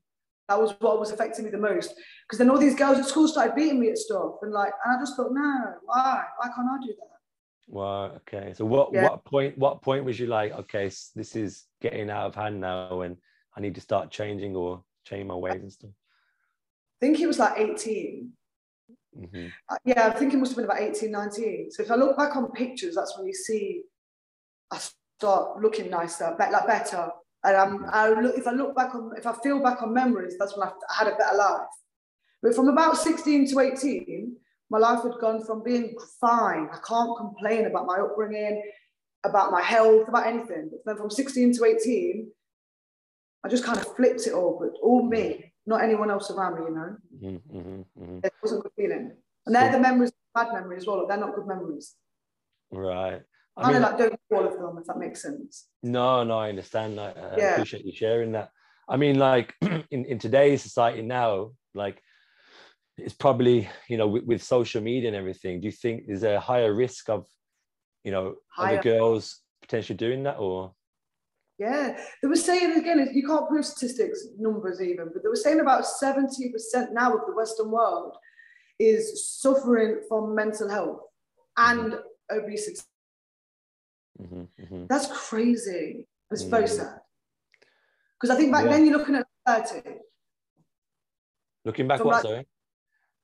That 0.49 0.61
was 0.61 0.75
what 0.81 0.99
was 0.99 1.11
affecting 1.11 1.45
me 1.45 1.51
the 1.51 1.59
most. 1.59 1.95
Because 2.27 2.39
then 2.39 2.51
all 2.51 2.59
these 2.59 2.75
girls 2.75 2.99
at 2.99 3.07
school 3.07 3.29
started 3.29 3.55
beating 3.55 3.81
me 3.81 3.91
at 3.91 3.99
stuff, 3.99 4.37
and 4.43 4.53
like, 4.53 4.73
and 4.85 4.97
I 4.97 5.01
just 5.01 5.17
thought, 5.17 5.33
no, 5.33 5.65
why? 5.85 6.25
Why 6.39 6.49
can't 6.55 6.69
I 6.69 6.87
do 6.87 6.93
that? 6.99 7.19
Wow. 7.69 8.05
Okay. 8.17 8.55
So 8.55 8.65
what 8.65 8.93
yeah. 8.93 9.05
what 9.05 9.25
point 9.25 9.59
what 9.59 9.83
point 9.83 10.05
was 10.05 10.19
you 10.19 10.27
like, 10.27 10.53
okay, 10.53 10.91
this 11.15 11.37
is 11.37 11.65
getting 11.81 12.11
out 12.11 12.27
of 12.27 12.35
hand 12.35 12.61
now, 12.61 13.03
and 13.03 13.17
I 13.57 13.61
need 13.61 13.75
to 13.77 13.81
start 13.81 14.11
changing 14.11 14.57
or 14.57 14.83
change 15.05 15.27
my 15.27 15.35
ways 15.35 15.63
and 15.63 15.73
stuff? 15.73 15.91
I 15.91 17.07
think 17.07 17.21
it 17.21 17.27
was 17.27 17.39
like 17.39 17.59
18. 17.59 18.33
Mm-hmm. 19.17 19.47
Uh, 19.69 19.77
yeah, 19.85 20.07
I 20.07 20.11
think 20.11 20.35
it 20.35 20.37
must 20.37 20.53
have 20.53 20.57
been 20.57 20.65
about 20.65 20.81
18, 20.81 21.11
19. 21.11 21.71
So 21.71 21.83
if 21.83 21.91
I 21.91 21.95
look 21.95 22.17
back 22.17 22.37
on 22.37 22.51
pictures, 22.53 22.95
that's 22.95 23.17
when 23.17 23.27
you 23.27 23.35
see 23.35 23.83
I 24.71 24.79
start 25.19 25.61
looking 25.61 25.91
nicer, 25.91 26.37
like 26.39 26.67
better. 26.67 27.11
And 27.45 27.57
I'm, 27.57 27.85
I 27.91 28.09
look, 28.09 28.37
if 28.37 28.47
I 28.47 28.53
look 28.53 28.75
back 28.75 28.95
on, 28.95 29.13
if 29.17 29.27
I 29.27 29.33
feel 29.33 29.63
back 29.63 29.83
on 29.83 29.95
memories, 29.95 30.37
that's 30.39 30.57
when 30.57 30.69
I 30.69 30.73
had 30.93 31.07
a 31.07 31.17
better 31.17 31.37
life. 31.37 31.69
But 32.43 32.55
from 32.55 32.69
about 32.69 32.97
16 32.97 33.51
to 33.51 33.61
18, 33.61 34.37
my 34.71 34.79
life 34.79 35.03
had 35.03 35.13
gone 35.21 35.45
from 35.45 35.63
being 35.63 35.97
fine. 36.21 36.69
I 36.73 36.79
can't 36.87 37.17
complain 37.17 37.67
about 37.67 37.87
my 37.87 37.99
upbringing, 37.99 38.63
about 39.25 39.51
my 39.51 39.63
health, 39.63 40.09
about 40.09 40.27
anything. 40.27 40.71
But 40.71 40.81
then 40.85 40.97
from 40.97 41.11
16 41.11 41.55
to 41.55 41.65
18, 41.65 42.31
I 43.45 43.49
just 43.49 43.65
kind 43.65 43.79
of 43.79 43.97
flipped 43.97 44.27
it 44.27 44.35
all, 44.35 44.59
but 44.61 44.79
all 44.83 45.03
me, 45.03 45.53
not 45.67 45.83
anyone 45.83 46.11
else 46.11 46.31
around 46.31 46.57
me, 46.57 46.67
you 46.69 46.75
know. 46.75 46.97
Mm-hmm, 47.23 47.59
mm-hmm, 47.59 48.03
mm-hmm. 48.03 48.19
It 48.25 48.33
wasn't 48.43 48.61
a 48.61 48.63
good 48.65 48.73
feeling. 48.77 49.13
And 49.47 49.55
they're 49.55 49.73
the 49.73 49.81
memories, 49.81 50.13
bad 50.35 50.53
memories 50.53 50.83
as 50.83 50.87
well. 50.87 51.07
They're 51.07 51.17
not 51.17 51.35
good 51.35 51.47
memories. 51.47 51.95
Right. 52.71 53.23
I, 53.59 53.69
I 53.69 53.73
mean, 53.73 53.83
like 53.83 53.99
don't 53.99 54.21
do 54.31 54.37
all 54.37 54.47
of 54.47 54.53
them, 54.53 54.79
if 54.79 54.87
that 54.87 54.99
makes 54.99 55.23
sense. 55.23 55.69
No, 55.83 56.23
no, 56.23 56.39
I 56.39 56.49
understand 56.49 56.97
that. 56.99 57.17
I 57.17 57.37
yeah. 57.37 57.53
appreciate 57.55 57.85
you 57.85 57.93
sharing 57.93 58.33
that. 58.33 58.51
I 58.89 58.97
mean, 58.97 59.19
like 59.19 59.55
in, 59.63 60.05
in 60.05 60.19
today's 60.19 60.63
society 60.63 61.03
now, 61.03 61.51
like 61.75 62.01
it's 62.97 63.15
probably, 63.15 63.69
you 63.89 63.97
know, 63.97 64.07
with, 64.07 64.25
with 64.25 64.43
social 64.43 64.81
media 64.81 65.09
and 65.09 65.17
everything, 65.17 65.61
do 65.61 65.67
you 65.67 65.73
think 65.73 66.05
is 66.09 66.21
there 66.21 66.37
a 66.37 66.41
higher 66.41 66.73
risk 66.73 67.11
of, 67.11 67.27
you 68.05 68.13
know, 68.13 68.37
higher. 68.49 68.79
other 68.79 68.83
girls 68.83 69.41
potentially 69.61 69.97
doing 69.97 70.23
that 70.23 70.39
or? 70.39 70.73
Yeah, 71.59 71.99
they 72.23 72.29
were 72.29 72.37
saying 72.37 72.79
again, 72.79 73.11
you 73.13 73.27
can't 73.27 73.49
prove 73.49 73.67
statistics, 73.67 74.29
numbers 74.39 74.81
even, 74.81 75.11
but 75.13 75.25
they 75.25 75.29
were 75.29 75.35
saying 75.35 75.59
about 75.59 75.85
70% 75.85 76.13
now 76.93 77.15
of 77.15 77.27
the 77.27 77.35
Western 77.35 77.73
world 77.73 78.17
is 78.79 79.29
suffering 79.41 80.03
from 80.09 80.37
mental 80.37 80.69
health 80.69 81.01
and 81.57 81.95
mm-hmm. 81.95 82.39
obesity. 82.39 82.81
Mm-hmm, 84.21 84.43
mm-hmm. 84.63 84.87
That's 84.89 85.07
crazy. 85.29 86.07
It's 86.31 86.43
mm-hmm. 86.43 86.51
very 86.51 86.69
sad. 86.69 87.01
Because 88.21 88.35
I 88.35 88.39
think 88.39 88.53
back 88.53 88.65
yeah. 88.65 88.73
then 88.73 88.87
you're 88.87 88.99
looking 88.99 89.15
at 89.15 89.27
30. 89.47 89.99
Looking 91.65 91.89
back, 91.89 92.05
what, 92.05 92.15
like, 92.15 92.23
sorry? 92.23 92.47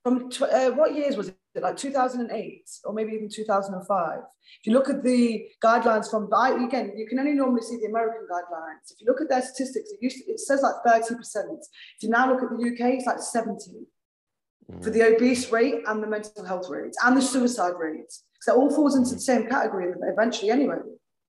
From 0.03 0.31
tw- 0.31 0.43
uh, 0.43 0.71
what 0.73 0.95
years 0.95 1.17
was 1.17 1.29
it? 1.29 1.37
Like 1.57 1.77
2008 1.77 2.69
or 2.85 2.93
maybe 2.93 3.13
even 3.13 3.29
2005. 3.29 4.19
If 4.19 4.67
you 4.67 4.73
look 4.73 4.91
at 4.91 5.05
the 5.05 5.47
guidelines 5.63 6.11
from, 6.11 6.25
again, 6.25 6.93
you 6.97 7.07
can 7.07 7.19
only 7.21 7.33
normally 7.33 7.63
see 7.63 7.77
the 7.77 7.87
American 7.87 8.27
guidelines. 8.31 8.91
If 8.91 9.01
you 9.01 9.07
look 9.07 9.21
at 9.21 9.29
their 9.29 9.41
statistics, 9.41 9.91
it, 9.91 9.99
used 10.01 10.19
to, 10.19 10.33
it 10.33 10.41
says 10.41 10.63
like 10.63 10.75
30%. 10.85 11.13
If 11.17 12.03
you 12.03 12.09
now 12.11 12.31
look 12.31 12.43
at 12.43 12.51
the 12.51 12.57
UK, 12.57 12.95
it's 12.95 13.07
like 13.07 13.21
70 13.21 13.87
for 14.83 14.91
the 14.91 15.01
mm. 15.01 15.15
obese 15.15 15.51
rate 15.53 15.83
and 15.87 16.03
the 16.03 16.07
mental 16.07 16.45
health 16.45 16.69
rates 16.69 16.99
and 17.05 17.17
the 17.17 17.23
suicide 17.23 17.75
rates. 17.79 18.25
So 18.45 18.53
it 18.53 18.59
all 18.59 18.71
falls 18.71 18.95
into 18.95 19.15
the 19.15 19.23
same 19.23 19.47
category 19.47 19.95
eventually 20.03 20.51
anyway. 20.51 20.77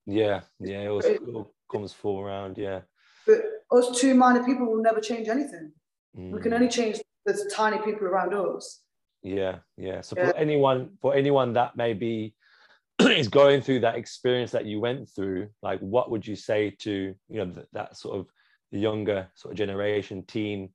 Yeah, 0.05 0.41
yeah, 0.59 0.79
it, 0.81 1.05
it 1.05 1.21
all 1.33 1.53
comes 1.71 1.93
full 1.93 2.21
round. 2.21 2.57
yeah. 2.57 2.81
But 3.25 3.37
us 3.71 3.97
two 3.97 4.15
minor 4.15 4.43
people 4.43 4.65
will 4.65 4.81
never 4.81 4.99
change 4.99 5.29
anything. 5.29 5.71
Mm. 6.17 6.31
We 6.31 6.41
can 6.41 6.53
only 6.53 6.67
mm. 6.67 6.73
change 6.73 6.99
the 7.25 7.49
tiny 7.55 7.77
people 7.77 8.05
around 8.05 8.33
us. 8.33 8.81
Yeah, 9.23 9.59
yeah. 9.77 10.01
So 10.01 10.17
yeah. 10.17 10.31
for 10.31 10.35
anyone, 10.35 10.97
for 11.01 11.15
anyone 11.15 11.53
that 11.53 11.77
maybe 11.77 12.35
is 12.99 13.29
going 13.29 13.61
through 13.61 13.79
that 13.79 13.95
experience 13.95 14.51
that 14.51 14.65
you 14.65 14.81
went 14.81 15.07
through, 15.07 15.47
like 15.61 15.79
what 15.79 16.11
would 16.11 16.27
you 16.27 16.35
say 16.35 16.75
to 16.79 17.15
you 17.29 17.37
know 17.37 17.49
that, 17.53 17.67
that 17.71 17.97
sort 17.97 18.19
of 18.19 18.27
the 18.73 18.79
younger 18.79 19.29
sort 19.35 19.53
of 19.53 19.57
generation, 19.57 20.25
teen, 20.27 20.71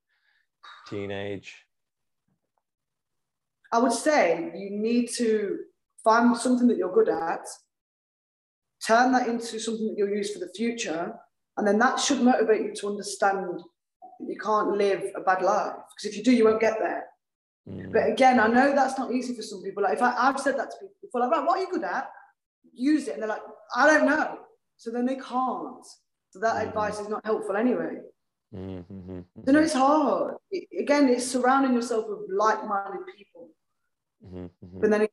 teenage? 0.88 1.66
I 3.70 3.78
would 3.78 3.92
say 3.92 4.52
you 4.56 4.70
need 4.70 5.10
to 5.18 5.58
find 6.04 6.36
something 6.36 6.66
that 6.68 6.76
you're 6.76 6.92
good 6.92 7.08
at, 7.08 7.46
turn 8.86 9.12
that 9.12 9.28
into 9.28 9.58
something 9.58 9.88
that 9.88 9.94
you'll 9.96 10.08
use 10.08 10.32
for 10.32 10.38
the 10.38 10.52
future, 10.54 11.14
and 11.56 11.66
then 11.66 11.78
that 11.78 12.00
should 12.00 12.22
motivate 12.22 12.62
you 12.62 12.74
to 12.74 12.88
understand 12.88 13.38
that 13.46 13.64
you 14.20 14.38
can't 14.38 14.76
live 14.76 15.02
a 15.16 15.20
bad 15.20 15.42
life. 15.42 15.74
Because 15.74 16.10
if 16.10 16.16
you 16.16 16.22
do, 16.22 16.32
you 16.32 16.44
won't 16.44 16.60
get 16.60 16.78
there. 16.78 17.04
Mm. 17.68 17.92
But 17.92 18.08
again, 18.08 18.40
I 18.40 18.46
know 18.46 18.74
that's 18.74 18.98
not 18.98 19.12
easy 19.12 19.34
for 19.34 19.42
some 19.42 19.62
people. 19.62 19.82
Like 19.82 19.94
if 19.94 20.02
I, 20.02 20.14
I've 20.16 20.40
said 20.40 20.58
that 20.58 20.70
to 20.70 20.76
people 20.80 20.94
before, 21.02 21.20
like, 21.20 21.30
right, 21.30 21.46
what 21.46 21.58
are 21.58 21.62
you 21.62 21.70
good 21.70 21.84
at? 21.84 22.08
Use 22.72 23.08
it. 23.08 23.14
And 23.14 23.22
they're 23.22 23.28
like, 23.28 23.42
I 23.76 23.86
don't 23.86 24.06
know. 24.06 24.38
So 24.76 24.90
then 24.90 25.04
they 25.06 25.16
can't. 25.16 25.84
So 26.30 26.38
that 26.40 26.56
mm. 26.56 26.68
advice 26.68 26.98
is 27.00 27.08
not 27.08 27.24
helpful 27.24 27.56
anyway. 27.56 27.98
Mm-hmm. 28.54 29.20
So 29.44 29.52
no, 29.52 29.60
it's 29.60 29.74
hard. 29.74 30.34
It, 30.50 30.66
again, 30.80 31.08
it's 31.08 31.26
surrounding 31.26 31.74
yourself 31.74 32.06
with 32.08 32.18
like-minded 32.36 33.06
people. 33.16 33.50
Mm-hmm. 34.24 34.80
But 34.80 34.90
then 34.90 35.08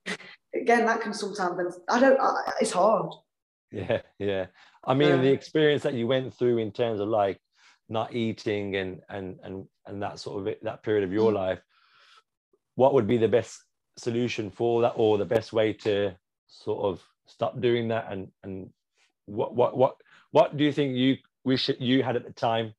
again, 0.53 0.85
that 0.85 1.01
can 1.01 1.13
sometimes 1.13 1.79
I 1.89 1.99
don't. 1.99 2.19
I, 2.19 2.53
it's 2.61 2.71
hard. 2.71 3.13
Yeah, 3.71 4.01
yeah. 4.19 4.47
I 4.85 4.93
mean, 4.93 5.21
the 5.21 5.31
experience 5.31 5.83
that 5.83 5.93
you 5.93 6.07
went 6.07 6.33
through 6.33 6.57
in 6.57 6.71
terms 6.71 6.99
of 6.99 7.09
like 7.09 7.39
not 7.89 8.13
eating 8.13 8.75
and 8.75 9.01
and 9.09 9.39
and 9.43 9.65
and 9.85 10.01
that 10.01 10.19
sort 10.19 10.41
of 10.41 10.47
it, 10.47 10.63
that 10.63 10.83
period 10.83 11.03
of 11.03 11.13
your 11.13 11.31
mm. 11.31 11.35
life. 11.35 11.59
What 12.75 12.93
would 12.93 13.07
be 13.07 13.17
the 13.17 13.27
best 13.27 13.63
solution 13.97 14.51
for 14.51 14.81
that, 14.81 14.93
or 14.95 15.17
the 15.17 15.25
best 15.25 15.51
way 15.53 15.73
to 15.73 16.15
sort 16.47 16.85
of 16.85 17.01
stop 17.27 17.59
doing 17.59 17.87
that? 17.89 18.11
And 18.11 18.29
and 18.43 18.69
what 19.25 19.55
what 19.55 19.77
what 19.77 19.95
what 20.31 20.57
do 20.57 20.63
you 20.63 20.71
think 20.71 20.95
you 20.95 21.17
wish 21.43 21.69
you 21.79 22.03
had 22.03 22.15
at 22.15 22.25
the 22.25 22.33
time 22.33 22.73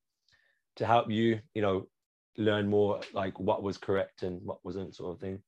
to 0.76 0.86
help 0.86 1.10
you, 1.10 1.40
you 1.54 1.62
know, 1.62 1.88
learn 2.36 2.68
more 2.68 3.00
like 3.12 3.38
what 3.40 3.62
was 3.62 3.78
correct 3.78 4.22
and 4.22 4.40
what 4.42 4.64
wasn't, 4.64 4.94
sort 4.94 5.14
of 5.14 5.20
thing? 5.20 5.42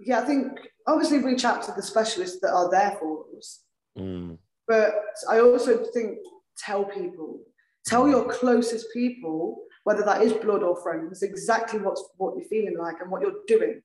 Yeah, 0.00 0.20
I 0.20 0.24
think 0.24 0.58
obviously 0.86 1.18
reach 1.18 1.44
out 1.44 1.62
to 1.64 1.72
the 1.72 1.82
specialists 1.82 2.40
that 2.40 2.52
are 2.52 2.70
there 2.70 2.96
for 3.00 3.24
us. 3.36 3.60
Mm. 3.98 4.38
But 4.66 4.94
I 5.28 5.40
also 5.40 5.84
think 5.92 6.18
tell 6.56 6.84
people, 6.84 7.40
tell 7.86 8.04
mm. 8.04 8.10
your 8.10 8.24
closest 8.30 8.86
people, 8.92 9.62
whether 9.84 10.04
that 10.04 10.22
is 10.22 10.32
blood 10.32 10.62
or 10.62 10.80
friends, 10.82 11.22
exactly 11.22 11.80
what's 11.80 12.04
what 12.16 12.36
you're 12.36 12.48
feeling 12.48 12.76
like 12.78 12.96
and 13.00 13.10
what 13.10 13.22
you're 13.22 13.40
doing. 13.46 13.82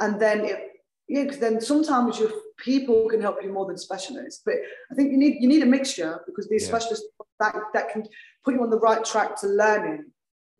And 0.00 0.20
then 0.20 0.44
it, 0.44 0.70
yeah, 1.08 1.24
because 1.24 1.38
then 1.38 1.60
sometimes 1.60 2.18
your 2.18 2.30
people 2.56 3.08
can 3.08 3.20
help 3.20 3.42
you 3.42 3.52
more 3.52 3.66
than 3.66 3.76
specialists. 3.76 4.42
But 4.44 4.54
I 4.90 4.94
think 4.94 5.12
you 5.12 5.18
need 5.18 5.36
you 5.40 5.48
need 5.48 5.62
a 5.62 5.66
mixture 5.66 6.20
because 6.26 6.48
these 6.48 6.62
yeah. 6.62 6.68
specialists 6.68 7.06
that 7.40 7.54
that 7.74 7.90
can 7.90 8.04
put 8.44 8.54
you 8.54 8.62
on 8.62 8.70
the 8.70 8.78
right 8.78 9.04
track 9.04 9.38
to 9.40 9.48
learning 9.48 10.06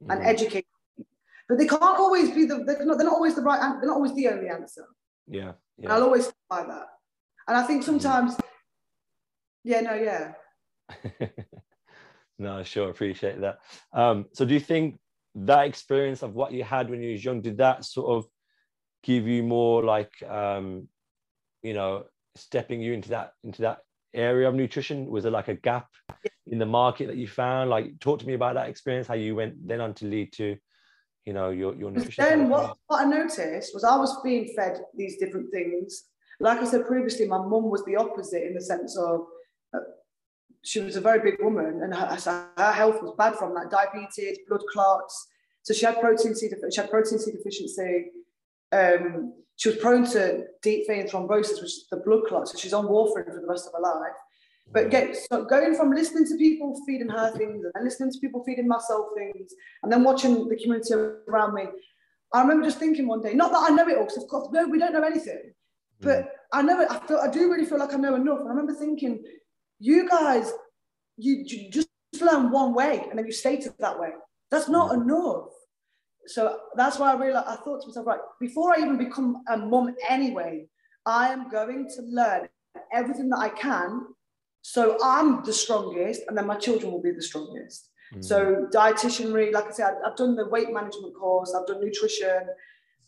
mm. 0.03 0.13
and 0.13 0.25
educate 0.25 0.67
but 1.49 1.59
they 1.59 1.67
can't 1.67 1.83
always 1.83 2.31
be 2.31 2.45
the 2.45 2.65
they're 2.65 2.85
not, 2.85 2.99
they're 2.99 3.07
not 3.07 3.15
always 3.15 3.35
the 3.35 3.43
right 3.43 3.61
they're 3.81 3.89
not 3.89 3.97
always 3.97 4.15
the 4.15 4.29
only 4.29 4.49
answer 4.49 4.85
yeah, 5.27 5.53
yeah. 5.79 5.93
i'll 5.93 6.03
always 6.03 6.33
buy 6.49 6.63
that 6.63 6.87
and 7.49 7.57
i 7.57 7.63
think 7.63 7.83
mm-hmm. 7.83 7.99
sometimes 7.99 8.37
yeah 9.65 9.81
no 9.81 9.95
yeah 9.95 10.33
no 12.39 12.63
sure 12.63 12.91
appreciate 12.91 13.41
that 13.41 13.59
um 13.93 14.27
so 14.33 14.45
do 14.45 14.55
you 14.55 14.61
think 14.61 14.99
that 15.35 15.67
experience 15.67 16.23
of 16.23 16.35
what 16.35 16.53
you 16.53 16.63
had 16.63 16.91
when 16.91 17.03
you 17.03 17.13
was 17.13 17.25
young 17.25 17.41
did 17.41 17.59
that 17.59 17.85
sort 17.85 18.09
of 18.17 18.25
give 19.03 19.27
you 19.27 19.43
more 19.43 19.83
like 19.83 20.13
um 20.29 20.89
you 21.63 21.75
know 21.75 22.05
stepping 22.37 22.81
you 22.81 22.93
into 22.93 23.11
that 23.11 23.33
into 23.43 23.63
that 23.63 23.79
area 24.13 24.49
of 24.49 24.55
nutrition 24.55 25.07
was 25.07 25.25
there 25.25 25.33
like 25.33 25.49
a 25.49 25.55
gap 25.55 25.89
in 26.47 26.59
the 26.59 26.67
market 26.67 27.09
that 27.09 27.17
you 27.17 27.27
found? 27.27 27.71
Like, 27.71 27.99
talk 28.01 28.21
to 28.21 28.27
me 28.27 28.35
about 28.35 28.55
that 28.55 28.69
experience, 28.69 29.07
how 29.07 29.15
you 29.15 29.35
went 29.35 29.67
then 29.67 29.81
on 29.81 29.95
to 29.95 30.07
lead 30.07 30.33
to, 30.35 30.57
you 31.27 31.33
know, 31.33 31.51
your, 31.51 31.75
your 31.75 31.91
nutrition. 31.91 32.25
Then 32.25 32.49
what, 32.49 32.77
what 32.87 33.03
I 33.03 33.05
noticed 33.05 33.73
was 33.73 33.85
I 33.85 33.97
was 33.97 34.21
being 34.23 34.53
fed 34.55 34.81
these 34.97 35.17
different 35.19 35.51
things. 35.51 36.05
Like 36.41 36.59
I 36.59 36.65
said 36.65 36.87
previously, 36.87 37.27
my 37.27 37.39
mum 37.39 37.71
was 37.71 37.85
the 37.85 37.97
opposite 37.97 38.47
in 38.47 38.55
the 38.55 38.61
sense 38.61 38.97
of 38.99 39.27
uh, 39.75 39.81
she 40.63 40.81
was 40.81 40.97
a 40.97 41.01
very 41.01 41.21
big 41.21 41.43
woman 41.43 41.81
and 41.83 41.95
her, 41.95 42.51
her 42.59 42.73
health 42.73 43.03
was 43.03 43.15
bad 43.17 43.37
from 43.37 43.55
that 43.55 43.71
diabetes, 43.71 44.39
blood 44.49 44.63
clots. 44.73 45.29
So 45.63 45.73
she 45.73 45.87
had 45.87 46.01
protein 46.01 46.35
C, 46.35 46.51
she 46.71 46.81
had 46.81 46.91
protein 46.91 47.19
C 47.19 47.33
deficiency. 47.33 48.07
Um, 48.73 49.35
she 49.57 49.69
was 49.69 49.79
prone 49.79 50.05
to 50.11 50.45
deep 50.63 50.87
vein 50.89 51.07
thrombosis, 51.07 51.61
which 51.61 51.71
is 51.71 51.87
the 51.91 51.99
blood 51.99 52.25
clot. 52.29 52.49
So 52.49 52.59
she's 52.59 52.73
on 52.75 52.87
warfarin 52.87 53.27
for 53.27 53.41
the 53.41 53.47
rest 53.49 53.69
of 53.69 53.73
her 53.75 53.81
life. 53.81 54.13
But 54.73 54.91
get 54.91 55.17
so 55.17 55.45
going 55.45 55.75
from 55.75 55.93
listening 55.93 56.27
to 56.27 56.37
people 56.37 56.81
feeding 56.87 57.09
her 57.09 57.31
things 57.31 57.65
and 57.65 57.73
then 57.75 57.85
listening 57.85 58.13
to 58.13 58.19
people 58.19 58.43
feeding 58.45 58.67
myself 58.67 59.07
things 59.17 59.53
and 59.83 59.93
then 59.93 60.03
watching 60.03 60.49
the 60.49 60.57
community 60.57 60.95
around 61.29 61.55
me, 61.55 61.65
I 62.33 62.41
remember 62.41 62.65
just 62.65 62.79
thinking 62.79 63.07
one 63.07 63.23
day, 63.23 63.35
not 63.35 63.53
that 63.53 63.71
I 63.71 63.75
know 63.75 63.87
it 63.89 63.97
all, 63.99 64.05
because 64.05 64.23
of 64.23 64.29
course, 64.29 64.49
no, 64.53 64.67
we 64.67 64.79
don't 64.79 64.93
know 64.93 65.05
anything. 65.05 65.53
But 66.01 66.25
mm. 66.25 66.29
I 66.53 66.63
know 66.63 66.81
it, 66.81 66.91
I 66.91 66.99
feel 67.07 67.19
I 67.19 67.31
do 67.31 67.51
really 67.51 67.67
feel 67.67 67.79
like 67.79 67.95
I 67.95 67.97
know 67.97 68.17
enough. 68.17 68.41
And 68.41 68.49
I 68.49 68.51
remember 68.51 68.75
thinking, 68.75 69.23
you 69.79 70.09
guys, 70.09 70.53
you, 71.17 71.45
you 71.47 71.71
just 71.71 71.89
learn 72.21 72.51
one 72.51 72.75
way 72.75 73.07
and 73.09 73.19
then 73.19 73.27
you 73.27 73.33
stay 73.33 73.59
to 73.59 73.75
that 73.79 74.01
way. 74.01 74.11
That's 74.51 74.69
not 74.69 74.91
mm. 74.91 75.03
enough 75.03 75.51
so 76.27 76.59
that's 76.75 76.99
why 76.99 77.13
I 77.13 77.17
realized 77.17 77.47
I 77.49 77.57
thought 77.57 77.83
to 77.83 77.89
myself, 77.89 78.07
right, 78.07 78.21
before 78.41 78.75
I 78.75 78.81
even 78.81 78.97
become 78.97 79.43
a 79.49 79.57
mum 79.57 79.95
anyway, 80.09 80.67
I 81.07 81.29
am 81.29 81.51
going 81.51 81.89
to 81.97 82.03
learn 82.03 82.49
everything 82.93 83.29
that 83.31 83.39
I 83.39 83.51
can. 83.51 84.07
So 84.67 84.97
I'm 85.05 85.45
the 85.45 85.53
strongest, 85.53 86.23
and 86.27 86.39
then 86.39 86.47
my 86.47 86.57
children 86.57 86.91
will 86.91 87.03
be 87.03 87.11
the 87.11 87.21
strongest. 87.21 87.91
Mm. 88.15 88.25
So 88.25 88.67
dietitianry, 88.73 89.53
like 89.53 89.67
I 89.67 89.73
said, 89.73 89.97
I've 90.05 90.17
done 90.17 90.37
the 90.37 90.49
weight 90.49 90.73
management 90.73 91.15
course, 91.15 91.55
I've 91.55 91.67
done 91.67 91.81
nutrition, 91.85 92.47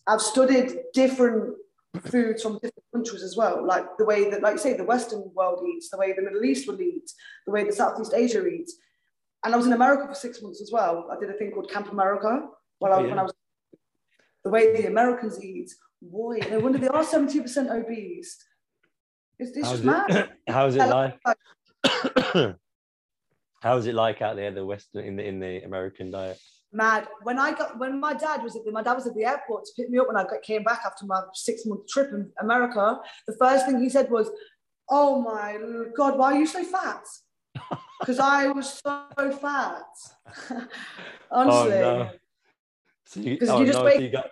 I've 0.06 0.20
studied 0.20 0.76
different 0.92 1.54
foods 2.10 2.42
from 2.42 2.56
different 2.56 2.84
countries 2.92 3.22
as 3.22 3.38
well, 3.38 3.66
like 3.66 3.86
the 3.96 4.04
way 4.04 4.28
that, 4.28 4.42
like 4.42 4.52
you 4.52 4.58
say, 4.58 4.76
the 4.76 4.84
Western 4.84 5.30
world 5.34 5.64
eats, 5.66 5.88
the 5.88 5.96
way 5.96 6.12
the 6.12 6.20
Middle 6.20 6.44
East 6.44 6.68
will 6.68 6.78
eat, 6.78 7.10
the 7.46 7.52
way 7.52 7.64
the 7.64 7.72
Southeast 7.72 8.12
Asia 8.14 8.46
eats. 8.46 8.74
And 9.42 9.54
I 9.54 9.56
was 9.56 9.66
in 9.66 9.72
America 9.72 10.06
for 10.06 10.14
six 10.14 10.42
months 10.42 10.60
as 10.60 10.70
well. 10.70 11.08
I 11.10 11.18
did 11.18 11.30
a 11.30 11.38
thing 11.38 11.52
called 11.52 11.70
Camp 11.70 11.90
America, 11.90 12.48
well, 12.80 12.92
I, 12.92 13.00
yeah. 13.00 13.08
when 13.08 13.18
I 13.18 13.22
was 13.22 13.32
the 14.44 14.50
way 14.50 14.76
the 14.76 14.88
Americans 14.88 15.42
eat, 15.42 15.70
boy, 16.02 16.38
no 16.50 16.58
wonder 16.58 16.76
they 16.76 16.88
are 16.88 17.02
70% 17.02 17.70
obese. 17.70 18.36
It's 19.38 19.56
just 19.56 19.84
mad. 19.84 20.10
It, 20.10 20.30
how's 20.48 20.76
it 20.76 20.86
like? 20.86 21.18
how's 23.60 23.86
it 23.86 23.94
like 23.94 24.22
out 24.22 24.36
there, 24.36 24.50
the 24.50 24.64
Western 24.64 25.04
in 25.04 25.16
the 25.16 25.26
in 25.26 25.40
the 25.40 25.62
American 25.62 26.10
diet? 26.10 26.38
Mad. 26.72 27.06
When 27.22 27.38
I 27.38 27.52
got 27.52 27.78
when 27.78 28.00
my 28.00 28.14
dad 28.14 28.42
was 28.42 28.56
at 28.56 28.64
the, 28.64 28.72
my 28.72 28.82
dad 28.82 28.94
was 28.94 29.06
at 29.06 29.14
the 29.14 29.24
airport 29.24 29.66
to 29.66 29.72
pick 29.76 29.90
me 29.90 29.98
up 29.98 30.08
when 30.08 30.16
I 30.16 30.24
got, 30.24 30.42
came 30.42 30.62
back 30.62 30.80
after 30.86 31.04
my 31.06 31.22
six 31.34 31.66
month 31.66 31.86
trip 31.88 32.10
in 32.12 32.30
America. 32.40 32.98
The 33.26 33.36
first 33.38 33.66
thing 33.66 33.80
he 33.80 33.90
said 33.90 34.10
was, 34.10 34.30
"Oh 34.90 35.20
my 35.20 35.58
God, 35.96 36.18
why 36.18 36.32
are 36.32 36.38
you 36.38 36.46
so 36.46 36.64
fat?" 36.64 37.04
Because 37.98 38.18
I 38.18 38.48
was 38.48 38.80
so 38.84 39.38
fat. 39.40 39.82
Oh, 41.28 41.40
Honestly. 41.40 41.78
Oh, 41.78 41.98
no. 41.98 42.10
So 43.06 43.20
you, 43.20 43.38
oh, 43.48 43.60
you 43.60 43.66
just 43.66 43.78
no, 43.78 43.84
wake 43.84 43.96
so 43.96 44.00
you 44.00 44.10
got... 44.10 44.28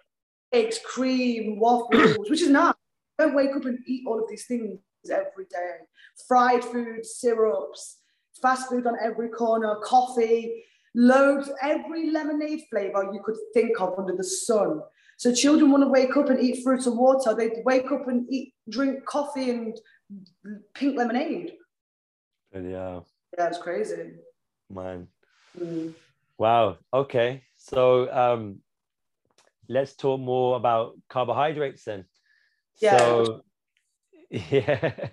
eggs, 0.52 0.78
cream, 0.84 1.58
waffles, 1.58 2.28
which 2.30 2.40
is 2.40 2.50
not. 2.50 2.76
Don't 3.18 3.34
wake 3.34 3.50
up 3.56 3.64
and 3.64 3.80
eat 3.84 4.04
all 4.06 4.22
of 4.22 4.28
these 4.28 4.46
things 4.46 4.78
every 5.10 5.46
day. 5.46 5.78
Fried 6.26 6.64
food, 6.64 7.04
syrups, 7.04 7.98
fast 8.40 8.68
food 8.68 8.86
on 8.86 8.96
every 9.02 9.28
corner, 9.28 9.76
coffee, 9.82 10.64
loads, 10.94 11.50
every 11.62 12.10
lemonade 12.10 12.62
flavor 12.70 13.10
you 13.12 13.20
could 13.24 13.36
think 13.52 13.80
of 13.80 13.98
under 13.98 14.16
the 14.16 14.24
sun. 14.24 14.80
So 15.16 15.32
children 15.32 15.70
want 15.70 15.84
to 15.84 15.88
wake 15.88 16.16
up 16.16 16.28
and 16.28 16.40
eat 16.40 16.62
fruit 16.62 16.86
and 16.86 16.98
water. 16.98 17.34
They 17.34 17.62
wake 17.64 17.90
up 17.90 18.08
and 18.08 18.26
eat, 18.32 18.52
drink 18.68 19.04
coffee 19.06 19.50
and 19.50 19.78
pink 20.74 20.96
lemonade. 20.96 21.52
Yeah. 22.52 23.00
Yeah, 23.36 23.48
it's 23.48 23.58
crazy. 23.58 24.12
Man. 24.70 25.08
Mm. 25.58 25.94
Wow. 26.38 26.78
Okay. 26.92 27.42
So 27.56 28.12
um, 28.12 28.60
let's 29.68 29.94
talk 29.94 30.20
more 30.20 30.56
about 30.56 30.96
carbohydrates 31.08 31.84
then. 31.84 32.04
Yeah. 32.80 32.98
So, 32.98 33.42
yeah, 34.50 35.08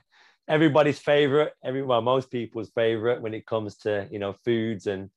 everybody's 0.47 0.99
favorite, 0.99 1.53
every 1.63 1.83
well, 1.83 2.01
most 2.01 2.31
people's 2.31 2.71
favorite 2.71 3.21
when 3.21 3.33
it 3.33 3.45
comes 3.45 3.77
to 3.77 4.07
you 4.11 4.19
know 4.19 4.33
foods 4.45 4.87
and 4.87 5.09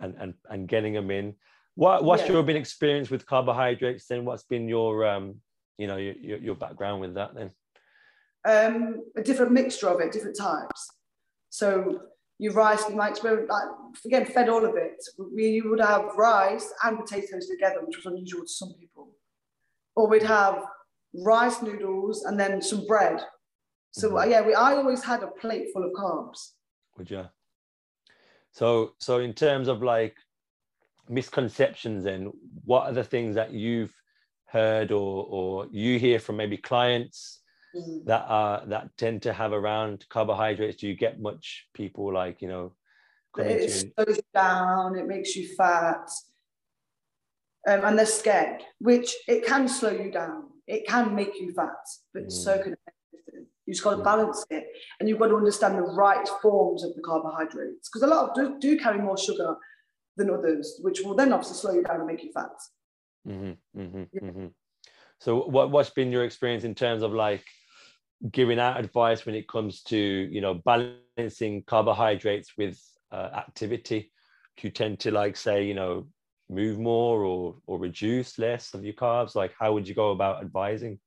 and 0.00 0.14
and, 0.18 0.34
and 0.48 0.68
getting 0.68 0.94
them 0.94 1.10
in. 1.10 1.34
What 1.74 2.04
what's 2.04 2.22
yeah. 2.22 2.32
your 2.32 2.42
been 2.42 2.56
experience 2.56 3.10
with 3.10 3.26
carbohydrates 3.26 4.06
then? 4.06 4.24
What's 4.24 4.44
been 4.44 4.68
your 4.68 5.06
um 5.06 5.36
you 5.78 5.86
know 5.86 5.96
your 5.96 6.38
your 6.38 6.54
background 6.54 7.00
with 7.00 7.14
that 7.14 7.34
then? 7.34 7.50
Um, 8.44 9.04
a 9.16 9.22
different 9.22 9.52
mixture 9.52 9.88
of 9.88 10.00
it, 10.00 10.12
different 10.12 10.36
types. 10.36 10.90
So 11.50 12.00
your 12.38 12.54
rice, 12.54 12.88
you 12.88 12.96
might 12.96 13.10
experiment, 13.10 13.48
like, 13.48 13.68
again, 14.04 14.24
fed 14.26 14.48
all 14.48 14.64
of 14.64 14.74
it. 14.74 15.00
We, 15.16 15.60
would 15.60 15.80
have 15.80 16.16
rice 16.16 16.72
and 16.82 16.98
potatoes 16.98 17.46
together, 17.46 17.84
which 17.84 17.96
was 17.96 18.06
unusual 18.06 18.42
to 18.42 18.48
some 18.48 18.72
people. 18.80 19.10
Or 19.94 20.08
we'd 20.08 20.24
have 20.24 20.64
rice 21.14 21.62
noodles 21.62 22.24
and 22.24 22.40
then 22.40 22.60
some 22.60 22.86
bread. 22.86 23.22
So 23.92 24.10
mm-hmm. 24.10 24.30
yeah, 24.30 24.40
we, 24.42 24.54
I 24.54 24.74
always 24.74 25.04
had 25.04 25.22
a 25.22 25.28
plate 25.28 25.68
full 25.72 25.84
of 25.84 25.92
carbs. 25.92 26.52
Would 26.98 27.10
you? 27.10 27.26
So, 28.52 28.92
so 28.98 29.20
in 29.20 29.32
terms 29.32 29.68
of 29.68 29.82
like 29.82 30.16
misconceptions, 31.08 32.04
then 32.04 32.32
what 32.64 32.86
are 32.86 32.92
the 32.92 33.04
things 33.04 33.34
that 33.34 33.52
you've 33.52 33.94
heard 34.46 34.92
or 34.92 35.26
or 35.28 35.66
you 35.70 35.98
hear 35.98 36.18
from 36.18 36.36
maybe 36.36 36.58
clients 36.58 37.40
mm. 37.74 38.04
that 38.04 38.26
are 38.28 38.66
that 38.66 38.90
tend 38.98 39.22
to 39.22 39.32
have 39.32 39.52
around 39.52 40.06
carbohydrates? 40.08 40.80
Do 40.80 40.88
you 40.88 40.94
get 40.94 41.20
much 41.20 41.66
people 41.74 42.12
like 42.12 42.42
you 42.42 42.48
know? 42.48 42.74
It 43.38 43.92
slows 43.96 44.20
down. 44.34 44.98
It 44.98 45.06
makes 45.06 45.34
you 45.34 45.48
fat, 45.56 46.10
um, 47.66 47.84
and 47.84 47.98
they're 47.98 48.04
scared. 48.04 48.62
Which 48.78 49.14
it 49.26 49.46
can 49.46 49.68
slow 49.68 49.90
you 49.90 50.10
down. 50.10 50.44
It 50.66 50.86
can 50.86 51.14
make 51.14 51.40
you 51.40 51.52
fat, 51.52 51.86
but 52.12 52.24
mm. 52.24 52.32
so 52.32 52.62
can 52.62 52.76
you 53.66 53.74
just 53.74 53.84
got 53.84 53.96
to 53.96 54.02
balance 54.02 54.44
it, 54.50 54.66
and 54.98 55.08
you've 55.08 55.18
got 55.18 55.28
to 55.28 55.36
understand 55.36 55.78
the 55.78 55.82
right 55.82 56.28
forms 56.40 56.84
of 56.84 56.94
the 56.94 57.02
carbohydrates 57.02 57.88
because 57.88 58.02
a 58.02 58.06
lot 58.06 58.30
of 58.30 58.34
do, 58.34 58.58
do 58.58 58.78
carry 58.78 58.98
more 58.98 59.16
sugar 59.16 59.56
than 60.16 60.30
others, 60.30 60.78
which 60.82 61.00
will 61.02 61.14
then 61.14 61.32
obviously 61.32 61.56
slow 61.56 61.72
you 61.72 61.82
down 61.82 61.96
and 61.96 62.06
make 62.06 62.22
you 62.22 62.32
fat. 62.32 62.50
Mm-hmm, 63.26 63.80
mm-hmm, 63.80 64.02
yeah. 64.12 64.20
mm-hmm. 64.20 64.46
So, 65.20 65.44
what 65.44 65.70
what's 65.70 65.90
been 65.90 66.10
your 66.10 66.24
experience 66.24 66.64
in 66.64 66.74
terms 66.74 67.02
of 67.02 67.12
like 67.12 67.44
giving 68.30 68.58
out 68.58 68.78
advice 68.78 69.26
when 69.26 69.34
it 69.34 69.48
comes 69.48 69.82
to 69.82 69.96
you 69.96 70.40
know 70.40 70.54
balancing 70.54 71.62
carbohydrates 71.66 72.52
with 72.56 72.80
uh, 73.10 73.30
activity 73.34 74.12
do 74.56 74.68
you 74.68 74.70
tend 74.70 75.00
to 75.00 75.10
like 75.10 75.36
say 75.36 75.64
you 75.64 75.74
know 75.74 76.06
move 76.48 76.78
more 76.78 77.24
or 77.24 77.56
or 77.66 77.78
reduce 77.78 78.38
less 78.38 78.74
of 78.74 78.84
your 78.84 78.94
carbs 78.94 79.34
like 79.34 79.52
how 79.58 79.72
would 79.72 79.88
you 79.88 79.94
go 79.94 80.10
about 80.10 80.40
advising 80.40 80.98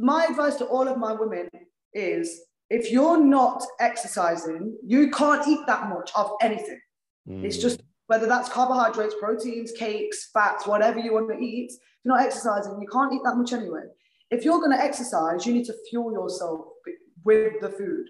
my 0.00 0.26
advice 0.28 0.56
to 0.56 0.64
all 0.66 0.88
of 0.88 0.98
my 0.98 1.12
women 1.12 1.48
is 1.94 2.42
if 2.70 2.90
you're 2.90 3.22
not 3.22 3.62
exercising 3.80 4.76
you 4.84 5.10
can't 5.10 5.46
eat 5.46 5.60
that 5.66 5.88
much 5.88 6.10
of 6.14 6.32
anything 6.40 6.80
mm. 7.28 7.44
it's 7.44 7.58
just 7.58 7.82
whether 8.06 8.26
that's 8.26 8.48
carbohydrates 8.48 9.14
proteins 9.20 9.72
cakes 9.72 10.30
fats 10.32 10.66
whatever 10.66 10.98
you 10.98 11.12
want 11.12 11.28
to 11.28 11.38
eat 11.38 11.70
if 11.70 11.80
you're 12.04 12.16
not 12.16 12.24
exercising 12.24 12.78
you 12.80 12.88
can't 12.88 13.12
eat 13.12 13.20
that 13.24 13.36
much 13.36 13.52
anyway 13.52 13.82
if 14.30 14.44
you're 14.44 14.58
going 14.58 14.76
to 14.76 14.82
exercise, 14.82 15.44
you 15.44 15.52
need 15.52 15.66
to 15.66 15.74
fuel 15.88 16.12
yourself 16.12 16.66
with 17.24 17.60
the 17.60 17.68
food. 17.68 18.06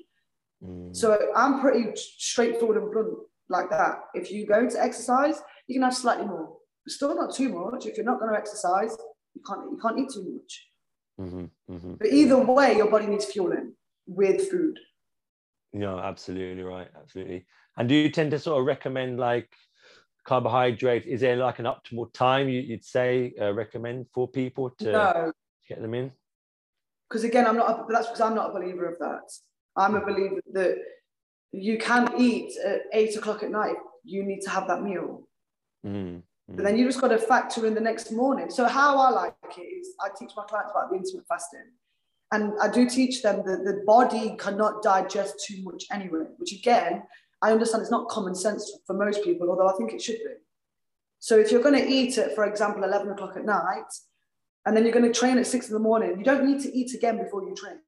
Mm. 0.63 0.95
So 0.95 1.19
I'm 1.35 1.61
pretty 1.61 1.87
straightforward 1.95 2.77
and 2.77 2.93
blunt 2.93 3.09
like 3.49 3.71
that. 3.71 4.01
If 4.15 4.31
you're 4.31 4.47
going 4.47 4.71
to 4.71 4.83
exercise, 4.83 5.41
you 5.67 5.75
can 5.75 5.83
have 5.83 5.95
slightly 5.95 6.27
more, 6.27 6.57
but 6.85 6.93
still 6.93 7.15
not 7.15 7.35
too 7.35 7.49
much. 7.49 7.87
If 7.87 7.97
you're 7.97 8.07
not 8.07 8.21
going 8.21 8.33
to 8.33 8.39
exercise, 8.39 8.97
you 9.35 9.43
can't 9.47 9.63
you 9.71 9.79
can't 9.81 9.99
eat 9.99 10.11
too 10.13 10.35
much. 10.35 10.67
Mm-hmm, 11.21 11.73
mm-hmm. 11.73 11.95
But 11.99 12.09
either 12.09 12.39
way, 12.39 12.77
your 12.77 12.91
body 12.91 13.07
needs 13.07 13.27
fueling 13.27 13.75
with 14.07 14.51
food. 14.51 14.79
No, 15.73 15.99
absolutely 15.99 16.63
right, 16.63 16.89
absolutely. 17.01 17.47
And 17.77 17.89
do 17.89 17.95
you 17.95 18.11
tend 18.11 18.31
to 18.33 18.39
sort 18.39 18.61
of 18.61 18.67
recommend 18.67 19.19
like 19.19 19.53
carbohydrate? 20.27 21.07
Is 21.07 21.21
there 21.21 21.37
like 21.37 21.59
an 21.59 21.67
optimal 21.67 22.13
time 22.13 22.49
you, 22.49 22.65
would 22.71 22.85
say 22.85 23.35
uh, 23.41 23.53
recommend 23.53 24.07
for 24.13 24.29
people 24.29 24.71
to? 24.79 24.93
No, 24.93 25.33
get 25.69 25.81
them 25.81 25.95
in? 25.95 26.11
Because 27.09 27.25
again, 27.25 27.47
I'm 27.47 27.57
not. 27.57 27.71
A, 27.71 27.85
that's 27.93 28.07
because 28.07 28.21
I'm 28.21 28.35
not 28.35 28.51
a 28.51 28.53
believer 28.53 28.87
of 28.87 28.99
that. 28.99 29.31
I'm 29.77 29.95
a 29.95 30.05
believer 30.05 30.41
that 30.53 30.77
you 31.53 31.79
can 31.79 32.13
eat 32.19 32.53
at 32.65 32.83
eight 32.93 33.17
o'clock 33.17 33.43
at 33.43 33.51
night. 33.51 33.77
You 34.05 34.25
need 34.25 34.41
to 34.43 34.51
have 34.51 34.67
that 34.69 34.83
meal. 34.83 35.29
Mm, 35.87 36.23
But 36.57 36.65
then 36.65 36.77
you 36.77 36.87
just 36.87 37.01
got 37.01 37.09
to 37.09 37.19
factor 37.19 37.67
in 37.67 37.75
the 37.75 37.81
next 37.81 38.11
morning. 38.11 38.51
So 38.51 38.67
how 38.67 38.99
I 38.99 39.11
like 39.11 39.35
it 39.57 39.61
is, 39.61 39.95
I 40.01 40.09
teach 40.19 40.33
my 40.37 40.45
clients 40.45 40.73
about 40.73 40.91
the 40.91 40.97
intermittent 40.97 41.27
fasting, 41.29 41.67
and 42.33 42.53
I 42.61 42.69
do 42.71 42.89
teach 42.89 43.23
them 43.23 43.43
that 43.47 43.65
the 43.65 43.83
body 43.87 44.37
cannot 44.39 44.83
digest 44.83 45.45
too 45.47 45.63
much 45.63 45.85
anyway. 45.93 46.25
Which 46.39 46.53
again, 46.53 47.03
I 47.43 47.53
understand 47.53 47.83
it's 47.83 47.91
not 47.91 48.09
common 48.09 48.35
sense 48.35 48.79
for 48.87 48.95
most 48.95 49.25
people, 49.25 49.49
although 49.49 49.69
I 49.69 49.77
think 49.77 49.93
it 49.93 50.03
should 50.03 50.19
be. 50.19 50.35
So 51.21 51.39
if 51.39 51.53
you're 51.53 51.63
going 51.63 51.79
to 51.79 51.87
eat 51.87 52.19
at, 52.19 52.35
for 52.35 52.45
example, 52.45 52.83
11 52.83 53.11
o'clock 53.11 53.37
at 53.37 53.45
night, 53.45 53.85
and 54.67 54.77
then 54.77 54.85
you're 54.85 54.93
going 54.93 55.11
to 55.11 55.19
train 55.19 55.39
at 55.39 55.47
six 55.47 55.69
in 55.69 55.75
the 55.75 55.81
morning, 55.81 56.19
you 56.19 56.25
don't 56.25 56.45
need 56.45 56.61
to 56.63 56.75
eat 56.75 56.95
again 56.95 57.19
before 57.23 57.43
you 57.43 57.55
train. 57.55 57.79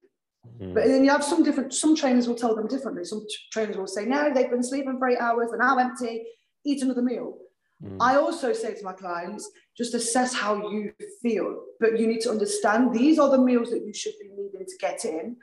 Mm. 0.61 0.75
But 0.75 0.87
then 0.87 1.05
you 1.05 1.11
have 1.11 1.25
some 1.25 1.43
different, 1.43 1.73
some 1.73 1.97
trainers 1.97 2.29
will 2.29 2.35
tell 2.35 2.55
them 2.55 2.67
differently. 2.67 3.05
Some 3.05 3.27
trainers 3.53 3.77
will 3.77 3.87
say, 3.87 4.05
no, 4.05 4.33
they've 4.33 4.51
been 4.51 4.63
sleeping 4.63 4.99
for 4.99 5.09
eight 5.09 5.19
hours, 5.19 5.49
they're 5.51 5.59
now 5.59 5.79
empty, 5.79 6.25
eat 6.65 6.83
another 6.83 7.03
meal. 7.03 7.37
Mm. 7.85 7.97
I 8.01 8.17
also 8.17 8.53
say 8.53 8.75
to 8.75 8.85
my 8.85 8.93
clients, 8.93 9.51
just 9.77 9.95
assess 9.95 10.33
how 10.33 10.71
you 10.71 10.93
feel, 11.21 11.63
but 11.81 11.99
you 11.99 12.07
need 12.07 12.21
to 12.21 12.31
understand 12.31 12.95
these 12.95 13.19
are 13.19 13.31
the 13.31 13.39
meals 13.39 13.71
that 13.71 13.85
you 13.85 13.93
should 13.93 14.15
be 14.21 14.29
needing 14.29 14.67
to 14.67 14.77
get 14.79 15.05
in, 15.05 15.37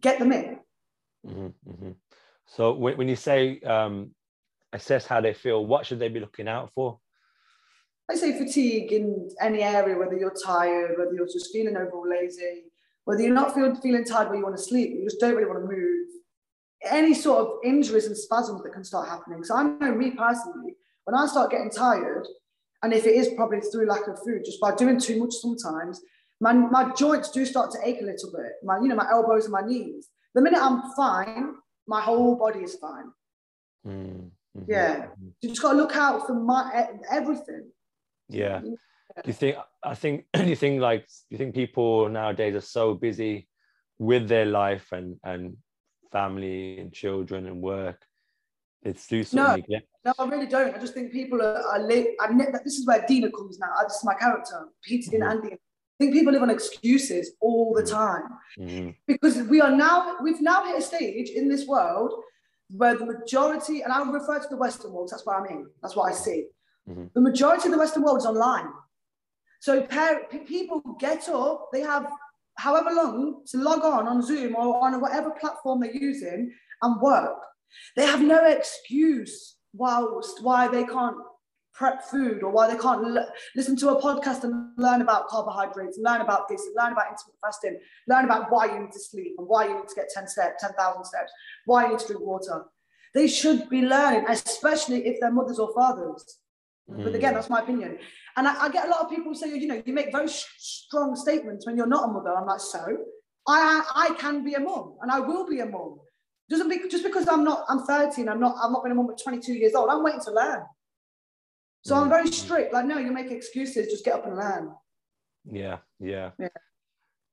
get 0.00 0.18
them 0.18 0.32
in. 0.32 0.60
Mm-hmm, 1.26 1.70
mm-hmm. 1.70 1.90
So 2.46 2.74
when, 2.74 2.96
when 2.96 3.08
you 3.08 3.16
say 3.16 3.60
um, 3.60 4.10
assess 4.72 5.06
how 5.06 5.20
they 5.20 5.34
feel, 5.34 5.66
what 5.66 5.86
should 5.86 5.98
they 5.98 6.08
be 6.08 6.20
looking 6.20 6.48
out 6.48 6.70
for? 6.74 6.98
I 8.10 8.16
say 8.16 8.36
fatigue 8.38 8.92
in 8.92 9.30
any 9.40 9.62
area, 9.62 9.96
whether 9.96 10.16
you're 10.16 10.34
tired, 10.44 10.98
whether 10.98 11.14
you're 11.14 11.26
just 11.26 11.52
feeling 11.52 11.76
overall 11.76 12.08
lazy, 12.08 12.64
whether 13.04 13.22
you're 13.22 13.34
not 13.34 13.54
feeling, 13.54 13.76
feeling 13.76 14.04
tired 14.04 14.28
where 14.28 14.36
you 14.36 14.44
want 14.44 14.56
to 14.56 14.62
sleep, 14.62 14.90
you 14.90 15.04
just 15.04 15.20
don't 15.20 15.34
really 15.34 15.48
want 15.48 15.60
to 15.60 15.74
move. 15.74 16.08
Any 16.84 17.14
sort 17.14 17.40
of 17.40 17.54
injuries 17.64 18.06
and 18.06 18.16
spasms 18.16 18.62
that 18.62 18.74
can 18.74 18.84
start 18.84 19.08
happening. 19.08 19.42
So 19.42 19.56
I 19.56 19.62
know 19.62 19.94
me 19.94 20.10
personally, 20.10 20.73
when 21.04 21.14
I 21.14 21.26
start 21.26 21.50
getting 21.50 21.70
tired, 21.70 22.26
and 22.82 22.92
if 22.92 23.06
it 23.06 23.14
is 23.14 23.30
probably 23.36 23.60
through 23.60 23.86
lack 23.86 24.06
of 24.08 24.18
food, 24.22 24.44
just 24.44 24.60
by 24.60 24.74
doing 24.74 24.98
too 24.98 25.18
much 25.18 25.34
sometimes, 25.34 26.00
my, 26.40 26.52
my 26.52 26.92
joints 26.94 27.30
do 27.30 27.46
start 27.46 27.70
to 27.72 27.78
ache 27.84 28.00
a 28.00 28.04
little 28.04 28.30
bit. 28.32 28.52
My, 28.62 28.78
you 28.78 28.88
know, 28.88 28.96
my 28.96 29.08
elbows 29.10 29.44
and 29.44 29.52
my 29.52 29.62
knees. 29.62 30.08
The 30.34 30.42
minute 30.42 30.60
I'm 30.60 30.82
fine, 30.96 31.54
my 31.86 32.00
whole 32.00 32.36
body 32.36 32.60
is 32.60 32.74
fine. 32.76 33.10
Mm-hmm. 33.86 34.28
Yeah. 34.66 35.06
You 35.40 35.48
just 35.48 35.62
got 35.62 35.72
to 35.72 35.78
look 35.78 35.96
out 35.96 36.26
for 36.26 36.34
my 36.34 36.88
everything. 37.10 37.70
Yeah. 38.28 38.60
Do 38.60 38.74
you 39.26 39.32
think? 39.32 39.56
I 39.82 39.94
think. 39.94 40.26
Do 40.32 40.44
you 40.46 40.56
think 40.56 40.80
like? 40.80 41.06
Do 41.06 41.12
you 41.30 41.38
think 41.38 41.54
people 41.54 42.08
nowadays 42.08 42.54
are 42.54 42.60
so 42.60 42.94
busy 42.94 43.48
with 43.98 44.28
their 44.28 44.46
life 44.46 44.90
and 44.92 45.16
and 45.22 45.56
family 46.10 46.80
and 46.80 46.92
children 46.92 47.46
and 47.46 47.62
work? 47.62 48.04
It's 48.84 49.06
too 49.06 49.24
no, 49.32 49.56
no, 50.04 50.12
I 50.18 50.24
really 50.26 50.46
don't. 50.46 50.74
I 50.74 50.78
just 50.78 50.92
think 50.92 51.10
people 51.10 51.40
are, 51.40 51.62
are 51.62 51.82
li- 51.82 52.14
I 52.20 52.30
ne- 52.32 52.52
this 52.62 52.74
is 52.78 52.86
where 52.86 53.02
Dina 53.08 53.30
comes 53.30 53.58
now. 53.58 53.68
This 53.82 53.96
is 53.96 54.04
my 54.04 54.14
character, 54.14 54.68
Peter 54.82 55.10
mm-hmm. 55.10 55.22
and 55.22 55.44
Andy. 55.44 55.54
I 55.54 55.96
think 55.98 56.12
people 56.12 56.32
live 56.32 56.42
on 56.42 56.50
excuses 56.50 57.32
all 57.40 57.72
the 57.72 57.82
mm-hmm. 57.82 57.94
time 57.94 58.22
mm-hmm. 58.58 58.90
because 59.06 59.38
we 59.44 59.62
are 59.62 59.70
now 59.70 60.16
we've 60.22 60.42
now 60.42 60.64
hit 60.66 60.78
a 60.78 60.82
stage 60.82 61.30
in 61.30 61.48
this 61.48 61.66
world 61.66 62.12
where 62.70 62.94
the 62.96 63.06
majority, 63.06 63.80
and 63.82 63.92
I 63.92 64.02
refer 64.10 64.40
to 64.40 64.48
the 64.50 64.56
Western 64.56 64.92
world. 64.92 65.08
That's 65.10 65.24
what 65.24 65.40
I 65.40 65.48
mean. 65.48 65.66
That's 65.80 65.96
what 65.96 66.12
I 66.12 66.14
see. 66.14 66.46
Mm-hmm. 66.88 67.04
The 67.14 67.20
majority 67.20 67.68
of 67.68 67.72
the 67.72 67.78
Western 67.78 68.02
world 68.02 68.18
is 68.18 68.26
online. 68.26 68.68
So 69.60 69.82
par- 69.82 70.22
people 70.46 70.82
get 71.00 71.26
up, 71.30 71.68
they 71.72 71.80
have 71.80 72.10
however 72.56 72.90
long 72.90 73.42
to 73.46 73.56
log 73.58 73.82
on 73.82 74.06
on 74.06 74.22
Zoom 74.22 74.54
or 74.56 74.84
on 74.84 75.00
whatever 75.00 75.30
platform 75.30 75.80
they're 75.80 75.94
using 75.94 76.52
and 76.82 77.00
work. 77.00 77.38
They 77.96 78.06
have 78.06 78.22
no 78.22 78.44
excuse 78.44 79.56
whilst 79.72 80.42
why 80.42 80.68
they 80.68 80.84
can't 80.84 81.16
prep 81.74 82.04
food 82.04 82.42
or 82.42 82.50
why 82.50 82.72
they 82.72 82.78
can't 82.78 83.04
l- 83.04 83.28
listen 83.56 83.76
to 83.76 83.88
a 83.90 84.00
podcast 84.00 84.44
and 84.44 84.70
learn 84.78 85.02
about 85.02 85.26
carbohydrates, 85.26 85.98
learn 86.00 86.20
about 86.20 86.48
this, 86.48 86.62
learn 86.76 86.92
about 86.92 87.06
intermittent 87.06 87.40
fasting, 87.44 87.78
learn 88.06 88.24
about 88.24 88.50
why 88.50 88.66
you 88.66 88.78
need 88.78 88.92
to 88.92 89.00
sleep 89.00 89.34
and 89.38 89.48
why 89.48 89.66
you 89.66 89.74
need 89.74 89.88
to 89.88 89.94
get 89.94 90.08
10 90.14 90.28
steps, 90.28 90.62
10,000 90.62 91.04
steps, 91.04 91.32
why 91.66 91.84
you 91.84 91.90
need 91.90 91.98
to 91.98 92.06
drink 92.06 92.22
water. 92.22 92.64
They 93.12 93.26
should 93.26 93.68
be 93.68 93.82
learning, 93.82 94.26
especially 94.28 95.06
if 95.06 95.18
they're 95.20 95.32
mothers 95.32 95.58
or 95.58 95.72
fathers. 95.74 96.24
Mm. 96.90 97.04
But 97.04 97.14
again, 97.14 97.32
mm. 97.32 97.36
that's 97.36 97.50
my 97.50 97.60
opinion. 97.60 97.98
And 98.36 98.46
I, 98.48 98.64
I, 98.64 98.68
get 98.68 98.86
a 98.86 98.90
lot 98.90 99.00
of 99.00 99.10
people 99.10 99.34
say, 99.34 99.56
you 99.56 99.66
know, 99.66 99.82
you 99.84 99.92
make 99.92 100.12
very 100.12 100.28
sh- 100.28 100.44
strong 100.58 101.14
statements 101.16 101.66
when 101.66 101.76
you're 101.76 101.86
not 101.86 102.08
a 102.08 102.12
mother. 102.12 102.36
I'm 102.36 102.46
like, 102.46 102.60
so 102.60 102.84
I, 103.46 103.82
I 103.94 104.14
can 104.14 104.44
be 104.44 104.54
a 104.54 104.60
mom 104.60 104.96
and 105.02 105.10
I 105.10 105.20
will 105.20 105.46
be 105.46 105.60
a 105.60 105.66
mom. 105.66 105.98
Doesn't 106.50 106.68
be, 106.68 106.88
just 106.90 107.04
because 107.04 107.26
I'm 107.28 107.44
not, 107.44 107.64
I'm 107.68 107.84
13, 107.84 108.28
I'm 108.28 108.40
not, 108.40 108.56
I'm 108.62 108.72
not 108.72 108.82
been 108.82 108.92
a 108.92 108.94
mom 108.94 109.10
at 109.10 109.22
22 109.22 109.54
years 109.54 109.74
old. 109.74 109.88
I'm 109.88 110.02
waiting 110.02 110.20
to 110.20 110.32
learn. 110.32 110.62
So 111.82 111.94
mm. 111.94 112.02
I'm 112.02 112.08
very 112.08 112.30
strict. 112.30 112.72
Like, 112.72 112.86
no, 112.86 112.98
you 112.98 113.12
make 113.12 113.30
excuses, 113.30 113.90
just 113.90 114.04
get 114.04 114.14
up 114.14 114.26
and 114.26 114.36
learn. 114.36 114.74
Yeah, 115.50 115.78
yeah. 116.00 116.30
yeah. 116.38 116.48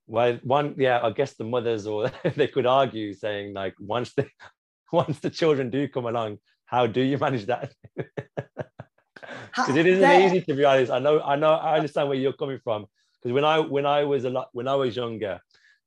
Well, 0.08 0.40
one, 0.44 0.76
yeah, 0.78 1.00
I 1.02 1.12
guess 1.12 1.34
the 1.34 1.44
mothers 1.44 1.88
or 1.88 2.12
they 2.36 2.48
could 2.48 2.66
argue 2.66 3.14
saying 3.14 3.54
like 3.54 3.76
once 3.80 4.14
the 4.14 4.28
once 4.92 5.20
the 5.20 5.30
children 5.30 5.70
do 5.70 5.88
come 5.88 6.06
along, 6.06 6.40
how 6.66 6.88
do 6.88 7.02
you 7.02 7.18
manage 7.18 7.46
that? 7.46 7.74
because 7.96 9.76
it 9.76 9.86
isn't 9.86 10.22
easy 10.22 10.42
to 10.42 10.54
be 10.54 10.66
honest. 10.66 10.92
I 10.92 11.00
know, 11.00 11.22
I 11.22 11.36
know, 11.36 11.54
I 11.54 11.76
understand 11.78 12.10
where 12.10 12.18
you're 12.18 12.34
coming 12.34 12.60
from. 12.64 12.88
Because 13.22 13.34
when 13.34 13.46
I 13.46 13.60
when 13.60 13.86
I 13.86 14.04
was 14.04 14.26
a 14.26 14.30
lot 14.30 14.50
when 14.52 14.68
I 14.68 14.76
was 14.76 14.96
younger, 14.96 15.40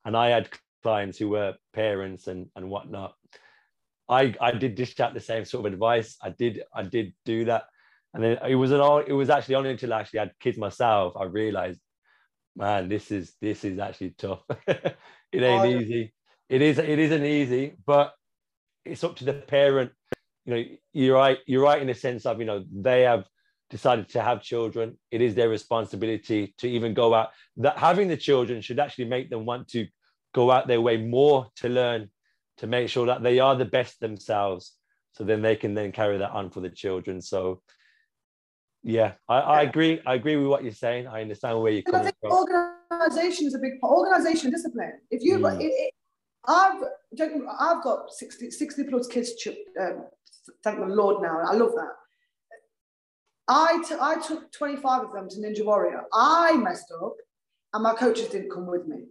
and 0.05 0.17
I 0.17 0.29
had 0.29 0.49
clients 0.85 1.19
who 1.19 1.31
were 1.31 1.55
parents 1.73 2.29
and 2.29 2.47
and 2.55 2.71
whatnot, 2.71 3.15
I 4.09 4.35
I 4.41 4.53
did 4.53 4.77
dish 4.77 5.01
out 5.01 5.15
the 5.15 5.21
same 5.21 5.45
sort 5.45 5.67
of 5.67 5.73
advice. 5.73 6.17
I 6.23 6.31
did 6.31 6.63
I 6.73 6.83
did 6.83 7.15
do 7.25 7.47
that, 7.47 7.65
and 8.13 8.23
then 8.23 8.39
it 8.49 8.55
was 8.55 8.71
an 8.71 8.81
all 8.81 8.99
it 8.99 9.13
was 9.13 9.31
actually 9.31 9.57
only 9.57 9.71
until 9.71 9.93
I 9.93 10.01
actually 10.01 10.21
had 10.21 10.39
kids 10.39 10.59
myself 10.59 11.15
I 11.17 11.25
realized, 11.25 11.81
man, 12.55 12.89
this 12.89 13.11
is 13.11 13.35
this 13.41 13.65
is 13.65 13.79
actually 13.79 14.15
tough. 14.19 14.43
it 14.69 15.43
ain't 15.51 15.65
oh, 15.65 15.81
easy. 15.81 16.15
It 16.49 16.63
is 16.63 16.79
it 16.79 16.99
isn't 16.99 17.25
easy, 17.25 17.75
but 17.85 18.13
it's 18.85 19.03
up 19.03 19.17
to 19.17 19.25
the 19.25 19.35
parent. 19.35 19.91
You 20.45 20.55
know, 20.55 20.63
you're 20.93 21.17
right. 21.17 21.39
You're 21.47 21.65
right 21.65 21.81
in 21.81 21.89
the 21.89 21.95
sense 21.95 22.27
of 22.27 22.39
you 22.39 22.45
know 22.45 22.65
they 22.71 23.03
have 23.03 23.25
decided 23.75 24.09
to 24.09 24.23
have 24.23 24.41
children, 24.41 24.97
it 25.11 25.21
is 25.21 25.35
their 25.35 25.49
responsibility 25.49 26.55
to 26.59 26.69
even 26.69 26.95
go 26.95 27.13
out. 27.13 27.31
That 27.57 27.77
having 27.77 28.07
the 28.07 28.17
children 28.17 28.61
should 28.61 28.79
actually 28.79 29.07
make 29.07 29.31
them 29.31 29.45
want 29.45 29.67
to 29.69 29.87
go 30.35 30.51
out 30.51 30.67
their 30.67 30.81
way 30.81 30.99
more 30.99 31.49
to 31.57 31.69
learn, 31.69 32.11
to 32.59 32.67
make 32.67 32.89
sure 32.89 33.07
that 33.07 33.23
they 33.23 33.39
are 33.39 33.57
the 33.57 33.65
best 33.65 34.01
themselves. 34.01 34.73
So 35.13 35.25
then 35.25 35.43
they 35.43 35.57
can 35.57 35.75
then 35.75 35.93
carry 35.93 36.19
that 36.19 36.33
on 36.33 36.51
for 36.51 36.61
the 36.61 36.69
children. 36.69 37.23
So 37.23 37.63
yeah, 38.83 39.13
I, 39.29 39.39
I 39.39 39.63
agree. 39.63 40.01
I 40.05 40.15
agree 40.15 40.37
with 40.37 40.49
what 40.49 40.63
you're 40.63 40.73
saying. 40.73 41.07
I 41.07 41.23
understand 41.23 41.61
where 41.61 41.73
you're 41.73 41.83
coming 41.83 42.13
from. 42.21 42.33
Organization 42.33 43.47
is 43.47 43.55
a 43.55 43.59
big 43.59 43.73
organization 43.83 44.51
discipline. 44.51 44.93
If 45.11 45.23
you, 45.23 45.39
mm. 45.39 45.61
it, 45.61 45.65
it, 45.65 45.95
I've, 46.47 46.83
I've 47.59 47.83
got 47.83 48.13
60, 48.13 48.51
60 48.51 48.85
plus 48.85 49.07
kids. 49.07 49.33
Um, 49.81 50.05
thank 50.63 50.79
the 50.79 50.87
Lord 50.87 51.23
now. 51.23 51.41
I 51.49 51.55
love 51.55 51.73
that. 51.77 51.93
I, 53.49 53.83
t- 53.87 53.97
I 54.01 54.17
took 54.17 54.53
25 54.53 55.05
of 55.05 55.13
them 55.13 55.29
to 55.31 55.37
Ninja 55.37 55.65
Warrior. 55.65 56.03
I 56.13 56.57
messed 56.57 56.93
up 57.03 57.15
and 57.73 57.83
my 57.83 57.95
coaches 57.95 58.29
didn't 58.29 58.51
come 58.51 58.67
with 58.67 58.87
me. 58.87 59.05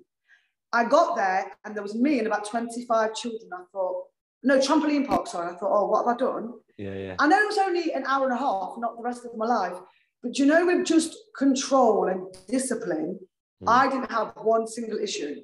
I 0.74 0.86
got 0.86 1.16
there 1.16 1.52
and 1.64 1.76
there 1.76 1.84
was 1.84 1.94
me 1.94 2.18
and 2.18 2.28
about 2.28 2.50
25 2.50 3.16
children. 3.16 3.50
I 3.54 3.64
thought, 3.72 4.06
no, 4.42 4.58
trampoline 4.58 5.08
park, 5.08 5.28
sorry. 5.28 5.54
I 5.54 5.58
thought, 5.58 5.72
oh, 5.72 5.88
what 5.88 6.06
have 6.06 6.16
I 6.16 6.18
done? 6.18 6.54
Yeah, 6.78 6.96
yeah. 6.96 7.16
I 7.20 7.28
know 7.28 7.40
it 7.40 7.48
was 7.48 7.60
only 7.60 7.94
an 7.94 8.04
hour 8.08 8.26
and 8.26 8.34
a 8.34 8.38
half, 8.38 8.74
not 8.80 8.98
the 8.98 9.04
rest 9.04 9.24
of 9.24 9.38
my 9.38 9.46
life. 9.46 9.78
But 10.24 10.40
you 10.40 10.48
know, 10.48 10.66
with 10.66 10.86
just 10.86 11.16
control 11.38 12.08
and 12.08 12.26
discipline, 12.50 13.20
mm. 13.64 13.68
I 13.68 13.88
didn't 13.88 14.12
have 14.12 14.34
one 14.42 14.68
single 14.68 14.98
issue. 14.98 15.36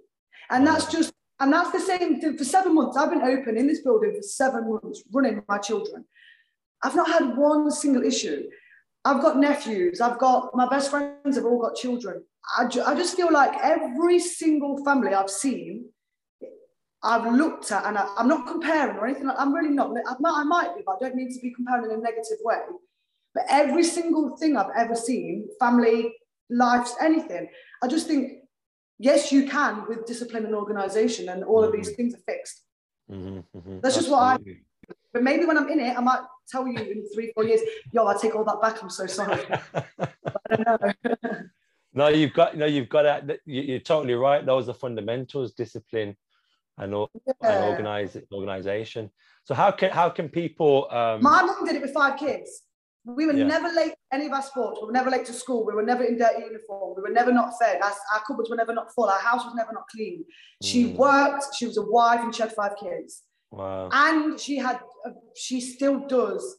And 0.49 0.65
that's 0.65 0.91
just, 0.91 1.13
and 1.39 1.53
that's 1.53 1.71
the 1.71 1.79
same 1.79 2.19
thing 2.19 2.35
for 2.35 2.43
seven 2.43 2.73
months. 2.73 2.97
I've 2.97 3.11
been 3.11 3.21
open 3.21 3.55
in 3.55 3.67
this 3.67 3.81
building 3.81 4.13
for 4.15 4.23
seven 4.23 4.67
months, 4.67 5.03
running 5.13 5.43
my 5.47 5.59
children. 5.59 6.05
I've 6.83 6.95
not 6.95 7.07
had 7.07 7.37
one 7.37 7.69
single 7.69 8.03
issue. 8.03 8.43
I've 9.05 9.21
got 9.21 9.37
nephews. 9.37 10.01
I've 10.01 10.17
got 10.17 10.55
my 10.55 10.67
best 10.67 10.89
friends 10.89 11.35
have 11.35 11.45
all 11.45 11.61
got 11.61 11.75
children. 11.75 12.23
I, 12.57 12.67
ju- 12.67 12.83
I 12.85 12.95
just 12.95 13.15
feel 13.15 13.31
like 13.31 13.53
every 13.61 14.19
single 14.19 14.83
family 14.83 15.13
I've 15.13 15.29
seen, 15.29 15.85
I've 17.03 17.33
looked 17.33 17.71
at, 17.71 17.85
and 17.85 17.97
I, 17.97 18.07
am 18.17 18.27
not 18.27 18.47
comparing 18.47 18.97
or 18.97 19.05
anything. 19.05 19.29
I'm 19.29 19.53
really 19.53 19.69
not. 19.69 19.87
I'm 19.89 20.17
not. 20.19 20.39
I 20.39 20.43
might 20.43 20.75
be, 20.75 20.83
but 20.85 20.95
I 20.95 20.99
don't 20.99 21.15
mean 21.15 21.33
to 21.33 21.39
be 21.39 21.53
comparing 21.53 21.85
in 21.85 21.91
a 21.91 21.97
negative 21.97 22.37
way. 22.43 22.57
But 23.33 23.45
every 23.49 23.83
single 23.83 24.35
thing 24.37 24.57
I've 24.57 24.71
ever 24.75 24.95
seen, 24.95 25.47
family, 25.59 26.13
lives, 26.49 26.95
anything, 26.99 27.47
I 27.81 27.87
just 27.87 28.07
think, 28.07 28.39
yes, 28.97 29.31
you 29.31 29.47
can 29.47 29.85
with 29.87 30.05
discipline 30.05 30.45
and 30.45 30.55
organisation, 30.55 31.29
and 31.29 31.43
all 31.43 31.63
of 31.63 31.71
these 31.71 31.87
mm-hmm. 31.87 31.95
things 31.95 32.15
are 32.15 32.23
fixed. 32.27 32.63
Mm-hmm, 33.09 33.57
mm-hmm. 33.57 33.79
That's 33.81 33.95
just 33.95 34.09
what 34.09 34.19
I. 34.19 34.37
But 35.13 35.23
maybe 35.23 35.45
when 35.45 35.57
I'm 35.57 35.69
in 35.69 35.79
it, 35.79 35.97
I 35.97 36.01
might 36.01 36.21
tell 36.49 36.67
you 36.67 36.77
in 36.77 37.07
three, 37.13 37.31
four 37.33 37.45
years, 37.45 37.61
yo, 37.91 38.07
I 38.07 38.15
take 38.15 38.35
all 38.35 38.43
that 38.43 38.61
back. 38.61 38.81
I'm 38.83 38.89
so 38.89 39.07
sorry. 39.07 39.41
I 39.99 40.55
don't 40.55 40.81
know. 40.81 41.43
no, 41.93 42.07
you've 42.07 42.33
got 42.33 42.57
no, 42.57 42.65
you've 42.65 42.89
got 42.89 43.03
that. 43.03 43.39
You're 43.45 43.79
totally 43.79 44.13
right. 44.13 44.45
Those 44.45 44.69
are 44.69 44.73
fundamentals, 44.73 45.53
discipline, 45.53 46.15
and, 46.77 46.91
yeah. 46.93 47.33
and 47.41 47.65
organize 47.65 48.17
organization. 48.31 49.09
So 49.43 49.53
how 49.55 49.71
can 49.71 49.91
how 49.91 50.09
can 50.09 50.29
people? 50.29 50.87
Um... 50.91 51.21
My 51.23 51.41
mum 51.41 51.65
did 51.65 51.75
it 51.75 51.81
with 51.81 51.93
five 51.93 52.19
kids. 52.19 52.63
We 53.05 53.25
were 53.25 53.33
yeah. 53.33 53.45
never 53.45 53.69
late 53.69 53.93
any 54.11 54.27
of 54.27 54.33
our 54.33 54.41
sports. 54.43 54.79
We 54.81 54.87
were 54.87 54.93
never 54.93 55.09
late 55.09 55.25
to 55.25 55.33
school. 55.33 55.65
We 55.65 55.73
were 55.73 55.83
never 55.83 56.03
in 56.03 56.17
dirty 56.17 56.43
uniform. 56.43 56.95
We 56.97 57.01
were 57.01 57.13
never 57.13 57.31
not 57.31 57.53
fed. 57.59 57.81
Our, 57.81 57.93
our 58.13 58.21
cupboards 58.27 58.49
were 58.49 58.57
never 58.57 58.73
not 58.73 58.93
full. 58.93 59.05
Our 59.05 59.19
house 59.19 59.45
was 59.45 59.55
never 59.55 59.73
not 59.73 59.87
clean. 59.89 60.25
She 60.61 60.85
mm. 60.85 60.95
worked. 60.95 61.45
She 61.57 61.65
was 61.65 61.77
a 61.77 61.81
wife, 61.81 62.19
and 62.21 62.35
she 62.35 62.43
had 62.43 62.53
five 62.53 62.73
kids. 62.79 63.23
Wow. 63.51 63.89
And 63.91 64.39
she 64.39 64.57
had, 64.57 64.79
uh, 65.05 65.11
she 65.35 65.59
still 65.59 66.05
does 66.05 66.57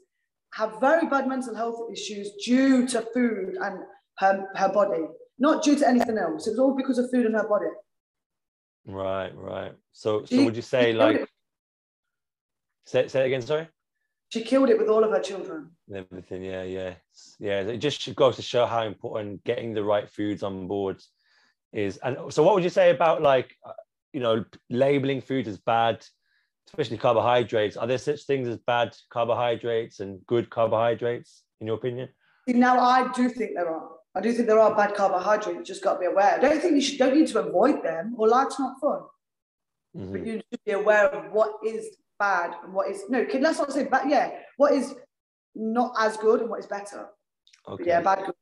have 0.55 0.81
very 0.81 1.07
bad 1.07 1.29
mental 1.29 1.55
health 1.55 1.89
issues 1.93 2.33
due 2.45 2.87
to 2.89 3.03
food 3.15 3.57
and 3.63 3.79
her, 4.19 4.47
her 4.57 4.73
body, 4.73 5.05
not 5.41 5.65
due 5.65 5.75
to 5.77 5.89
anything 5.89 6.19
else. 6.19 6.47
It 6.47 6.51
was 6.51 6.59
all 6.61 6.77
because 6.77 6.99
of 6.99 7.11
food 7.11 7.27
in 7.27 7.33
her 7.33 7.49
body. 7.49 7.67
Right, 8.87 9.33
right. 9.37 9.73
So, 9.93 10.25
She- 10.25 10.37
so 10.37 10.45
would 10.45 10.55
you 10.57 10.63
say 10.63 10.93
like, 10.93 11.29
say, 12.87 13.09
say 13.09 13.23
it 13.25 13.27
again, 13.27 13.43
sorry? 13.43 13.69
She 14.29 14.43
killed 14.43 14.69
it 14.71 14.79
with 14.79 14.89
all 14.89 15.03
of 15.03 15.11
her 15.11 15.21
children. 15.21 15.71
everything. 15.93 16.45
Yeah, 16.45 16.63
yeah, 16.63 16.95
yeah. 17.41 17.63
It 17.63 17.79
just 17.79 18.15
goes 18.15 18.37
to 18.37 18.43
show 18.43 18.65
how 18.65 18.83
important 18.85 19.43
getting 19.43 19.75
the 19.75 19.83
right 19.83 20.09
foods 20.09 20.45
on 20.45 20.69
board 20.69 21.03
is. 21.73 21.97
And 21.97 22.17
so, 22.33 22.45
what 22.45 22.55
would 22.55 22.63
you 22.63 22.71
say 22.71 22.91
about 22.91 23.23
like, 23.23 23.57
uh, 23.65 23.73
you 24.13 24.21
know, 24.21 24.45
labeling 24.69 25.21
food 25.21 25.49
as 25.49 25.59
bad, 25.59 26.07
especially 26.69 26.97
carbohydrates? 26.97 27.77
Are 27.77 27.89
there 27.89 27.99
such 27.99 28.23
things 28.23 28.47
as 28.47 28.59
bad 28.59 28.97
carbohydrates 29.09 29.99
and 29.99 30.25
good 30.27 30.49
carbohydrates, 30.49 31.43
in 31.61 31.67
your 31.67 31.77
opinion? 31.77 32.09
Now 32.47 32.79
I 32.79 33.11
do 33.13 33.29
think 33.29 33.53
there 33.57 33.69
are. 33.69 33.89
I 34.15 34.21
do 34.21 34.33
think 34.33 34.49
there 34.49 34.59
are 34.59 34.75
bad 34.75 34.95
carbohydrates. 34.95 35.57
You 35.59 35.65
just 35.65 35.85
got 35.85 35.95
to 35.95 36.01
be 36.01 36.07
aware. 36.07 36.35
I 36.35 36.39
don't 36.39 36.61
think 36.61 36.75
you 36.75 36.81
should 36.81 36.99
don't 36.99 37.15
need 37.15 37.29
to 37.29 37.39
avoid 37.41 37.83
them 37.83 38.15
or 38.19 38.29
life's 38.29 38.59
not 38.59 38.81
fun. 38.81 39.03
Mhm. 39.97 40.13
But 40.13 40.27
you 40.27 40.33
should 40.51 40.65
be 40.65 40.73
aware 40.73 41.07
of 41.09 41.33
what 41.33 41.53
is 41.65 41.97
bad 42.19 42.55
and 42.65 42.73
what 42.73 42.89
is 42.91 43.03
no. 43.09 43.25
Kid, 43.25 43.43
let's 43.43 43.59
not 43.59 43.73
say 43.73 43.85
bad. 43.85 44.11
Yeah, 44.11 44.31
what 44.57 44.73
is 44.73 44.95
not 45.55 45.95
as 45.99 46.17
good 46.17 46.41
and 46.41 46.51
what 46.51 46.61
is 46.61 46.67
better. 46.67 47.09
But 47.67 47.73
Okay. 47.75 47.87
yeah, 47.87 48.01
bad. 48.01 48.25
Good. 48.27 48.35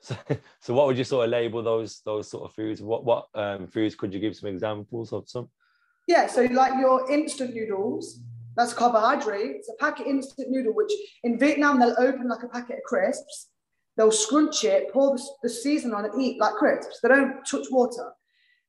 So, 0.00 0.16
so, 0.60 0.74
what 0.74 0.86
would 0.86 0.98
you 0.98 1.04
sort 1.04 1.24
of 1.24 1.30
label 1.30 1.62
those 1.62 2.00
those 2.04 2.30
sort 2.30 2.44
of 2.44 2.54
foods? 2.54 2.80
What 2.82 3.04
what 3.04 3.26
um, 3.34 3.66
foods 3.66 3.94
could 3.96 4.14
you 4.14 4.20
give 4.20 4.36
some 4.36 4.48
examples 4.50 5.12
of 5.12 5.28
some? 5.28 5.50
Yeah, 6.06 6.26
so 6.26 6.42
like 6.44 6.74
your 6.80 7.10
instant 7.10 7.54
noodles, 7.54 8.20
that's 8.56 8.72
carbohydrates. 8.72 9.68
A 9.68 9.74
packet 9.84 10.06
instant 10.06 10.50
noodle, 10.50 10.74
which 10.74 10.92
in 11.24 11.38
Vietnam 11.38 11.78
they'll 11.78 11.94
open 11.98 12.28
like 12.28 12.42
a 12.42 12.48
packet 12.48 12.78
of 12.78 12.82
crisps. 12.84 13.48
They'll 13.96 14.10
scrunch 14.10 14.64
it, 14.64 14.92
pour 14.92 15.16
the, 15.16 15.22
the 15.42 15.48
seasoning 15.48 15.94
on, 15.94 16.04
and 16.04 16.22
eat 16.22 16.40
like 16.40 16.54
crisps. 16.54 17.00
They 17.02 17.08
don't 17.08 17.44
touch 17.44 17.66
water. 17.70 18.12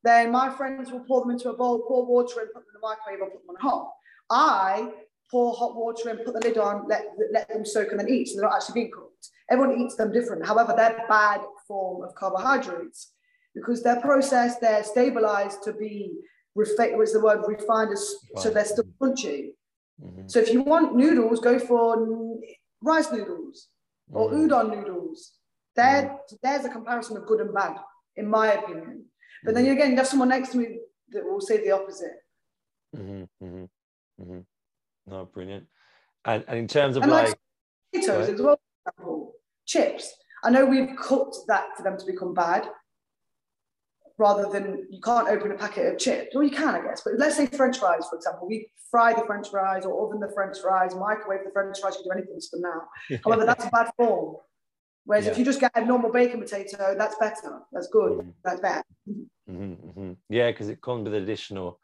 Then 0.03 0.31
my 0.31 0.49
friends 0.49 0.91
will 0.91 0.99
pour 1.01 1.21
them 1.21 1.31
into 1.31 1.49
a 1.49 1.55
bowl, 1.55 1.85
pour 1.87 2.05
water 2.05 2.41
in, 2.41 2.47
put 2.47 2.55
them 2.55 2.63
in 2.75 2.81
the 2.81 2.87
microwave, 2.87 3.21
or 3.21 3.31
put 3.31 3.45
them 3.45 3.55
on 3.55 3.61
hot. 3.61 3.91
I 4.29 4.91
pour 5.31 5.53
hot 5.53 5.75
water 5.75 6.09
in, 6.09 6.17
put 6.17 6.33
the 6.33 6.41
lid 6.41 6.57
on, 6.57 6.87
let, 6.87 7.05
let 7.31 7.47
them 7.47 7.65
soak 7.65 7.91
and 7.91 7.99
then 7.99 8.09
eat. 8.09 8.27
So 8.27 8.35
they're 8.35 8.49
not 8.49 8.55
actually 8.57 8.81
being 8.81 8.91
cooked. 8.91 9.29
Everyone 9.49 9.79
eats 9.79 9.95
them 9.95 10.11
different. 10.11 10.45
However, 10.45 10.73
they're 10.75 11.05
bad 11.07 11.41
form 11.67 12.03
of 12.03 12.13
carbohydrates 12.15 13.13
because 13.55 13.81
they're 13.81 14.01
processed, 14.01 14.59
they're 14.59 14.83
stabilized 14.83 15.63
to 15.63 15.73
be 15.73 16.11
refined, 16.55 16.97
what's 16.97 17.13
the 17.13 17.21
word, 17.21 17.41
refined, 17.47 17.91
as, 17.91 18.15
so 18.37 18.49
they're 18.49 18.65
still 18.65 18.85
crunchy. 19.01 19.53
Mhm. 20.01 20.29
So 20.29 20.39
if 20.39 20.51
you 20.51 20.63
want 20.63 20.95
noodles, 20.95 21.39
go 21.39 21.59
for 21.59 22.37
rice 22.81 23.11
noodles 23.11 23.69
or 24.11 24.29
Mhm. 24.29 24.47
udon 24.49 24.69
noodles. 24.75 25.33
There, 25.75 26.19
there's 26.41 26.65
a 26.65 26.69
comparison 26.69 27.17
of 27.17 27.25
good 27.25 27.41
and 27.41 27.53
bad, 27.53 27.77
in 28.15 28.27
my 28.27 28.53
opinion. 28.53 29.05
But 29.43 29.55
then 29.55 29.65
again, 29.65 29.91
you 29.91 29.97
have 29.97 30.07
someone 30.07 30.29
next 30.29 30.51
to 30.51 30.57
me 30.57 30.79
that 31.09 31.25
will 31.25 31.41
say 31.41 31.57
the 31.57 31.71
opposite. 31.71 32.15
Mm-hmm, 32.95 33.23
mm-hmm, 33.45 33.63
mm-hmm. 34.21 34.39
No, 35.07 35.25
brilliant. 35.25 35.67
And 36.25 36.45
and 36.47 36.57
in 36.59 36.67
terms 36.67 36.95
of 36.95 37.03
And 37.03 37.11
like 37.11 37.25
like, 37.27 37.39
potatoes 37.91 38.27
Right. 38.27 38.33
as 38.35 38.41
well, 38.41 38.59
for 38.83 38.91
example, 38.91 39.33
chips. 39.65 40.13
I 40.43 40.49
know 40.49 40.65
we've 40.65 40.95
cooked 40.97 41.37
that 41.47 41.75
for 41.75 41.83
them 41.83 41.97
to 41.97 42.05
become 42.05 42.33
bad, 42.33 42.69
rather 44.17 44.49
than 44.49 44.85
you 44.89 45.01
can't 45.01 45.27
open 45.27 45.51
a 45.51 45.55
packet 45.57 45.93
of 45.93 45.99
chips. 45.99 46.35
Well, 46.35 46.43
you 46.43 46.51
can, 46.51 46.75
I 46.75 46.81
guess. 46.81 47.01
But 47.03 47.13
let's 47.17 47.35
say 47.35 47.47
French 47.47 47.79
fries, 47.79 48.05
for 48.09 48.15
example. 48.15 48.47
We 48.47 48.69
fry 48.91 49.13
the 49.13 49.25
French 49.25 49.49
fries 49.49 49.85
or 49.85 50.05
oven 50.05 50.19
the 50.19 50.31
French 50.33 50.57
fries, 50.61 50.95
microwave 50.95 51.43
the 51.45 51.51
French 51.51 51.79
fries. 51.79 51.95
You 51.95 52.03
can 52.11 52.11
do 52.11 52.17
anything 52.19 52.39
to 52.39 52.47
them 52.51 52.61
now. 52.61 53.17
However, 53.25 53.45
that's 53.45 53.65
a 53.65 53.69
bad 53.69 53.91
form. 53.97 54.35
Whereas 55.05 55.27
if 55.27 55.37
you 55.37 55.43
just 55.43 55.59
get 55.59 55.71
a 55.75 55.83
normal 55.83 56.11
bacon 56.11 56.39
potato, 56.39 56.95
that's 56.97 57.15
better. 57.17 57.59
That's 57.73 57.87
good. 57.87 58.19
Mhm. 58.19 58.33
That's 58.43 58.61
better. 58.61 58.83
Mhm, 59.09 59.27
mhm. 59.49 60.17
yeah, 60.29 60.49
because 60.51 60.69
it 60.69 60.81
comes 60.81 61.03
with 61.05 61.15
additional 61.15 61.79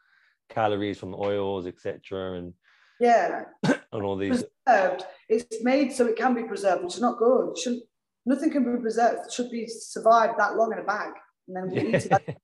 calories 0.48 0.98
from 0.98 1.14
oils, 1.14 1.66
etc., 1.66 2.38
and 2.38 2.54
Yeah. 2.98 3.44
and 3.92 4.02
all 4.02 4.16
these. 4.16 4.44
Preserved. 4.64 5.04
It's 5.28 5.62
made 5.62 5.92
so 5.92 6.06
it 6.06 6.16
can 6.16 6.34
be 6.34 6.44
preserved, 6.44 6.84
which 6.84 6.94
is 6.94 7.00
not 7.02 7.18
good. 7.18 7.50
It 7.50 7.58
shouldn't, 7.58 7.82
nothing 8.24 8.50
can 8.50 8.64
be 8.76 8.80
preserved. 8.80 9.26
It 9.26 9.32
should 9.32 9.50
be 9.50 9.66
survived 9.66 10.38
that 10.38 10.56
long 10.56 10.72
in 10.72 10.78
a 10.78 10.84
bag. 10.84 11.12
And 11.50 11.70
then 11.70 11.70
we 11.84 11.90
eat 11.90 12.06
it. 12.06 12.38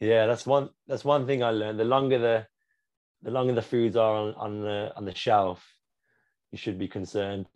yeah, 0.00 0.26
that's 0.26 0.46
one. 0.46 0.70
That's 0.86 1.04
one 1.04 1.26
thing 1.26 1.42
I 1.42 1.50
learned. 1.50 1.80
The 1.80 1.84
longer 1.84 2.18
the, 2.18 2.46
the 3.22 3.30
longer 3.30 3.54
the 3.54 3.62
foods 3.62 3.96
are 3.96 4.14
on, 4.14 4.34
on 4.34 4.60
the 4.60 4.92
on 4.96 5.04
the 5.04 5.14
shelf, 5.14 5.64
you 6.52 6.58
should 6.58 6.78
be 6.78 6.88
concerned. 6.88 7.46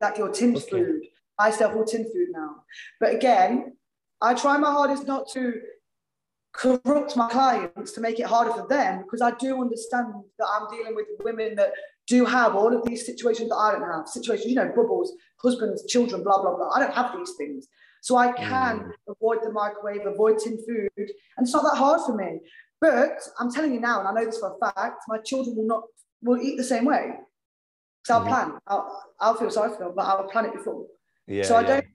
like 0.00 0.18
your 0.18 0.30
tin 0.30 0.56
Okay. 0.56 0.70
food. 0.70 1.02
I 1.38 1.50
sell 1.50 1.76
all 1.76 1.84
tin 1.84 2.04
food 2.04 2.28
now. 2.32 2.64
But 3.00 3.14
again, 3.14 3.76
I 4.22 4.34
try 4.34 4.56
my 4.56 4.70
hardest 4.70 5.06
not 5.06 5.28
to 5.32 5.54
corrupt 6.52 7.16
my 7.16 7.28
clients 7.28 7.92
to 7.92 8.00
make 8.00 8.20
it 8.20 8.26
harder 8.26 8.52
for 8.52 8.66
them 8.68 9.02
because 9.02 9.20
I 9.20 9.32
do 9.32 9.60
understand 9.60 10.06
that 10.38 10.46
I'm 10.46 10.70
dealing 10.70 10.94
with 10.94 11.06
women 11.24 11.56
that 11.56 11.72
do 12.06 12.24
have 12.24 12.54
all 12.54 12.74
of 12.74 12.84
these 12.84 13.04
situations 13.04 13.48
that 13.48 13.56
I 13.56 13.72
don't 13.72 13.90
have. 13.90 14.06
Situations, 14.06 14.46
you 14.46 14.54
know, 14.54 14.68
bubbles, 14.74 15.12
husbands, 15.42 15.84
children, 15.86 16.22
blah, 16.22 16.40
blah, 16.40 16.54
blah. 16.56 16.70
I 16.70 16.78
don't 16.78 16.94
have 16.94 17.16
these 17.18 17.32
things. 17.36 17.66
So 18.04 18.18
I 18.18 18.32
can 18.32 18.92
avoid 19.08 19.38
the 19.42 19.50
microwave, 19.50 20.04
avoid 20.04 20.36
tin 20.38 20.58
food. 20.66 20.90
And 20.98 21.40
it's 21.46 21.54
not 21.54 21.62
that 21.62 21.78
hard 21.78 22.02
for 22.04 22.14
me. 22.14 22.38
But 22.78 23.18
I'm 23.40 23.50
telling 23.50 23.72
you 23.72 23.80
now, 23.80 24.00
and 24.00 24.06
I 24.06 24.12
know 24.12 24.26
this 24.26 24.38
for 24.38 24.54
a 24.54 24.58
fact, 24.72 25.04
my 25.08 25.16
children 25.24 25.56
will 25.56 25.66
not 25.66 25.84
will 26.22 26.38
eat 26.38 26.58
the 26.58 26.64
same 26.64 26.84
way. 26.84 27.12
So 28.04 28.16
I'll 28.16 28.20
Mhm. 28.20 28.28
plan. 28.28 28.58
I'll, 28.66 29.02
I'll 29.20 29.34
feel 29.36 29.50
sorry 29.50 29.70
for 29.72 29.84
them, 29.84 29.92
but 29.96 30.02
I'll 30.04 30.28
plan 30.28 30.44
it 30.44 30.52
before. 30.52 30.84
Yeah. 31.26 31.44
so 31.44 31.56
I 31.56 31.62
yeah. 31.62 31.66
don't, 31.68 31.86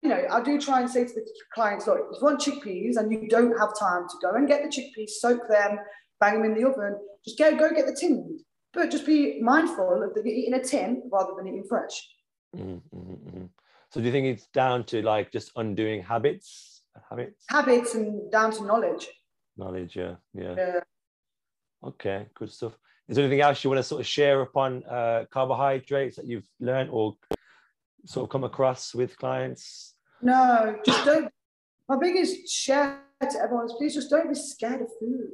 you 0.00 0.08
know, 0.08 0.26
I 0.30 0.40
do 0.40 0.58
try 0.58 0.80
and 0.80 0.88
say 0.88 1.04
to 1.04 1.12
the 1.12 1.30
clients, 1.52 1.86
look, 1.86 1.98
if 2.12 2.16
you 2.18 2.24
want 2.24 2.40
chickpeas 2.40 2.96
and 2.96 3.12
you 3.12 3.28
don't 3.28 3.54
have 3.58 3.78
time 3.78 4.08
to 4.08 4.16
go 4.22 4.30
and 4.36 4.48
get 4.48 4.62
the 4.62 4.70
chickpeas, 4.70 5.10
soak 5.20 5.46
them, 5.50 5.78
bang 6.18 6.40
them 6.40 6.50
in 6.50 6.54
the 6.58 6.66
oven, 6.66 6.96
just 7.26 7.38
go 7.38 7.54
go 7.54 7.68
get 7.74 7.84
the 7.84 7.94
tinned. 7.94 8.40
But 8.72 8.90
just 8.90 9.04
be 9.04 9.38
mindful 9.42 10.02
of 10.02 10.14
that 10.14 10.24
you're 10.24 10.34
eating 10.34 10.54
a 10.54 10.64
tin 10.64 11.02
rather 11.12 11.32
than 11.36 11.46
eating 11.48 11.64
fresh. 11.68 12.08
Mhm, 12.56 12.80
mhm, 12.94 13.18
mhm. 13.28 13.48
So 13.90 14.00
do 14.00 14.06
you 14.06 14.12
think 14.12 14.26
it's 14.26 14.46
down 14.48 14.84
to 14.84 15.02
like 15.02 15.32
just 15.32 15.52
undoing 15.56 16.02
habits? 16.02 16.82
Habits, 17.08 17.44
Habits 17.48 17.94
and 17.94 18.30
down 18.30 18.50
to 18.52 18.64
knowledge. 18.64 19.08
knowledge. 19.56 19.96
Yeah, 19.96 20.16
yeah. 20.34 20.54
Yeah. 20.56 20.80
Okay, 21.84 22.26
good 22.34 22.50
stuff. 22.50 22.76
Is 23.08 23.16
there 23.16 23.24
anything 23.24 23.40
else 23.40 23.62
you 23.62 23.70
want 23.70 23.78
to 23.78 23.84
sort 23.84 24.00
of 24.00 24.06
share 24.06 24.42
upon 24.42 24.84
uh, 24.84 25.24
carbohydrates 25.30 26.16
that 26.16 26.26
you've 26.26 26.46
learned 26.60 26.90
or 26.90 27.16
sort 28.04 28.24
of 28.24 28.30
come 28.30 28.44
across 28.44 28.94
with 28.94 29.16
clients? 29.16 29.94
No, 30.20 30.76
just 30.84 31.04
don't. 31.04 31.32
My 31.88 31.96
biggest 31.96 32.48
share 32.50 33.00
to 33.22 33.38
everyone 33.40 33.66
is 33.66 33.74
please 33.78 33.94
just 33.94 34.10
don't 34.10 34.28
be 34.28 34.34
scared 34.34 34.82
of 34.82 34.88
food. 35.00 35.30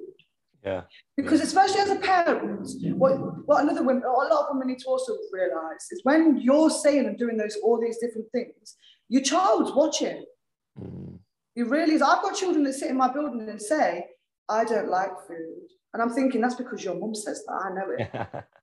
Yeah. 0.64 0.82
Because 1.16 1.40
especially 1.42 1.80
as 1.80 1.90
a 1.90 1.96
parent, 1.96 2.68
what, 2.96 3.12
what 3.46 3.62
another 3.62 3.82
women, 3.82 4.02
a 4.04 4.10
lot 4.10 4.30
of 4.32 4.46
women 4.52 4.68
need 4.68 4.78
to 4.80 4.88
also 4.88 5.12
realize 5.32 5.82
is 5.92 6.00
when 6.04 6.38
you're 6.38 6.70
saying 6.70 7.06
and 7.06 7.18
doing 7.18 7.36
those 7.36 7.56
all 7.62 7.78
these 7.80 7.98
different 7.98 8.28
things, 8.32 8.76
your 9.08 9.22
child's 9.22 9.72
watching. 9.72 10.24
Mm, 10.80 11.18
You 11.54 11.68
really 11.68 11.94
is. 11.94 12.02
I've 12.02 12.22
got 12.22 12.34
children 12.34 12.64
that 12.64 12.72
sit 12.74 12.90
in 12.90 12.96
my 12.96 13.12
building 13.12 13.46
and 13.48 13.60
say, 13.60 14.06
I 14.48 14.64
don't 14.64 14.88
like 14.88 15.10
food. 15.28 15.68
And 15.92 16.02
I'm 16.02 16.10
thinking 16.10 16.40
that's 16.40 16.54
because 16.56 16.82
your 16.82 16.94
mum 16.98 17.14
says 17.14 17.44
that. 17.46 17.52
I 17.52 17.74
know 17.74 17.90
it. 17.98 18.44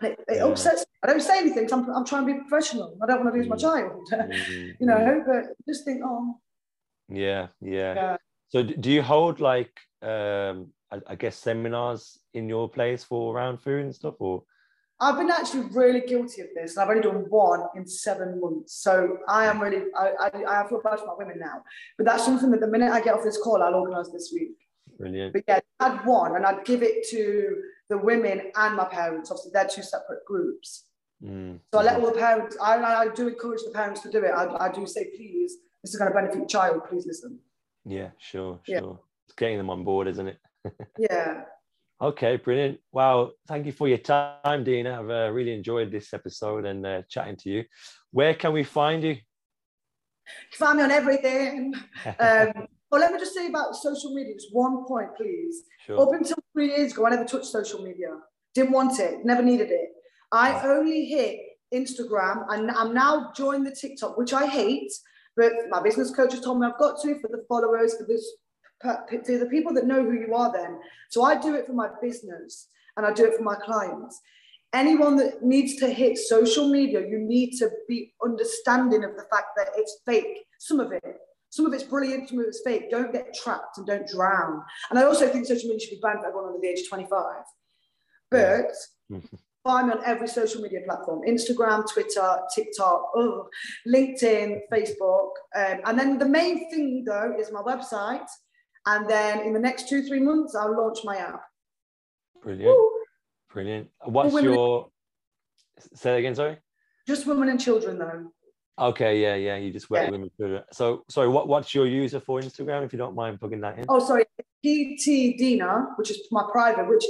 It, 0.00 0.16
it 0.28 0.36
Yeah. 0.36 0.44
upsets 0.44 0.82
me. 0.82 0.86
I 1.02 1.06
don't 1.08 1.20
say 1.20 1.38
anything 1.38 1.68
I'm, 1.72 1.90
I'm 1.90 2.04
trying 2.04 2.24
to 2.24 2.32
be 2.32 2.38
professional. 2.48 2.96
I 3.02 3.06
don't 3.06 3.24
want 3.24 3.34
to 3.34 3.38
lose 3.40 3.48
my 3.48 3.56
Mm. 3.56 3.60
child. 3.60 4.08
Mm, 4.12 4.76
you 4.80 4.86
know, 4.86 5.24
but 5.26 5.44
just 5.68 5.84
think, 5.84 6.02
oh, 6.04 6.38
Yeah, 7.08 7.48
yeah. 7.60 7.94
yeah. 7.94 8.16
So 8.50 8.62
do 8.62 8.90
you 8.92 9.02
hold 9.02 9.40
like 9.40 9.72
um 10.02 10.72
I, 10.90 11.00
I 11.08 11.14
guess 11.14 11.36
seminars 11.36 12.18
in 12.34 12.48
your 12.48 12.68
place 12.68 13.04
for 13.04 13.34
around 13.34 13.58
food 13.58 13.84
and 13.84 13.94
stuff 13.94 14.14
or 14.20 14.42
I've 15.00 15.16
been 15.16 15.30
actually 15.30 15.68
really 15.70 16.00
guilty 16.00 16.40
of 16.40 16.48
this, 16.56 16.76
and 16.76 16.82
I've 16.82 16.90
only 16.90 17.02
done 17.02 17.24
one 17.28 17.60
in 17.76 17.86
seven 17.86 18.40
months. 18.40 18.82
So 18.82 19.18
I 19.28 19.44
am 19.46 19.60
really, 19.60 19.84
I, 19.96 20.10
I, 20.20 20.62
I 20.64 20.68
feel 20.68 20.80
bad 20.82 20.98
for 20.98 21.06
my 21.06 21.14
women 21.16 21.38
now. 21.38 21.62
But 21.96 22.06
that's 22.06 22.24
something 22.24 22.50
that 22.50 22.58
the 22.58 22.66
minute 22.66 22.90
I 22.90 23.00
get 23.00 23.14
off 23.14 23.22
this 23.22 23.38
call, 23.40 23.62
I'll 23.62 23.76
organise 23.76 24.08
this 24.10 24.32
week. 24.34 24.56
brilliant? 24.98 25.34
But 25.34 25.44
yeah, 25.46 25.60
I 25.78 25.90
had 25.90 26.04
one, 26.04 26.34
and 26.34 26.44
I'd 26.44 26.64
give 26.64 26.82
it 26.82 27.06
to 27.10 27.62
the 27.88 27.96
women 27.96 28.50
and 28.56 28.74
my 28.76 28.86
parents. 28.86 29.30
Obviously, 29.30 29.52
they're 29.54 29.68
two 29.68 29.82
separate 29.84 30.24
groups. 30.26 30.86
Mm, 31.22 31.60
So 31.72 31.78
I 31.78 31.84
let 31.84 32.00
all 32.00 32.06
the 32.06 32.18
parents, 32.18 32.56
I, 32.60 32.82
I 32.82 33.06
do 33.14 33.28
encourage 33.28 33.60
the 33.64 33.70
parents 33.70 34.00
to 34.00 34.10
do 34.10 34.24
it. 34.24 34.32
I, 34.32 34.66
I 34.66 34.72
do 34.72 34.84
say, 34.84 35.04
please, 35.16 35.58
this 35.84 35.94
is 35.94 35.96
going 35.96 36.10
to 36.10 36.14
benefit 36.16 36.38
your 36.38 36.46
child. 36.48 36.80
Please 36.88 37.06
listen. 37.06 37.38
Yeah, 37.84 38.08
sure, 38.18 38.58
Yeah. 38.66 38.80
sure. 38.80 38.98
It's 39.26 39.36
getting 39.36 39.58
them 39.58 39.70
on 39.70 39.84
board, 39.84 40.08
isn't 40.08 40.26
it? 40.26 40.38
Yeah. 40.98 41.42
Okay, 42.00 42.36
brilliant. 42.36 42.78
Wow, 42.92 43.32
thank 43.48 43.66
you 43.66 43.72
for 43.72 43.88
your 43.88 43.98
time, 43.98 44.62
Dina. 44.62 45.00
I've 45.00 45.10
uh, 45.10 45.32
really 45.32 45.52
enjoyed 45.52 45.90
this 45.90 46.14
episode 46.14 46.64
and 46.64 46.86
uh, 46.86 47.02
chatting 47.08 47.36
to 47.38 47.50
you. 47.50 47.64
Where 48.12 48.34
can 48.34 48.52
we 48.52 48.62
find 48.62 49.02
you? 49.02 49.10
You 49.10 50.56
find 50.56 50.78
me 50.78 50.84
on 50.84 50.90
everything. 50.90 51.74
Um, 52.20 52.68
Oh, 52.90 52.96
let 52.96 53.12
me 53.12 53.18
just 53.18 53.34
say 53.34 53.46
about 53.48 53.76
social 53.76 54.14
media, 54.14 54.34
just 54.34 54.48
one 54.52 54.84
point, 54.86 55.14
please. 55.16 55.62
Sure. 55.84 56.00
Up 56.00 56.12
until 56.12 56.38
three 56.52 56.68
years 56.68 56.92
ago, 56.92 57.06
I 57.06 57.10
never 57.10 57.24
touched 57.24 57.46
social 57.46 57.82
media. 57.82 58.08
Didn't 58.54 58.72
want 58.72 58.98
it, 58.98 59.24
never 59.24 59.42
needed 59.42 59.70
it. 59.70 59.90
I 60.32 60.60
only 60.66 61.04
hit 61.04 61.38
Instagram 61.74 62.46
and 62.48 62.70
I'm 62.70 62.94
now 62.94 63.30
joined 63.36 63.66
the 63.66 63.76
TikTok, 63.78 64.16
which 64.16 64.32
I 64.32 64.46
hate, 64.46 64.90
but 65.36 65.52
my 65.68 65.82
business 65.82 66.10
coach 66.10 66.32
has 66.32 66.40
told 66.40 66.60
me 66.60 66.66
I've 66.66 66.78
got 66.78 67.00
to 67.02 67.20
for 67.20 67.28
the 67.28 67.44
followers, 67.46 67.94
for 67.98 68.06
this 68.06 68.26
for 68.80 69.06
the 69.10 69.48
people 69.50 69.74
that 69.74 69.86
know 69.86 70.02
who 70.02 70.12
you 70.12 70.34
are 70.34 70.52
then. 70.52 70.78
So 71.10 71.22
I 71.24 71.40
do 71.40 71.54
it 71.54 71.66
for 71.66 71.72
my 71.72 71.88
business 72.00 72.68
and 72.96 73.06
I 73.06 73.12
do 73.12 73.24
it 73.24 73.36
for 73.36 73.42
my 73.42 73.56
clients. 73.56 74.20
Anyone 74.74 75.16
that 75.16 75.42
needs 75.42 75.76
to 75.76 75.88
hit 75.88 76.18
social 76.18 76.68
media, 76.68 77.00
you 77.00 77.18
need 77.18 77.56
to 77.58 77.70
be 77.88 78.12
understanding 78.22 79.02
of 79.02 79.16
the 79.16 79.24
fact 79.30 79.48
that 79.56 79.68
it's 79.76 80.00
fake. 80.04 80.44
Some 80.58 80.78
of 80.78 80.92
it, 80.92 81.02
some 81.50 81.64
of 81.64 81.72
it's 81.72 81.84
brilliant, 81.84 82.28
some 82.28 82.38
of 82.38 82.44
it's 82.46 82.60
fake. 82.64 82.90
Don't 82.90 83.12
get 83.12 83.34
trapped 83.34 83.78
and 83.78 83.86
don't 83.86 84.06
drown. 84.06 84.62
And 84.90 84.98
I 84.98 85.04
also 85.04 85.26
think 85.28 85.46
social 85.46 85.70
media 85.70 85.80
should 85.80 85.96
be 85.96 86.00
banned 86.02 86.20
for 86.20 86.26
everyone 86.26 86.48
under 86.48 86.60
the 86.60 86.68
age 86.68 86.80
of 86.80 86.88
25. 86.88 87.22
But 88.30 88.72
find 89.64 89.88
me 89.88 89.94
on 89.94 90.04
every 90.04 90.28
social 90.28 90.60
media 90.60 90.80
platform 90.84 91.22
Instagram, 91.26 91.90
Twitter, 91.90 92.38
TikTok, 92.54 93.10
oh, 93.14 93.48
LinkedIn, 93.86 94.60
Facebook. 94.72 95.30
Um, 95.56 95.80
and 95.86 95.98
then 95.98 96.18
the 96.18 96.28
main 96.28 96.70
thing, 96.70 97.04
though, 97.06 97.34
is 97.38 97.50
my 97.50 97.62
website. 97.62 98.28
And 98.90 99.08
then 99.08 99.40
in 99.40 99.52
the 99.52 99.58
next 99.58 99.90
two, 99.90 100.02
three 100.02 100.20
months, 100.20 100.54
I'll 100.54 100.74
launch 100.74 101.00
my 101.04 101.16
app. 101.16 101.42
Brilliant. 102.42 102.74
Woo. 102.74 102.90
Brilliant. 103.52 103.88
What's 104.04 104.42
your. 104.42 104.88
Say 105.94 106.12
that 106.12 106.16
again, 106.16 106.34
sorry? 106.34 106.56
Just 107.06 107.26
women 107.26 107.50
and 107.50 107.60
children, 107.60 107.98
though. 107.98 108.32
Okay, 108.78 109.20
yeah, 109.20 109.34
yeah. 109.34 109.56
You 109.56 109.72
just 109.72 109.90
work 109.90 110.00
yeah. 110.00 110.04
with 110.06 110.12
women. 110.12 110.30
And 110.30 110.36
children. 110.38 110.62
So, 110.72 111.04
sorry, 111.10 111.28
what, 111.28 111.48
what's 111.48 111.74
your 111.74 111.86
user 111.86 112.18
for 112.18 112.40
Instagram, 112.40 112.84
if 112.86 112.92
you 112.94 112.98
don't 112.98 113.14
mind 113.14 113.40
plugging 113.40 113.60
that 113.60 113.78
in? 113.78 113.84
Oh, 113.90 113.98
sorry, 113.98 114.24
PT 114.64 115.36
Dina, 115.36 115.88
which 115.96 116.10
is 116.10 116.26
my 116.30 116.44
private, 116.50 116.88
which 116.88 117.04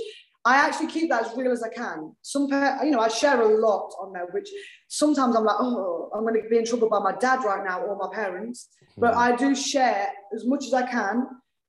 I 0.44 0.56
actually 0.56 0.88
keep 0.88 1.10
that 1.10 1.26
as 1.26 1.36
real 1.36 1.52
as 1.52 1.62
I 1.62 1.68
can. 1.68 2.16
Some, 2.22 2.48
you 2.82 2.90
know, 2.90 3.00
I 3.00 3.08
share 3.08 3.40
a 3.40 3.58
lot 3.58 3.92
on 4.00 4.12
there, 4.12 4.26
which 4.32 4.48
sometimes 4.88 5.36
I'm 5.36 5.44
like, 5.44 5.56
oh, 5.60 6.10
I'm 6.14 6.22
going 6.22 6.42
to 6.42 6.48
be 6.48 6.58
in 6.58 6.64
trouble 6.64 6.88
by 6.88 6.98
my 6.98 7.12
dad 7.18 7.44
right 7.44 7.64
now 7.64 7.82
or 7.82 7.96
my 7.96 8.12
parents. 8.12 8.68
But 8.96 9.12
hmm. 9.12 9.20
I 9.20 9.36
do 9.36 9.54
share 9.54 10.08
as 10.34 10.44
much 10.44 10.64
as 10.64 10.74
I 10.74 10.90
can. 10.90 11.26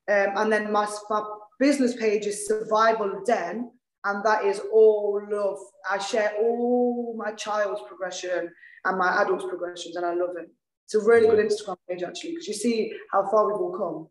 Um, 0.09 0.37
and 0.37 0.51
then 0.51 0.71
my, 0.71 0.87
my 1.09 1.23
business 1.59 1.95
page 1.95 2.25
is 2.25 2.47
Survival 2.47 3.21
Den, 3.25 3.71
and 4.05 4.25
that 4.25 4.43
is 4.43 4.59
all 4.71 5.21
love. 5.29 5.57
I 5.89 5.99
share 5.99 6.33
all 6.41 7.15
my 7.17 7.31
child's 7.33 7.81
progression 7.87 8.49
and 8.85 8.97
my 8.97 9.21
adult's 9.21 9.45
progressions, 9.45 9.95
and 9.95 10.05
I 10.05 10.13
love 10.13 10.35
it. 10.37 10.49
It's 10.85 10.95
a 10.95 11.01
really 11.01 11.27
good 11.27 11.45
Instagram 11.45 11.77
page 11.87 12.01
actually 12.01 12.31
because 12.31 12.47
you 12.47 12.55
see 12.55 12.91
how 13.11 13.29
far 13.29 13.47
we've 13.47 13.61
all 13.61 13.77
come. 13.77 14.07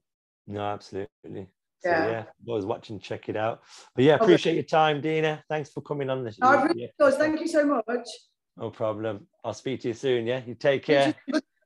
No, 0.54 0.60
absolutely. 0.60 1.48
So, 1.80 1.90
yeah. 1.90 2.08
yeah, 2.08 2.24
was 2.44 2.66
watching, 2.66 3.00
check 3.00 3.28
it 3.28 3.36
out. 3.36 3.62
But 3.94 4.04
yeah, 4.04 4.14
appreciate 4.14 4.54
your 4.54 4.62
time, 4.64 5.00
Dina. 5.00 5.42
Thanks 5.48 5.70
for 5.70 5.80
coming 5.80 6.10
on. 6.10 6.22
This. 6.24 6.38
I 6.40 6.62
really 6.62 6.90
does. 6.98 7.16
Thank 7.16 7.40
you 7.40 7.48
so 7.48 7.64
much. 7.64 8.08
No 8.56 8.70
problem. 8.70 9.26
I'll 9.44 9.54
speak 9.54 9.80
to 9.80 9.88
you 9.88 9.94
soon. 9.94 10.26
Yeah, 10.26 10.42
you 10.46 10.54
take 10.54 10.84
care. 10.84 11.14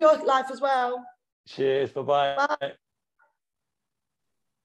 Your 0.01 0.25
life 0.25 0.47
as 0.51 0.61
well. 0.61 1.05
Cheers. 1.47 1.91
Bye-bye. 1.91 2.47
Bye. 2.61 2.73